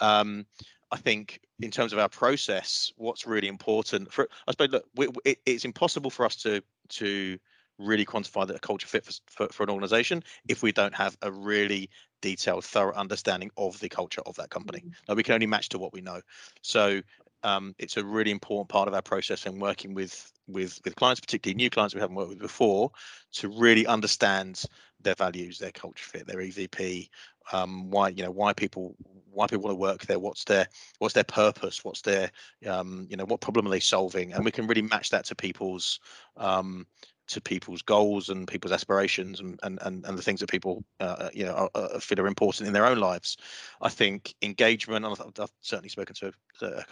Um, 0.00 0.46
I 0.90 0.98
think 0.98 1.40
in 1.60 1.70
terms 1.70 1.92
of 1.92 1.98
our 1.98 2.08
process, 2.08 2.92
what's 2.96 3.26
really 3.26 3.48
important 3.48 4.12
for 4.12 4.28
I 4.46 4.52
suppose 4.52 4.70
look, 4.70 4.84
we, 4.94 5.08
it, 5.24 5.38
it's 5.46 5.64
impossible 5.64 6.10
for 6.10 6.26
us 6.26 6.36
to 6.36 6.62
to 6.88 7.38
really 7.78 8.04
quantify 8.04 8.46
that 8.46 8.56
a 8.56 8.60
culture 8.60 8.86
fit 8.86 9.04
for, 9.04 9.12
for, 9.26 9.48
for, 9.48 9.62
an 9.62 9.70
organization 9.70 10.22
if 10.48 10.62
we 10.62 10.72
don't 10.72 10.94
have 10.94 11.16
a 11.22 11.32
really 11.32 11.90
detailed 12.20 12.64
thorough 12.64 12.94
understanding 12.94 13.50
of 13.56 13.78
the 13.80 13.88
culture 13.88 14.22
of 14.26 14.36
that 14.36 14.50
company 14.50 14.80
mm-hmm. 14.80 14.90
now 15.08 15.14
we 15.14 15.22
can 15.22 15.34
only 15.34 15.46
match 15.46 15.68
to 15.70 15.78
what 15.78 15.92
we 15.92 16.00
know 16.00 16.20
so 16.62 17.00
um, 17.44 17.74
it's 17.78 17.96
a 17.96 18.04
really 18.04 18.30
important 18.30 18.68
part 18.68 18.88
of 18.88 18.94
our 18.94 19.02
process 19.02 19.46
and 19.46 19.60
working 19.60 19.94
with 19.94 20.32
with 20.48 20.80
with 20.84 20.96
clients 20.96 21.20
particularly 21.20 21.54
new 21.54 21.70
clients 21.70 21.94
we 21.94 22.00
haven't 22.00 22.16
worked 22.16 22.30
with 22.30 22.38
before 22.38 22.90
to 23.32 23.48
really 23.48 23.86
understand 23.86 24.64
their 25.00 25.14
values 25.14 25.58
their 25.58 25.70
culture 25.72 26.04
fit 26.04 26.26
their 26.26 26.38
evp 26.38 27.08
um, 27.52 27.90
why 27.90 28.08
you 28.08 28.22
know 28.22 28.30
why 28.30 28.52
people 28.52 28.94
why 29.30 29.46
people 29.46 29.64
want 29.64 29.76
to 29.76 29.80
work 29.80 30.06
there 30.06 30.18
what's 30.18 30.44
their 30.44 30.66
what's 30.98 31.14
their 31.14 31.24
purpose 31.24 31.84
what's 31.84 32.02
their 32.02 32.30
um, 32.68 33.06
you 33.08 33.16
know 33.16 33.24
what 33.24 33.40
problem 33.40 33.66
are 33.66 33.70
they 33.70 33.80
solving? 33.80 34.32
And 34.32 34.44
we 34.44 34.50
can 34.50 34.66
really 34.66 34.82
match 34.82 35.10
that 35.10 35.24
to 35.26 35.34
people's 35.34 36.00
um, 36.36 36.86
to 37.28 37.40
people's 37.40 37.82
goals 37.82 38.28
and 38.28 38.48
people's 38.48 38.72
aspirations 38.72 39.40
and 39.40 39.58
and 39.62 39.78
and, 39.82 40.04
and 40.04 40.18
the 40.18 40.22
things 40.22 40.40
that 40.40 40.50
people 40.50 40.84
uh, 41.00 41.16
uh 41.18 41.30
you 41.32 41.44
know 41.44 41.54
are, 41.54 41.70
are 41.74 42.00
feel 42.00 42.20
are 42.20 42.26
important 42.26 42.66
in 42.66 42.72
their 42.72 42.86
own 42.86 42.98
lives. 42.98 43.36
I 43.80 43.88
think 43.88 44.34
engagement. 44.42 45.04
I've, 45.04 45.20
I've 45.20 45.52
certainly 45.60 45.88
spoken 45.88 46.14
to 46.16 46.32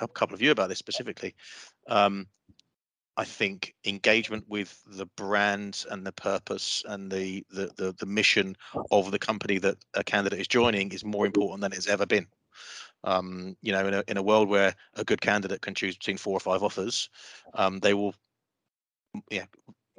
a 0.00 0.08
couple 0.08 0.34
of 0.34 0.42
you 0.42 0.50
about 0.50 0.68
this 0.68 0.78
specifically. 0.78 1.34
Um, 1.88 2.26
I 3.16 3.24
think 3.24 3.74
engagement 3.84 4.46
with 4.48 4.82
the 4.86 5.04
brand 5.04 5.84
and 5.90 6.06
the 6.06 6.12
purpose 6.12 6.82
and 6.88 7.10
the, 7.10 7.44
the 7.50 7.70
the 7.76 7.94
the 7.98 8.06
mission 8.06 8.56
of 8.90 9.10
the 9.10 9.18
company 9.18 9.58
that 9.58 9.76
a 9.94 10.02
candidate 10.02 10.40
is 10.40 10.48
joining 10.48 10.90
is 10.92 11.04
more 11.04 11.26
important 11.26 11.60
than 11.60 11.72
it's 11.72 11.88
ever 11.88 12.06
been. 12.06 12.26
Um, 13.04 13.56
you 13.62 13.72
know, 13.72 13.86
in 13.86 13.94
a 13.94 14.04
in 14.08 14.16
a 14.16 14.22
world 14.22 14.48
where 14.48 14.74
a 14.94 15.04
good 15.04 15.20
candidate 15.20 15.60
can 15.60 15.74
choose 15.74 15.96
between 15.96 16.16
four 16.16 16.34
or 16.34 16.40
five 16.40 16.62
offers, 16.62 17.10
um, 17.54 17.78
they 17.80 17.94
will, 17.94 18.14
yeah, 19.30 19.46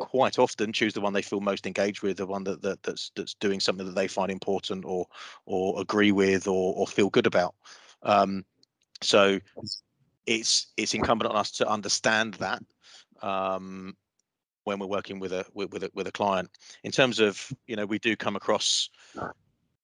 quite 0.02 0.40
often 0.40 0.74
choose 0.74 0.94
the 0.94 1.02
one 1.02 1.14
they 1.14 1.22
feel 1.22 1.42
most 1.42 1.66
engaged 1.66 2.02
with, 2.02 2.18
the 2.18 2.26
one 2.26 2.44
that, 2.44 2.62
that 2.62 2.82
that's 2.84 3.12
that's 3.16 3.34
doing 3.36 3.60
something 3.60 3.86
that 3.86 3.96
they 3.96 4.08
find 4.08 4.32
important 4.32 4.86
or 4.86 5.06
or 5.46 5.80
agree 5.82 6.12
with 6.12 6.48
or 6.48 6.74
or 6.76 6.88
feel 6.88 7.10
good 7.10 7.28
about. 7.28 7.56
Um, 8.04 8.46
so 9.02 9.40
it's 10.26 10.68
it's 10.78 10.94
incumbent 10.94 11.32
on 11.32 11.38
us 11.38 11.52
to 11.52 11.68
understand 11.68 12.36
that 12.36 12.62
um, 13.22 13.96
when 14.64 14.80
we're 14.80 14.88
working 14.88 15.20
with 15.20 15.34
a 15.34 15.46
with, 15.54 15.72
with 15.72 15.84
a 15.84 15.92
with 15.94 16.08
a 16.08 16.12
client. 16.12 16.50
In 16.84 16.92
terms 16.92 17.20
of 17.20 17.52
you 17.68 17.76
know, 17.76 17.86
we 17.86 18.00
do 18.00 18.16
come 18.16 18.36
across 18.36 18.90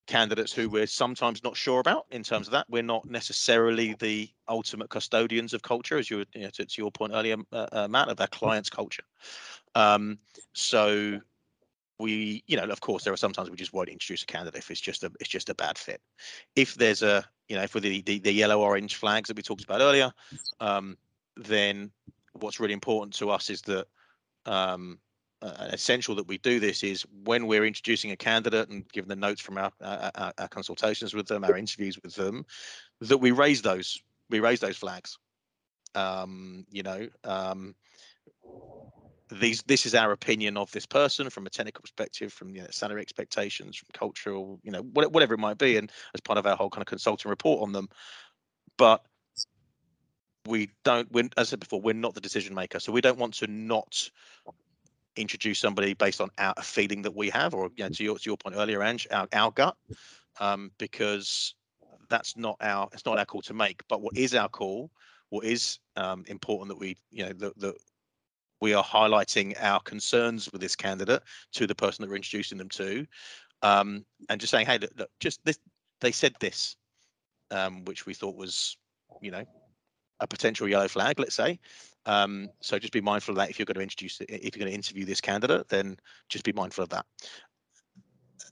candidates 0.08 0.54
who 0.54 0.70
we're 0.70 0.88
sometimes 0.88 1.44
not 1.44 1.56
sure 1.56 1.80
about 1.80 2.06
in 2.12 2.24
terms 2.24 2.48
of 2.48 2.54
that. 2.54 2.66
We're 2.70 2.84
not 2.84 3.06
necessarily 3.06 3.96
the 4.00 4.30
ultimate 4.48 4.90
custodians 4.90 5.54
of 5.54 5.62
culture, 5.62 5.98
as 5.98 6.10
you, 6.10 6.26
you 6.34 6.44
know, 6.44 6.50
to, 6.50 6.66
to, 6.66 6.82
your 6.82 6.92
point 6.92 7.14
earlier, 7.14 7.36
uh, 7.52 7.68
uh, 7.72 7.88
Matt, 7.88 8.10
of 8.10 8.20
our 8.20 8.28
client's 8.28 8.70
culture. 8.70 9.04
Um, 9.76 10.18
so 10.54 11.20
we, 12.00 12.44
you 12.48 12.58
know, 12.58 12.64
of 12.64 12.82
course, 12.82 13.04
there 13.04 13.14
are 13.14 13.18
sometimes 13.18 13.50
we 13.50 13.58
just 13.58 13.74
won't 13.74 13.90
introduce 13.90 14.24
a 14.24 14.28
candidate 14.28 14.60
if 14.60 14.72
it's 14.72 14.82
just 14.82 15.04
a 15.04 15.12
it's 15.20 15.30
just 15.30 15.50
a 15.50 15.56
bad 15.56 15.78
fit. 15.78 16.02
If 16.56 16.76
there's 16.76 17.04
a, 17.04 17.26
you 17.50 17.56
know, 17.56 17.68
for 17.68 17.80
the 17.80 18.02
the, 18.02 18.20
the 18.20 18.32
yellow 18.32 18.62
orange 18.62 18.96
flags 18.96 19.28
that 19.28 19.38
we 19.38 19.44
talked 19.44 19.64
about 19.64 19.82
earlier, 19.82 20.12
um, 20.60 20.98
then 21.36 21.92
what's 22.34 22.60
really 22.60 22.74
important 22.74 23.14
to 23.16 23.30
us 23.30 23.50
is 23.50 23.62
that 23.64 23.88
um, 24.46 25.00
uh, 25.42 25.68
essential 25.72 26.16
that 26.16 26.28
we 26.28 26.38
do 26.38 26.60
this 26.60 26.84
is 26.84 27.06
when 27.24 27.48
we're 27.48 27.66
introducing 27.66 28.12
a 28.12 28.16
candidate 28.16 28.70
and 28.70 28.90
giving 28.92 29.10
the 29.10 29.16
notes 29.16 29.42
from 29.42 29.58
our, 29.58 29.72
our, 29.82 30.34
our 30.38 30.48
consultations 30.48 31.14
with 31.14 31.28
them, 31.28 31.44
our 31.44 31.58
interviews 31.58 32.00
with 32.02 32.16
them, 32.16 32.46
that 33.02 33.20
we 33.20 33.32
raise 33.32 33.62
those 33.62 34.02
we 34.30 34.40
raise 34.40 34.60
those 34.60 34.78
flags. 34.78 35.18
Um, 35.96 36.66
you 36.70 36.84
know, 36.84 37.08
um, 37.24 37.76
these 39.30 39.62
this 39.64 39.86
is 39.86 39.96
our 39.96 40.12
opinion 40.12 40.58
of 40.58 40.72
this 40.72 40.86
person 40.86 41.30
from 41.30 41.46
a 41.46 41.50
technical 41.50 41.82
perspective, 41.82 42.32
from 42.32 42.56
you 42.56 42.62
know, 42.62 42.68
salary 42.72 43.02
expectations, 43.02 43.78
from 43.78 43.88
cultural, 43.94 44.60
you 44.64 44.72
know, 44.72 44.82
whatever 44.82 45.34
it 45.34 45.40
might 45.40 45.58
be, 45.58 45.78
and 45.78 45.92
as 46.14 46.22
part 46.22 46.38
of 46.38 46.46
our 46.46 46.56
whole 46.56 46.70
kind 46.70 46.82
of 46.82 46.88
consulting 46.88 47.30
report 47.30 47.62
on 47.62 47.72
them. 47.72 47.90
But 48.78 49.04
we 50.48 50.70
don't, 50.84 51.10
as 51.16 51.30
I 51.38 51.44
said 51.44 51.60
before, 51.60 51.82
we're 51.82 51.94
not 51.94 52.14
the 52.14 52.22
decision 52.22 52.54
maker, 52.56 52.80
so 52.80 52.92
we 52.92 53.02
don't 53.02 53.18
want 53.18 53.36
to 53.36 53.48
not 53.48 54.10
introduce 55.18 55.60
somebody 55.60 55.94
based 55.94 56.22
on 56.22 56.30
our 56.38 56.54
feeling 56.62 57.02
that 57.04 57.16
we 57.16 57.30
have, 57.30 57.54
or 57.54 57.70
you 57.76 57.84
know, 57.84 57.90
to 57.90 58.04
your 58.04 58.18
to 58.18 58.30
your 58.30 58.38
point 58.38 58.56
earlier, 58.56 58.82
Ange, 58.84 59.08
our, 59.12 59.28
our 59.34 59.52
gut, 59.52 59.76
um, 60.40 60.72
because 60.78 61.56
that's 62.10 62.38
not 62.38 62.58
our 62.62 62.88
it's 62.94 63.06
not 63.06 63.18
our 63.18 63.26
call 63.26 63.42
to 63.44 63.54
make. 63.54 63.82
But 63.90 64.02
what 64.02 64.18
is 64.18 64.36
our 64.36 64.50
call? 64.50 64.92
What 65.30 65.46
is 65.46 65.80
um, 65.96 66.24
important 66.28 66.70
that 66.70 66.80
we 66.80 66.96
you 67.12 67.26
know 67.26 67.34
that, 67.34 67.60
that 67.60 67.76
we 68.62 68.74
are 68.74 68.84
highlighting 68.84 69.56
our 69.62 69.80
concerns 69.82 70.52
with 70.52 70.62
this 70.62 70.76
candidate 70.76 71.22
to 71.54 71.68
the 71.68 71.76
person 71.76 72.02
that 72.02 72.10
we're 72.10 72.16
introducing 72.16 72.58
them 72.58 72.70
to, 72.70 73.06
um, 73.62 74.06
and 74.30 74.42
just 74.42 74.52
saying, 74.52 74.66
hey, 74.66 74.78
look, 74.80 74.92
look 74.98 75.10
just 75.20 75.44
this, 75.46 75.60
they 76.02 76.12
said 76.12 76.34
this, 76.40 76.76
um, 77.52 77.86
which 77.86 78.06
we 78.06 78.14
thought 78.14 78.36
was, 78.36 78.78
you 79.22 79.32
know, 79.32 79.44
a 80.20 80.28
potential 80.28 80.68
yellow 80.68 80.88
flag, 80.88 81.20
let's 81.20 81.36
say. 81.36 81.60
Um, 82.08 82.50
so 82.62 82.80
just 82.80 82.94
be 82.94 83.02
mindful 83.02 83.34
of 83.34 83.38
that 83.38 83.50
if 83.50 83.60
you're 83.60 83.66
going 83.66 83.76
to 83.76 83.82
introduce 83.82 84.22
if 84.22 84.56
you're 84.56 84.64
going 84.64 84.72
to 84.72 84.76
interview 84.76 85.06
this 85.06 85.22
candidate, 85.22 85.68
then 85.68 85.98
just 86.30 86.46
be 86.46 86.54
mindful 86.54 86.86
of 86.86 86.90
that. 86.90 87.06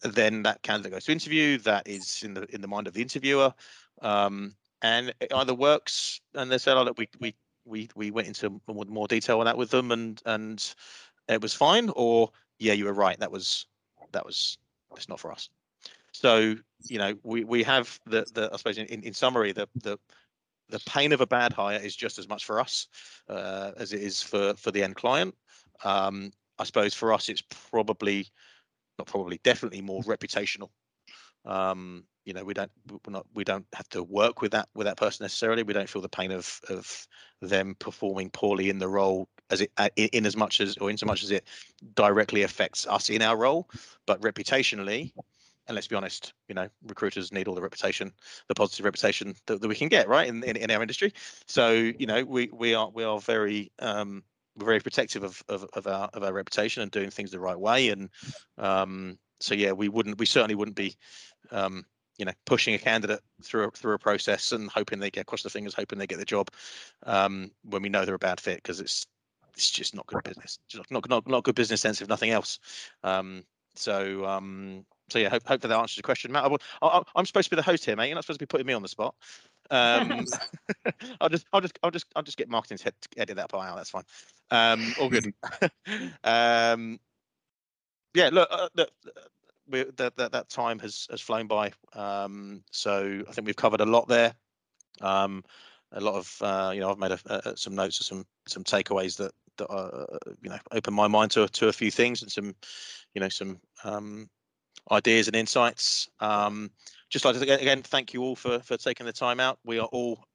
Then 0.02 0.44
that 0.44 0.62
candidate 0.62 0.92
goes 0.92 1.06
to 1.06 1.14
interview. 1.14 1.58
That 1.60 1.88
is 1.88 2.22
in 2.24 2.34
the 2.34 2.44
in 2.54 2.60
the 2.62 2.68
mind 2.68 2.88
of 2.88 2.94
the 2.94 3.02
interviewer, 3.02 3.54
um, 4.02 4.56
and 4.82 5.14
it 5.22 5.34
either 5.34 5.56
works 5.56 6.20
and 6.34 6.52
they 6.52 6.58
said, 6.58 6.76
"Oh, 6.76 6.84
look, 6.84 6.98
we 6.98 7.08
we 7.20 7.34
we 7.64 7.90
we 7.96 8.12
went 8.12 8.28
into 8.28 8.62
more, 8.68 9.08
detail 9.08 9.40
on 9.40 9.46
that 9.46 9.58
with 9.58 9.70
them, 9.70 9.92
and 9.92 10.22
and 10.26 10.76
it 11.30 11.42
was 11.42 11.54
fine," 11.54 11.90
or 11.96 12.32
"Yeah, 12.60 12.74
you 12.74 12.86
were 12.86 12.94
right. 12.94 13.18
That 13.20 13.32
was 13.32 13.68
that 14.12 14.26
was 14.26 14.58
it's 14.98 15.08
not 15.08 15.22
for 15.22 15.32
us." 15.32 15.50
So 16.12 16.56
you 16.90 16.98
know, 16.98 17.14
we 17.24 17.46
we 17.46 17.64
have 17.64 18.00
the 18.06 18.26
the 18.34 18.50
I 18.52 18.58
suppose 18.58 18.78
in 18.78 18.86
in 18.88 19.14
summary 19.14 19.54
the 19.54 19.70
the 19.82 19.98
the 20.70 20.80
pain 20.88 21.12
of 21.12 21.22
a 21.22 21.28
bad 21.28 21.54
hire 21.54 21.80
is 21.80 21.96
just 21.96 22.18
as 22.18 22.28
much 22.28 22.46
for 22.46 22.60
us 22.60 22.88
uh, 23.30 23.72
as 23.78 23.94
it 23.94 24.02
is 24.02 24.22
for 24.22 24.54
for 24.56 24.72
the 24.72 24.84
end 24.84 24.96
client. 24.96 25.36
Um, 25.84 26.32
I 26.58 26.64
suppose 26.64 26.94
for 26.94 27.14
us, 27.14 27.30
it's 27.30 27.44
probably 27.70 28.28
not 28.98 29.08
probably 29.08 29.40
definitely 29.44 29.82
more 29.82 30.02
reputational. 30.04 30.70
Um, 31.46 32.06
you 32.26 32.34
know, 32.34 32.44
we 32.44 32.54
don't 32.54 32.72
we're 32.90 33.14
not 33.14 33.26
we 33.34 33.44
don't 33.44 33.66
have 33.74 33.88
to 33.90 34.04
work 34.04 34.42
with 34.42 34.52
that 34.54 34.68
with 34.74 34.86
that 34.86 34.98
person 34.98 35.24
necessarily. 35.24 35.64
We 35.64 35.74
don't 35.74 35.90
feel 35.90 36.02
the 36.02 36.10
pain 36.10 36.32
of 36.32 36.60
of 36.70 37.08
them 37.42 37.76
performing 37.80 38.30
poorly 38.32 38.70
in 38.70 38.80
the 38.80 38.88
role 38.88 39.30
as 39.52 39.62
it 39.62 39.72
in, 39.96 40.08
in 40.08 40.26
as 40.26 40.36
much 40.36 40.62
as 40.62 40.78
or 40.78 40.90
in 40.90 40.98
so 40.98 41.06
much 41.06 41.24
as 41.24 41.32
it 41.32 41.48
directly 41.94 42.44
affects 42.44 42.88
us 42.88 43.10
in 43.10 43.22
our 43.22 43.38
role, 43.38 43.70
but 44.08 44.22
reputationally 44.22 45.14
and 45.68 45.76
let's 45.76 45.88
be 45.88 45.96
honest, 45.96 46.34
you 46.48 46.56
know, 46.56 46.68
recruiters 46.88 47.32
need 47.32 47.48
all 47.48 47.56
the 47.56 47.62
reputation, 47.62 48.12
the 48.48 48.56
positive 48.56 48.86
reputation 48.86 49.36
that, 49.48 49.62
that 49.62 49.68
we 49.68 49.76
can 49.76 49.90
get, 49.90 50.08
right, 50.08 50.28
in, 50.28 50.44
in, 50.44 50.56
in 50.58 50.72
our 50.72 50.82
industry. 50.82 51.14
So, 51.48 51.72
you 51.72 52.06
know, 52.06 52.24
we 52.24 52.50
we 52.54 52.74
are 52.76 52.90
we 52.90 53.04
are 53.04 53.20
very 53.20 53.72
um, 53.80 54.24
we're 54.58 54.66
very 54.66 54.80
protective 54.80 55.24
of, 55.24 55.42
of, 55.50 55.66
of 55.74 55.88
our 55.88 56.10
of 56.14 56.24
our 56.24 56.34
reputation 56.34 56.84
and 56.84 56.92
doing 56.92 57.10
things 57.10 57.32
the 57.32 57.40
right 57.40 57.60
way. 57.60 57.90
And 57.90 58.10
um, 58.58 59.18
so, 59.40 59.56
yeah, 59.56 59.72
we 59.72 59.90
wouldn't 59.90 60.20
we 60.20 60.26
certainly 60.26 60.56
wouldn't 60.56 60.78
be 60.78 60.96
um, 61.52 61.84
you 62.18 62.26
know 62.26 62.34
pushing 62.46 62.74
a 62.74 62.80
candidate 62.80 63.22
through 63.44 63.66
a, 63.66 63.72
through 63.72 63.94
a 63.94 64.00
process 64.00 64.52
and 64.52 64.70
hoping 64.70 65.00
they 65.00 65.10
get 65.10 65.22
across 65.22 65.44
the 65.44 65.50
fingers, 65.50 65.74
hoping 65.74 66.00
they 66.00 66.08
get 66.08 66.20
the 66.20 66.26
job 66.26 66.50
um, 67.04 67.52
when 67.64 67.82
we 67.82 67.90
know 67.90 68.06
they're 68.06 68.16
a 68.16 68.20
bad 68.20 68.40
fit 68.40 68.58
because 68.58 68.80
it's 68.80 69.06
it's 69.56 69.72
just 69.72 69.96
not 69.96 70.06
good 70.08 70.24
business, 70.24 70.60
just 70.68 70.92
not 70.92 71.10
not 71.10 71.28
not 71.28 71.44
good 71.44 71.56
business 71.56 71.82
sense 71.82 72.02
if 72.02 72.10
nothing 72.10 72.32
else. 72.32 72.60
Um, 73.04 73.44
so 73.76 74.26
um, 74.26 74.86
so 75.10 75.20
yeah, 75.20 75.30
hope, 75.30 75.44
hope 75.46 75.62
that 75.62 75.72
answers 75.72 75.98
your 75.98 76.04
question, 76.04 76.32
Matt. 76.32 76.52
I 76.82 77.02
am 77.16 77.26
supposed 77.26 77.50
to 77.50 77.56
be 77.56 77.60
the 77.60 77.64
host 77.64 77.86
here, 77.86 77.96
mate. 77.96 78.08
You're 78.08 78.16
not 78.16 78.24
supposed 78.24 78.40
to 78.40 78.46
be 78.46 78.50
putting 78.50 78.68
me 78.68 78.74
on 78.74 78.82
the 78.82 78.88
spot. 78.88 79.16
Um, 79.70 80.26
I'll 81.22 81.30
just, 81.30 81.46
I'll 81.54 81.62
just, 81.62 81.80
I'll 81.84 81.92
just, 81.92 82.06
I'll 82.16 82.24
just 82.24 82.38
get 82.38 82.50
marketing's 82.50 82.82
head 82.82 82.94
to 83.02 83.20
edit 83.20 83.36
that 83.38 83.50
part 83.50 83.70
out. 83.70 83.76
That's 83.78 83.90
fine. 83.90 84.04
Um, 84.52 84.94
all 85.00 85.10
good. 85.10 85.34
um, 86.24 87.00
yeah, 88.14 88.30
look, 88.32 88.48
uh, 88.52 88.70
look 88.76 88.90
that, 89.70 90.16
that 90.18 90.32
that 90.32 90.50
time 90.50 90.80
has 90.80 91.08
has 91.10 91.22
flown 91.22 91.48
by. 91.48 91.72
Um, 91.94 92.64
so 92.72 93.24
I 93.28 93.32
think 93.32 93.48
we've 93.48 93.56
covered 93.56 93.82
a 93.82 93.86
lot 93.86 94.08
there. 94.08 94.34
Um, 95.02 95.44
a 95.92 96.02
lot 96.02 96.16
of, 96.16 96.38
uh, 96.42 96.72
you 96.74 96.82
know, 96.82 96.92
I've 96.92 96.98
made 96.98 97.12
a, 97.12 97.20
a, 97.26 97.58
some 97.58 97.76
notes 97.76 98.00
of 98.00 98.06
some 98.06 98.26
some 98.48 98.64
takeaways 98.64 99.18
that 99.18 99.32
that 99.58 99.68
uh, 99.68 100.18
you 100.42 100.50
know 100.50 100.58
open 100.72 100.94
my 100.94 101.08
mind 101.08 101.32
to 101.32 101.48
to 101.48 101.68
a 101.68 101.74
few 101.74 101.92
things 101.92 102.22
and 102.22 102.32
some, 102.32 102.56
you 103.14 103.22
know, 103.22 103.30
some 103.30 103.60
um, 103.84 104.30
ideas 104.92 105.28
and 105.28 105.36
insights. 105.36 106.10
Um, 106.20 106.72
just 107.10 107.26
like 107.26 107.36
to 107.36 107.42
again 107.42 107.82
thank 107.82 108.14
you 108.14 108.24
all 108.24 108.36
for 108.36 108.60
for 108.60 108.78
taking 108.78 109.06
the 109.06 109.14
time 109.14 109.40
out. 109.40 109.60
We 109.64 109.80
are 109.80 109.88
all 109.88 110.26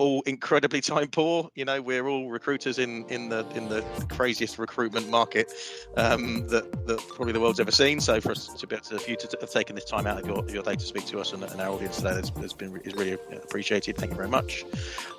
all 0.00 0.22
incredibly 0.22 0.80
time 0.92 1.08
poor. 1.08 1.48
You 1.54 1.64
know, 1.64 1.80
we're 1.80 2.08
all 2.08 2.30
recruiters 2.30 2.78
in 2.78 3.04
in 3.08 3.28
the 3.28 3.46
in 3.54 3.68
the 3.68 3.82
craziest 4.08 4.58
recruitment 4.58 5.08
market 5.08 5.52
um, 5.96 6.46
that 6.48 6.86
that 6.86 6.98
probably 7.08 7.32
the 7.32 7.40
world's 7.40 7.60
ever 7.60 7.70
seen. 7.70 8.00
So 8.00 8.20
for 8.20 8.32
us 8.32 8.48
to 8.48 8.66
be 8.66 8.74
able 8.74 8.84
to, 8.86 8.98
for 8.98 9.10
you 9.10 9.16
to 9.16 9.38
have 9.40 9.50
taken 9.50 9.74
this 9.74 9.84
time 9.84 10.06
out 10.06 10.18
of 10.18 10.26
your, 10.26 10.48
your 10.48 10.62
day 10.62 10.74
to 10.74 10.84
speak 10.84 11.06
to 11.06 11.20
us 11.20 11.32
and, 11.32 11.44
and 11.44 11.60
our 11.60 11.68
audience 11.68 11.98
today 11.98 12.14
has, 12.14 12.30
has 12.40 12.52
been 12.52 12.76
is 12.78 12.94
really 12.94 13.12
appreciated. 13.12 13.96
Thank 13.96 14.12
you 14.12 14.16
very 14.16 14.28
much. 14.28 14.64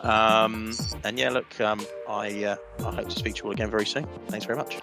Um, 0.01 0.73
and 1.03 1.17
yeah, 1.19 1.29
look, 1.29 1.59
um, 1.61 1.79
I 2.09 2.43
uh, 2.43 2.55
I 2.79 2.91
hope 2.95 3.09
to 3.09 3.19
speak 3.19 3.35
to 3.35 3.39
you 3.39 3.45
all 3.45 3.51
again 3.51 3.69
very 3.69 3.85
soon. 3.85 4.07
Thanks 4.27 4.45
very 4.45 4.57
much. 4.57 4.79